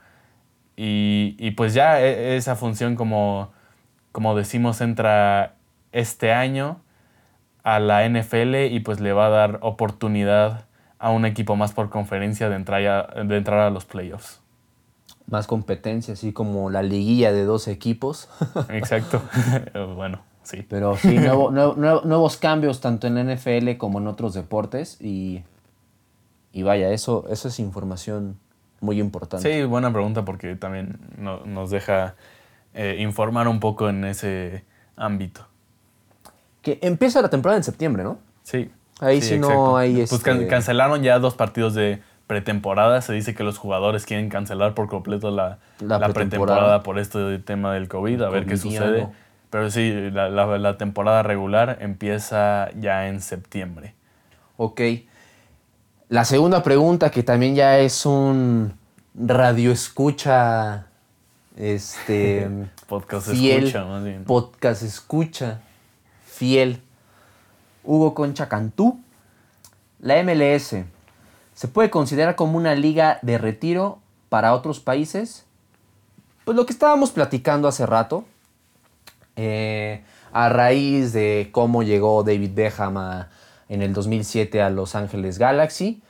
Y, 0.77 1.37
y 1.39 1.53
pues 1.53 1.75
ya 1.75 2.01
e- 2.01 2.37
esa 2.37 2.57
función, 2.57 2.97
como, 2.97 3.53
como 4.13 4.35
decimos, 4.35 4.81
entra 4.81 5.55
este 5.93 6.33
año 6.33 6.81
a 7.63 7.81
la 7.81 8.05
NFL 8.05 8.67
y 8.67 8.81
pues 8.81 9.01
le 9.01 9.13
va 9.13 9.27
a 9.27 9.31
dar 9.31 9.59
oportunidad 9.63 10.67
a 10.99 11.11
un 11.11 11.25
equipo 11.27 11.57
más 11.57 11.73
por 11.73 11.91
conferencia 11.91 12.49
de 12.49 12.57
entrar 12.57 12.87
a, 12.87 13.25
de 13.25 13.37
entrar 13.37 13.61
a 13.61 13.71
los 13.71 13.85
playoffs. 13.85 14.41
Más 15.27 15.47
competencia, 15.47 16.15
así 16.15 16.33
como 16.33 16.71
la 16.71 16.83
liguilla 16.83 17.33
de 17.33 17.45
dos 17.45 17.69
equipos. 17.69 18.29
Exacto. 18.69 19.23
bueno, 19.97 20.21
sí. 20.45 20.65
Pero 20.69 20.97
sí, 20.97 21.09
nuevo- 21.19 21.51
nuevo- 21.51 21.75
nuevo- 21.75 22.03
nuevos 22.05 22.37
cambios 22.37 22.81
tanto 22.81 23.07
en 23.09 23.17
la 23.17 23.35
NFL 23.35 23.77
como 23.77 23.99
en 23.99 24.07
otros 24.07 24.33
deportes. 24.35 24.99
Y, 25.01 25.43
y 26.53 26.63
vaya, 26.63 26.91
eso, 26.93 27.25
eso 27.29 27.49
es 27.49 27.59
información 27.59 28.39
muy 28.81 29.01
importante. 29.01 29.53
Sí, 29.53 29.65
buena 29.65 29.93
pregunta 29.93 30.25
porque 30.25 30.55
también 30.57 30.99
no- 31.19 31.45
nos 31.45 31.71
deja 31.71 32.15
eh, 32.75 32.97
informar 33.01 33.49
un 33.49 33.59
poco 33.61 33.89
en 33.89 34.05
ese 34.05 34.65
ámbito. 34.97 35.47
Que 36.63 36.79
empieza 36.83 37.21
la 37.23 37.29
temporada 37.31 37.57
en 37.59 37.65
septiembre, 37.65 38.05
¿no? 38.05 38.19
Sí. 38.43 38.71
Ahí 39.01 39.21
sí 39.21 39.39
no 39.39 39.77
hay, 39.77 40.07
Pues 40.09 40.23
can- 40.23 40.37
este- 40.37 40.49
cancelaron 40.49 41.03
ya 41.03 41.19
dos 41.19 41.35
partidos 41.35 41.75
de 41.75 42.01
pretemporada. 42.27 43.01
Se 43.03 43.13
dice 43.13 43.35
que 43.35 43.43
los 43.45 43.59
jugadores 43.59 44.07
quieren 44.07 44.29
cancelar 44.29 44.75
por 44.75 44.89
completo 44.89 45.31
la, 45.31 45.59
La 45.81 45.99
la 45.99 46.09
pretemporada. 46.09 46.13
pretemporada 46.15 46.83
por 46.83 46.99
este 46.99 47.39
tema 47.41 47.75
del 47.75 47.89
COVID, 47.89 48.23
a 48.23 48.31
ver 48.31 48.47
qué 48.47 48.57
sucede. 48.57 49.09
Pero 49.55 49.71
sí, 49.71 50.11
la, 50.11 50.29
la- 50.31 50.59
la 50.59 50.77
temporada 50.79 51.23
regular 51.23 51.79
empieza 51.81 52.71
ya 52.77 53.07
en 53.07 53.21
septiembre. 53.21 53.95
Ok. 54.57 54.81
La 56.09 56.25
segunda 56.25 56.65
pregunta, 56.65 57.13
que 57.13 57.23
también 57.23 57.55
ya 57.55 57.79
es 57.79 58.05
un 58.05 58.77
radio 59.15 59.71
escucha. 59.71 60.87
Este. 61.57 62.51
Podcast 62.89 63.29
fiel. 63.31 63.67
escucha, 63.67 63.85
más 63.85 64.03
bien. 64.03 64.25
Podcast 64.25 64.83
escucha. 64.83 65.61
Fiel. 66.27 66.83
Hugo 67.85 68.13
Concha 68.13 68.49
Cantú. 68.49 69.01
La 70.01 70.21
MLS. 70.25 70.79
¿Se 71.55 71.69
puede 71.69 71.91
considerar 71.91 72.35
como 72.35 72.59
una 72.59 72.75
liga 72.75 73.21
de 73.23 73.39
retiro 73.39 74.01
para 74.31 74.53
otros 74.53 74.81
países? 74.81 75.47
Pues 76.45 76.57
lo 76.57 76.67
que 76.67 76.73
estábamos 76.73 77.13
platicando 77.13 77.69
hace 77.69 77.87
rato. 77.87 78.25
Eh, 79.37 80.03
a 80.33 80.49
raíz 80.49 81.13
de 81.13 81.49
cómo 81.53 81.83
llegó 81.83 82.23
David 82.23 82.51
Beckham 82.55 82.97
a- 82.97 83.29
en 83.69 83.83
el 83.83 83.93
2007 83.95 84.61
a 84.63 84.71
Los 84.71 84.95
Ángeles 84.95 85.39
Galaxy. 85.39 86.03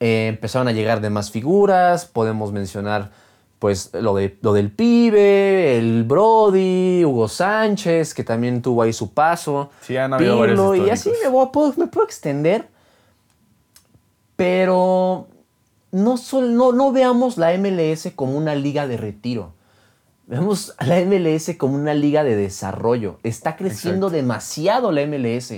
eh, 0.00 0.26
empezaron 0.28 0.68
a 0.68 0.72
llegar 0.72 1.00
demás 1.00 1.30
figuras. 1.30 2.04
Podemos 2.06 2.52
mencionar 2.52 3.10
pues 3.58 3.90
lo, 3.94 4.14
de, 4.14 4.36
lo 4.42 4.52
del 4.52 4.70
pibe, 4.70 5.78
el 5.78 6.04
Brody, 6.04 7.02
Hugo 7.06 7.26
Sánchez, 7.28 8.12
que 8.12 8.22
también 8.22 8.60
tuvo 8.60 8.82
ahí 8.82 8.92
su 8.92 9.14
paso. 9.14 9.70
Sí, 9.80 9.96
han 9.96 10.12
habido 10.12 10.38
varios 10.38 10.58
Pirlo, 10.60 10.74
y 10.86 10.90
así 10.90 11.10
me, 11.22 11.28
voy 11.30 11.48
puedo, 11.50 11.72
me 11.78 11.86
puedo 11.86 12.04
extender. 12.06 12.68
Pero 14.36 15.28
no, 15.92 16.16
sol- 16.18 16.54
no, 16.54 16.72
no 16.72 16.92
veamos 16.92 17.38
la 17.38 17.52
MLS 17.56 18.12
como 18.14 18.36
una 18.36 18.54
liga 18.54 18.86
de 18.86 18.96
retiro. 18.96 19.52
Vemos 20.26 20.74
a 20.78 20.86
la 20.86 21.00
MLS 21.02 21.56
como 21.56 21.76
una 21.76 21.94
liga 21.94 22.24
de 22.24 22.34
desarrollo. 22.34 23.20
Está 23.22 23.56
creciendo 23.56 24.10
demasiado 24.10 24.90
la 24.90 25.06
MLS. 25.06 25.52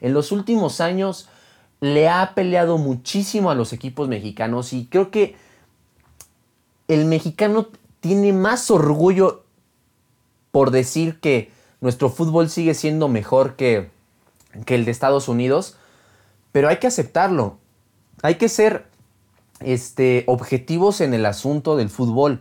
En 0.00 0.14
los 0.14 0.32
últimos 0.32 0.80
años 0.80 1.28
le 1.80 2.08
ha 2.08 2.34
peleado 2.34 2.78
muchísimo 2.78 3.50
a 3.50 3.54
los 3.54 3.74
equipos 3.74 4.08
mexicanos 4.08 4.72
y 4.72 4.86
creo 4.86 5.10
que 5.10 5.36
el 6.88 7.04
mexicano 7.04 7.68
tiene 8.00 8.32
más 8.32 8.70
orgullo 8.70 9.44
por 10.50 10.70
decir 10.70 11.20
que 11.20 11.50
nuestro 11.82 12.08
fútbol 12.08 12.48
sigue 12.48 12.72
siendo 12.72 13.08
mejor 13.08 13.56
que, 13.56 13.90
que 14.64 14.74
el 14.74 14.86
de 14.86 14.90
Estados 14.90 15.28
Unidos, 15.28 15.76
pero 16.50 16.68
hay 16.68 16.78
que 16.78 16.86
aceptarlo. 16.86 17.58
Hay 18.22 18.36
que 18.36 18.48
ser 18.48 18.86
este, 19.60 20.24
objetivos 20.28 21.02
en 21.02 21.12
el 21.12 21.26
asunto 21.26 21.76
del 21.76 21.90
fútbol 21.90 22.40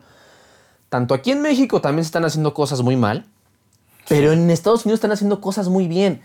tanto 0.93 1.15
aquí 1.15 1.31
en 1.31 1.41
México 1.41 1.81
también 1.81 2.03
se 2.03 2.09
están 2.09 2.23
haciendo 2.23 2.53
cosas 2.53 2.83
muy 2.83 2.95
mal, 2.95 3.25
pero 4.07 4.31
en 4.31 4.51
Estados 4.51 4.85
Unidos 4.85 4.99
están 4.99 5.11
haciendo 5.11 5.41
cosas 5.41 5.67
muy 5.67 5.87
bien. 5.87 6.21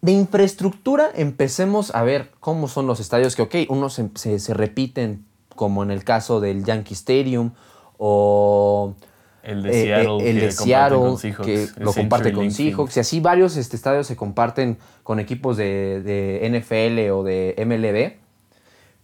De 0.00 0.12
infraestructura 0.12 1.10
empecemos 1.14 1.94
a 1.94 2.04
ver 2.04 2.30
cómo 2.40 2.68
son 2.68 2.86
los 2.86 3.00
estadios 3.00 3.36
que, 3.36 3.42
ok, 3.42 3.54
unos 3.68 4.00
se, 4.14 4.54
repiten, 4.54 5.26
como 5.54 5.82
en 5.82 5.90
el 5.90 6.04
caso 6.04 6.40
del 6.40 6.64
Yankee 6.64 6.94
Stadium 6.94 7.50
o 7.98 8.94
el 9.42 9.62
de 9.62 9.72
Seattle, 9.74 10.24
eh, 10.24 10.30
el 10.30 10.40
de 10.40 10.52
Seattle 10.52 11.34
que 11.44 11.68
lo 11.76 11.92
comparte 11.92 12.32
con 12.32 12.50
Seahawks. 12.50 12.96
Y 12.96 13.00
así 13.00 13.20
varios 13.20 13.58
este, 13.58 13.76
estadios 13.76 14.06
se 14.06 14.16
comparten 14.16 14.78
con 15.02 15.20
equipos 15.20 15.58
de, 15.58 16.00
de 16.02 16.48
NFL 16.48 17.10
o 17.12 17.24
de 17.24 17.54
MLB 17.58 18.27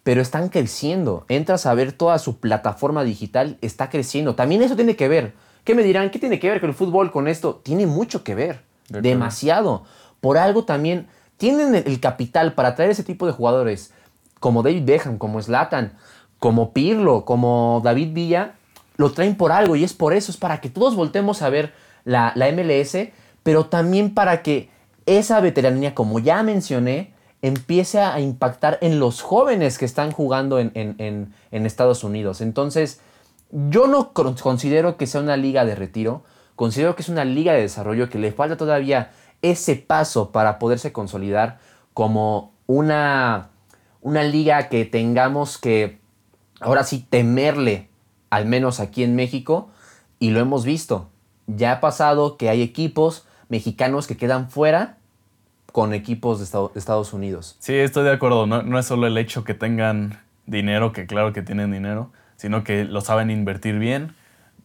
pero 0.05 0.20
están 0.20 0.50
creciendo. 0.50 1.24
Entras 1.28 1.66
a 1.66 1.74
ver 1.74 1.92
toda 1.92 2.18
su 2.20 2.38
plataforma 2.38 3.02
digital, 3.02 3.59
está 3.62 3.88
creciendo. 3.90 4.36
También 4.36 4.62
eso 4.62 4.76
tiene 4.76 4.94
que 4.94 5.09
ver. 5.09 5.32
¿Qué 5.64 5.74
me 5.74 5.82
dirán? 5.82 6.11
¿Qué 6.11 6.18
tiene 6.18 6.38
que 6.38 6.48
ver 6.48 6.61
con 6.61 6.68
el 6.68 6.76
fútbol 6.76 7.11
con 7.11 7.26
esto? 7.26 7.57
Tiene 7.64 7.86
mucho 7.86 8.22
que 8.22 8.34
ver. 8.34 8.61
demasiado. 8.88 9.84
Por 10.20 10.36
algo 10.36 10.64
también 10.64 11.09
tienen 11.38 11.74
el 11.74 12.00
capital 12.00 12.52
para 12.52 12.74
traer 12.74 12.90
ese 12.90 13.02
tipo 13.02 13.26
de 13.26 13.32
jugadores, 13.32 13.92
como 14.40 14.62
David 14.62 14.84
Beckham, 14.84 15.18
como 15.18 15.40
Zlatan, 15.40 15.94
como 16.38 16.74
Pirlo, 16.74 17.24
como 17.24 17.80
David 17.82 18.12
Villa, 18.12 18.52
lo 18.96 19.12
traen 19.12 19.36
por 19.36 19.52
algo 19.52 19.74
y 19.74 19.84
es 19.84 19.94
por 19.94 20.12
eso, 20.12 20.30
es 20.30 20.36
para 20.36 20.61
que 20.61 20.68
todos 20.68 20.94
voltemos 20.94 21.40
a 21.40 21.48
ver 21.48 21.72
la, 22.05 22.32
la 22.36 22.52
MLS, 22.52 23.09
pero 23.42 23.66
también 23.66 24.12
para 24.12 24.42
que 24.42 24.68
esa 25.07 25.40
veteranía, 25.40 25.94
como 25.94 26.18
ya 26.18 26.42
mencioné, 26.42 27.13
empiece 27.45 28.01
a 28.01 28.18
impactar 28.20 28.78
en 28.80 28.99
los 28.99 29.20
jóvenes 29.20 29.76
que 29.76 29.84
están 29.84 30.12
jugando 30.12 30.59
en, 30.59 31.34
Estados 31.51 32.03
Unidos. 32.03 32.40
Entonces, 32.40 33.03
yo 33.51 33.86
no 33.86 34.14
considero 34.14 34.97
que 34.97 35.07
sea 35.07 35.20
una 35.20 35.36
liga 35.36 35.66
de 35.66 35.74
retiro, 35.74 36.22
considero 36.57 36.97
que 36.97 37.03
es 37.03 37.11
una 37.11 37.26
liga 37.26 37.53
de 37.53 37.61
desarrollo 37.61 38.09
que 38.09 38.18
le 38.18 38.32
falta 38.32 38.57
todavía 38.57 39.12
ese 39.42 39.76
paso 39.76 40.32
para 40.32 40.59
poderse 40.59 40.92
consolidar 40.92 41.59
como 41.92 42.55
una, 42.66 43.51
una 44.01 44.22
liga 44.22 44.70
que 44.70 44.86
tengamos 44.86 45.59
que 45.59 45.99
ahora 46.61 46.82
sí 46.82 47.07
temerle, 47.11 47.90
al 48.30 48.47
menos 48.47 48.80
aquí 48.80 49.05
en 49.05 49.16
México, 49.16 49.68
y 50.18 50.30
lo 50.30 50.40
hemos 50.40 50.64
visto. 50.64 51.11
Ya 51.47 51.72
ha 51.72 51.80
pasado 51.82 52.38
que 52.38 52.49
hay 52.49 52.62
equipos 52.62 53.26
mexicanos 53.51 54.07
que 54.07 54.16
quedan 54.16 54.49
fuera 54.49 54.97
con 55.74 55.92
equipos 55.92 56.38
de 56.38 56.44
Estados 56.78 57.12
Unidos. 57.12 57.56
Sí, 57.58 57.74
estoy 57.74 58.04
de 58.04 58.12
acuerdo. 58.12 58.46
No, 58.46 58.78
es 58.78 58.86
solo 58.86 59.08
el 59.08 59.18
hecho 59.18 59.42
que 59.42 59.54
tengan 59.54 60.20
dinero, 60.46 60.92
que 60.92 61.08
claro 61.08 61.32
que 61.32 61.42
tienen 61.42 61.72
dinero, 61.72 62.12
sino 62.36 62.62
que 62.62 62.84
lo 62.84 63.00
saben 63.00 63.28
invertir 63.28 63.80
bien. 63.80 64.14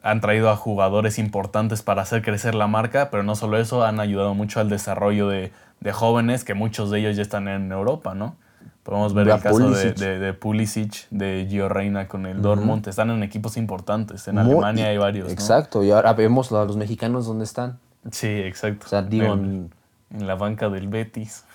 Han 0.03 0.21
traído 0.21 0.51
a 0.51 0.55
jugadores 0.55 1.17
importantes 1.17 1.81
para 1.81 2.03
hacer 2.03 2.21
crecer 2.21 2.53
la 2.53 2.67
marca, 2.67 3.09
pero 3.09 3.23
no 3.23 3.35
solo 3.35 3.57
eso, 3.57 3.83
han 3.83 3.99
ayudado 3.99 4.35
mucho 4.35 4.59
al 4.59 4.69
desarrollo 4.69 5.27
de, 5.29 5.51
jóvenes, 5.91 6.43
que 6.43 6.53
muchos 6.53 6.91
de 6.91 6.99
ellos 6.99 7.15
ya 7.15 7.23
están 7.23 7.47
en 7.47 7.71
Europa, 7.71 8.13
¿no? 8.13 8.35
Podemos 8.83 9.15
ver 9.15 9.29
el 9.29 9.41
caso 9.41 9.71
de, 9.71 9.93
de, 10.19 10.33
Pulisic, 10.35 11.09
de 11.09 11.47
Gio 11.49 11.69
Reina 11.69 12.07
con 12.07 12.27
el 12.27 12.39
Dortmund. 12.43 12.87
Están 12.87 13.09
en 13.09 13.23
equipos 13.23 13.57
importantes. 13.57 14.27
En 14.27 14.37
Alemania 14.37 14.89
hay 14.89 14.99
varios. 14.99 15.31
Exacto. 15.31 15.83
Y 15.83 15.89
ahora 15.89 16.13
vemos 16.13 16.51
a 16.51 16.65
los 16.65 16.77
mexicanos 16.77 17.25
dónde 17.25 17.45
están. 17.45 17.79
Sí, 18.11 18.27
exacto. 18.27 18.85
O 18.85 18.89
sea, 18.89 19.01
digo, 19.01 19.35
en 20.11 20.27
la 20.27 20.35
banca 20.35 20.69
del 20.69 20.87
Betis. 20.87 21.45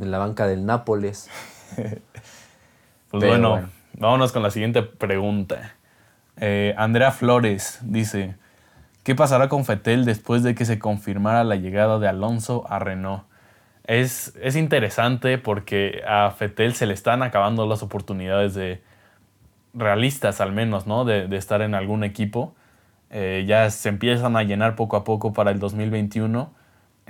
En 0.00 0.10
la 0.10 0.18
banca 0.18 0.46
del 0.46 0.66
Nápoles. 0.66 1.28
pues 3.10 3.24
bueno, 3.24 3.68
vámonos 3.94 4.32
con 4.32 4.42
la 4.42 4.50
siguiente 4.50 4.82
pregunta. 4.82 5.74
Eh, 6.36 6.74
Andrea 6.78 7.10
Flores 7.10 7.80
dice, 7.82 8.36
¿qué 9.02 9.14
pasará 9.14 9.48
con 9.48 9.64
Fetel 9.64 10.04
después 10.04 10.42
de 10.42 10.54
que 10.54 10.64
se 10.64 10.78
confirmara 10.78 11.44
la 11.44 11.56
llegada 11.56 11.98
de 11.98 12.08
Alonso 12.08 12.64
a 12.68 12.78
Renault? 12.78 13.24
Es, 13.84 14.34
es 14.40 14.54
interesante 14.54 15.38
porque 15.38 16.02
a 16.06 16.30
Fetel 16.30 16.74
se 16.74 16.86
le 16.86 16.94
están 16.94 17.22
acabando 17.22 17.66
las 17.66 17.82
oportunidades 17.82 18.54
de 18.54 18.82
realistas 19.74 20.40
al 20.40 20.52
menos, 20.52 20.86
¿no? 20.86 21.04
De, 21.04 21.36
estar 21.36 21.62
en 21.62 21.74
algún 21.74 22.04
equipo. 22.04 22.54
Eh, 23.10 23.44
ya 23.48 23.68
se 23.70 23.88
empiezan 23.88 24.36
a 24.36 24.44
llenar 24.44 24.76
poco 24.76 24.96
a 24.96 25.02
poco 25.02 25.32
para 25.32 25.50
el 25.50 25.58
2021 25.58 26.59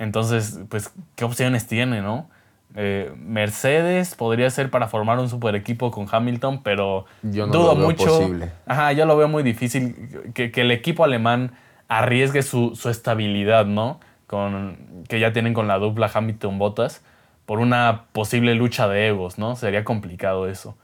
entonces, 0.01 0.59
pues, 0.67 0.91
¿qué 1.15 1.25
opciones 1.25 1.67
tiene, 1.67 2.01
no? 2.01 2.27
Eh, 2.75 3.13
Mercedes 3.17 4.15
podría 4.15 4.49
ser 4.49 4.71
para 4.71 4.87
formar 4.87 5.19
un 5.19 5.29
super 5.29 5.53
equipo 5.53 5.91
con 5.91 6.07
Hamilton, 6.11 6.63
pero 6.63 7.05
yo 7.21 7.45
no 7.45 7.53
dudo 7.53 7.73
lo 7.73 7.75
veo 7.75 7.85
mucho. 7.85 8.05
Posible. 8.05 8.51
Ajá, 8.65 8.93
yo 8.93 9.05
lo 9.05 9.15
veo 9.15 9.27
muy 9.27 9.43
difícil 9.43 10.31
que, 10.33 10.51
el 10.55 10.71
equipo 10.71 11.03
alemán 11.03 11.51
arriesgue 11.87 12.41
su, 12.41 12.73
estabilidad, 12.89 13.67
¿no? 13.67 13.99
Con, 14.25 15.05
que 15.07 15.19
ya 15.19 15.33
tienen 15.33 15.53
con 15.53 15.67
la 15.67 15.77
dupla 15.77 16.09
Hamilton-Bottas 16.11 17.03
por 17.45 17.59
una 17.59 18.05
posible 18.11 18.55
lucha 18.55 18.87
de 18.87 19.09
egos, 19.09 19.37
¿no? 19.37 19.55
Sería 19.55 19.83
complicado 19.83 20.47
eso. 20.47 20.75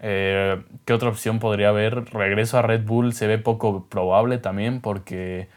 Eh, 0.00 0.60
¿Qué 0.84 0.92
otra 0.92 1.10
opción 1.10 1.38
podría 1.38 1.68
haber? 1.68 2.06
Regreso 2.06 2.58
a 2.58 2.62
Red 2.62 2.84
Bull 2.84 3.12
se 3.12 3.28
ve 3.28 3.38
poco 3.38 3.86
probable 3.88 4.38
también 4.38 4.80
porque 4.80 5.48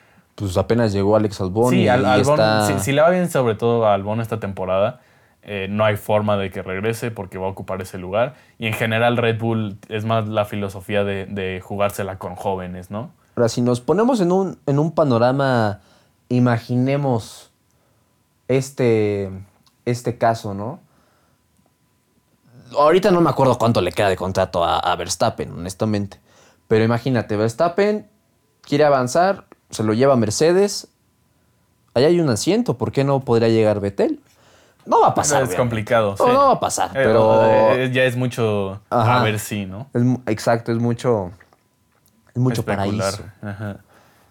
pues 0.41 0.57
apenas 0.57 0.91
llegó 0.91 1.15
Alex 1.15 1.39
Albon. 1.39 1.69
Sí, 1.69 1.87
si, 2.79 2.91
le 2.91 3.01
va 3.01 3.09
bien 3.11 3.29
sobre 3.29 3.53
todo 3.53 3.85
a 3.85 3.93
Albon 3.93 4.21
esta 4.21 4.39
temporada, 4.39 4.99
eh, 5.43 5.67
no 5.69 5.85
hay 5.85 5.97
forma 5.97 6.35
de 6.35 6.49
que 6.49 6.63
regrese 6.63 7.11
porque 7.11 7.37
va 7.37 7.45
a 7.45 7.49
ocupar 7.49 7.79
ese 7.81 7.99
lugar. 7.99 8.33
Y 8.57 8.65
en 8.65 8.73
general 8.73 9.17
Red 9.17 9.39
Bull 9.39 9.77
es 9.87 10.03
más 10.03 10.27
la 10.27 10.45
filosofía 10.45 11.03
de, 11.03 11.61
jugársela 11.63 12.17
con 12.17 12.35
jóvenes, 12.35 12.89
¿no? 12.89 13.11
Ahora, 13.35 13.49
si 13.49 13.61
nos 13.61 13.81
ponemos 13.81 14.19
en 14.19 14.31
un, 14.31 14.57
en 14.65 14.79
un 14.79 14.91
panorama, 14.93 15.81
imaginemos 16.27 17.51
este, 18.47 19.29
este 19.85 20.17
caso, 20.17 20.55
¿no? 20.55 20.79
Ahorita 22.75 23.11
no 23.11 23.21
me 23.21 23.29
acuerdo 23.29 23.59
cuánto 23.59 23.81
le 23.81 23.91
queda 23.91 24.09
de 24.09 24.17
contrato 24.17 24.63
a, 24.63 24.79
a 24.79 24.95
Verstappen, 24.95 25.51
honestamente. 25.51 26.19
Pero 26.67 26.83
imagínate, 26.83 27.37
Verstappen 27.37 28.09
quiere 28.61 28.85
avanzar, 28.85 29.45
se 29.71 29.83
lo 29.83 29.93
lleva 29.93 30.15
Mercedes. 30.15 30.87
Ahí 31.93 32.05
hay 32.05 32.19
un 32.19 32.29
asiento, 32.29 32.77
¿por 32.77 32.91
qué 32.91 33.03
no 33.03 33.19
podría 33.19 33.49
llegar 33.49 33.79
Betel? 33.79 34.19
No 34.85 35.01
va 35.01 35.07
a 35.07 35.15
pasar. 35.15 35.43
Es 35.43 35.55
complicado. 35.55 36.15
No, 36.17 36.27
no 36.27 36.39
va 36.47 36.51
a 36.53 36.59
pasar, 36.59 36.89
eh, 36.89 36.93
pero. 36.93 37.45
Eh, 37.45 37.91
ya 37.91 38.03
es 38.03 38.15
mucho 38.15 38.81
a 38.89 39.23
ver 39.23 39.39
si, 39.39 39.65
¿no? 39.65 39.87
exacto, 40.25 40.71
es 40.71 40.77
mucho. 40.77 41.31
Es 42.33 42.41
mucho 42.41 42.63
paraíso. 42.63 43.23
Ajá. 43.41 43.77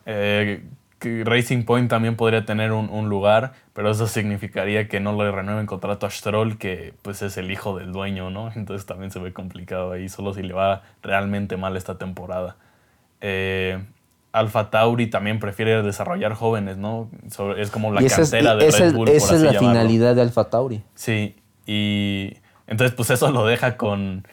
Eh, 0.07 0.65
Racing 1.01 1.65
Point 1.65 1.89
también 1.89 2.17
podría 2.17 2.45
tener 2.45 2.73
un, 2.73 3.09
lugar, 3.09 3.53
pero 3.73 3.91
eso 3.91 4.07
significaría 4.07 4.89
que 4.89 5.01
no 5.01 5.13
le 5.13 5.31
renueven 5.31 5.67
contrato 5.67 6.07
a 6.07 6.11
Stroll, 6.11 6.59
que 6.59 6.93
pues 7.03 7.23
es 7.23 7.37
el 7.39 7.51
hijo 7.51 7.79
del 7.79 7.93
dueño, 7.93 8.31
¿no? 8.31 8.51
Entonces 8.57 8.87
también 8.87 9.11
se 9.11 9.19
ve 9.19 9.33
complicado 9.33 9.93
ahí, 9.93 10.09
solo 10.09 10.35
si 10.35 10.43
le 10.43 10.53
va 10.53 10.83
realmente 11.03 11.57
mal 11.57 11.77
esta 11.77 11.97
temporada. 11.97 12.57
Eh, 13.21 13.83
Alfa 14.33 14.71
Tauri 14.71 15.09
también 15.09 15.41
prefiere 15.41 15.83
desarrollar 15.83 16.35
jóvenes, 16.35 16.77
¿no? 16.77 17.11
Es 17.57 17.71
como 17.71 17.93
la 17.93 18.03
cantera 18.03 18.57
de 18.57 18.71
Red 18.71 18.95
Bull. 18.95 19.09
esa 19.09 19.35
es 19.35 19.43
la 19.43 19.53
finalidad 19.55 20.15
de 20.15 20.23
Alfa 20.23 20.51
Tauri. 20.51 20.83
Sí, 20.95 21.37
y 21.67 22.37
entonces 22.67 22.95
pues 22.97 23.11
eso 23.11 23.31
lo 23.31 23.45
deja 23.45 23.77
con 23.77 24.27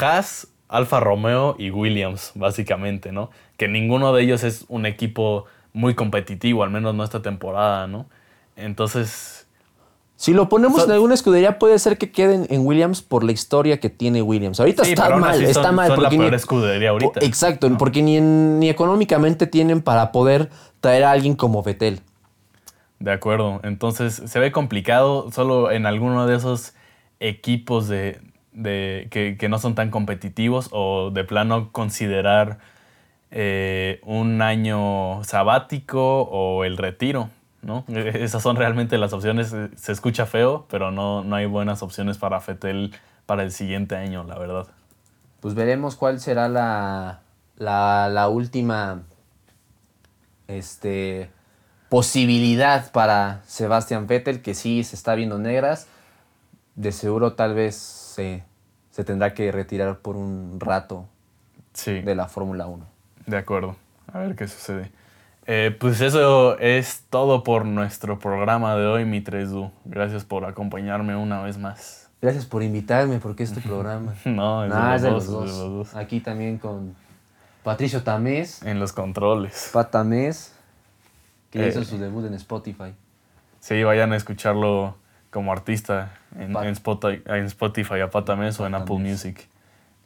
Haas, 0.00 0.48
Alfa 0.68 1.00
Romeo 1.00 1.54
y 1.58 1.70
Williams, 1.70 2.32
básicamente, 2.34 3.12
¿no? 3.12 3.30
Que 3.58 3.68
ninguno 3.68 4.14
de 4.14 4.22
ellos 4.22 4.42
es 4.42 4.64
un 4.68 4.86
equipo 4.86 5.44
muy 5.74 5.94
competitivo, 5.94 6.64
al 6.64 6.70
menos 6.70 6.94
no 6.94 7.04
esta 7.04 7.20
temporada, 7.20 7.86
¿no? 7.86 8.06
Entonces 8.56 9.41
si 10.22 10.32
lo 10.32 10.48
ponemos 10.48 10.84
en 10.84 10.92
alguna 10.92 11.14
escudería, 11.14 11.58
puede 11.58 11.80
ser 11.80 11.98
que 11.98 12.12
queden 12.12 12.46
en 12.48 12.64
Williams 12.64 13.02
por 13.02 13.24
la 13.24 13.32
historia 13.32 13.80
que 13.80 13.90
tiene 13.90 14.22
Williams. 14.22 14.60
Ahorita 14.60 14.84
está 14.84 15.16
mal, 15.16 15.42
está 15.42 15.72
mal. 15.72 15.88
porque 15.88 16.02
la 16.02 16.10
peor 16.10 16.34
escudería 16.34 16.90
ahorita. 16.90 17.18
Exacto, 17.22 17.68
porque 17.76 18.02
ni, 18.02 18.20
ni 18.20 18.70
económicamente 18.70 19.48
tienen 19.48 19.82
para 19.82 20.12
poder 20.12 20.48
traer 20.78 21.02
a 21.02 21.10
alguien 21.10 21.34
como 21.34 21.64
Vettel. 21.64 22.02
De 23.00 23.10
acuerdo. 23.10 23.58
Entonces 23.64 24.22
se 24.24 24.38
ve 24.38 24.52
complicado 24.52 25.32
solo 25.32 25.72
en 25.72 25.86
alguno 25.86 26.24
de 26.28 26.36
esos 26.36 26.72
equipos 27.18 27.88
de, 27.88 28.20
que, 29.10 29.46
no 29.50 29.58
son 29.58 29.74
tan 29.74 29.90
competitivos 29.90 30.68
o 30.70 31.10
de 31.10 31.24
plano 31.24 31.72
considerar 31.72 32.58
eh, 33.32 33.98
un 34.04 34.40
año 34.40 35.24
sabático 35.24 36.22
o 36.22 36.62
el 36.62 36.76
retiro, 36.76 37.28
¿no? 37.62 37.84
Esas 37.88 38.42
son 38.42 38.56
realmente 38.56 38.98
las 38.98 39.12
opciones. 39.12 39.54
Se 39.76 39.92
escucha 39.92 40.26
feo, 40.26 40.66
pero 40.68 40.90
no, 40.90 41.24
no 41.24 41.36
hay 41.36 41.46
buenas 41.46 41.82
opciones 41.82 42.18
para 42.18 42.40
Fetel 42.40 42.94
para 43.26 43.42
el 43.42 43.52
siguiente 43.52 43.96
año, 43.96 44.24
la 44.24 44.38
verdad. 44.38 44.66
Pues 45.40 45.54
veremos 45.54 45.96
cuál 45.96 46.20
será 46.20 46.48
la, 46.48 47.20
la, 47.56 48.08
la 48.10 48.28
última 48.28 49.02
este, 50.48 51.30
posibilidad 51.88 52.90
para 52.92 53.42
Sebastian 53.46 54.06
Vettel, 54.06 54.42
que 54.42 54.54
sí 54.54 54.84
se 54.84 54.96
está 54.96 55.14
viendo 55.14 55.38
negras. 55.38 55.86
De 56.74 56.92
seguro 56.92 57.34
tal 57.34 57.54
vez 57.54 57.76
se, 57.76 58.44
se 58.90 59.04
tendrá 59.04 59.34
que 59.34 59.52
retirar 59.52 59.98
por 59.98 60.16
un 60.16 60.58
rato 60.60 61.06
Sí. 61.74 62.00
de 62.02 62.14
la 62.14 62.28
Fórmula 62.28 62.66
1. 62.66 62.84
De 63.26 63.36
acuerdo. 63.36 63.76
A 64.12 64.18
ver 64.18 64.36
qué 64.36 64.46
sucede. 64.46 64.90
Eh, 65.46 65.76
pues 65.78 66.00
eso 66.00 66.56
es 66.58 67.04
todo 67.10 67.42
por 67.42 67.64
nuestro 67.64 68.18
programa 68.18 68.76
de 68.76 68.86
hoy, 68.86 69.04
mi 69.04 69.20
3Du. 69.22 69.70
Gracias 69.84 70.24
por 70.24 70.44
acompañarme 70.44 71.16
una 71.16 71.42
vez 71.42 71.58
más. 71.58 72.10
Gracias 72.20 72.46
por 72.46 72.62
invitarme, 72.62 73.18
porque 73.18 73.42
es 73.42 73.52
tu 73.52 73.60
programa. 73.68 74.14
No, 74.24 74.64
es 74.94 75.02
de 75.02 75.10
los 75.10 75.24
es 75.24 75.30
dos, 75.30 75.44
de 75.58 75.64
los 75.64 75.72
dos. 75.72 75.94
Aquí 75.96 76.20
también 76.20 76.58
con 76.58 76.94
Patricio 77.64 78.02
Tamés, 78.02 78.62
En 78.62 78.78
los 78.78 78.92
controles. 78.92 79.70
Pat 79.72 79.90
Tamés, 79.90 80.54
que 81.50 81.64
Eh. 81.64 81.68
hizo 81.68 81.82
su 81.84 81.98
debut 81.98 82.24
en 82.26 82.34
Spotify. 82.34 82.94
Sí, 83.58 83.82
vayan 83.82 84.12
a 84.12 84.16
escucharlo 84.16 84.96
como 85.30 85.50
artista 85.52 86.12
en, 86.38 86.52
Pat- 86.52 86.64
en 86.64 86.70
Spotify, 86.72 87.22
en 87.26 87.44
Spotify 87.46 88.00
a 88.00 88.10
Patames 88.10 88.60
o 88.60 88.66
en 88.66 88.72
Pat 88.72 88.82
Apple. 88.82 88.98
Music. 88.98 89.48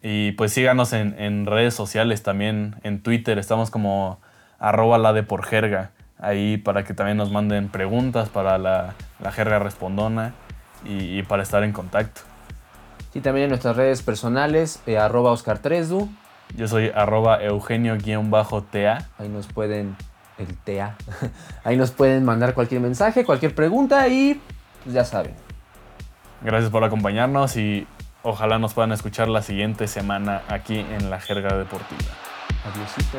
Y 0.02 0.32
pues 0.32 0.52
síganos 0.52 0.92
en, 0.94 1.18
en 1.20 1.44
redes 1.46 1.74
sociales 1.74 2.22
también, 2.22 2.76
en 2.84 3.02
Twitter, 3.02 3.38
estamos 3.38 3.70
como 3.70 4.20
arroba 4.58 4.98
la 4.98 5.12
de 5.12 5.22
por 5.22 5.44
jerga, 5.44 5.90
ahí 6.18 6.56
para 6.56 6.84
que 6.84 6.94
también 6.94 7.16
nos 7.16 7.30
manden 7.30 7.68
preguntas 7.68 8.28
para 8.28 8.58
la, 8.58 8.94
la 9.20 9.32
jerga 9.32 9.58
respondona 9.58 10.34
y, 10.84 11.18
y 11.18 11.22
para 11.22 11.42
estar 11.42 11.62
en 11.64 11.72
contacto. 11.72 12.22
Y 13.16 13.20
también 13.20 13.44
en 13.44 13.50
nuestras 13.50 13.76
redes 13.76 14.02
personales, 14.02 14.82
eh, 14.86 14.98
arroba 14.98 15.30
Oscar 15.30 15.62
3Du. 15.62 16.06
Yo 16.54 16.68
soy 16.68 16.92
arroba 16.94 17.42
eugenio-ta. 17.42 18.98
Ahí 19.18 19.28
nos 19.30 19.46
pueden, 19.46 19.96
el 20.36 20.54
TA, 20.58 20.96
ahí 21.64 21.78
nos 21.78 21.92
pueden 21.92 22.26
mandar 22.26 22.52
cualquier 22.52 22.82
mensaje, 22.82 23.24
cualquier 23.24 23.54
pregunta 23.54 24.06
y 24.08 24.38
pues 24.84 24.94
ya 24.94 25.04
saben. 25.06 25.34
Gracias 26.42 26.70
por 26.70 26.84
acompañarnos 26.84 27.56
y 27.56 27.86
ojalá 28.22 28.58
nos 28.58 28.74
puedan 28.74 28.92
escuchar 28.92 29.28
la 29.28 29.40
siguiente 29.40 29.88
semana 29.88 30.42
aquí 30.48 30.78
en 30.78 31.08
la 31.08 31.18
jerga 31.18 31.56
deportiva. 31.56 32.12
Adiosito. 32.66 33.18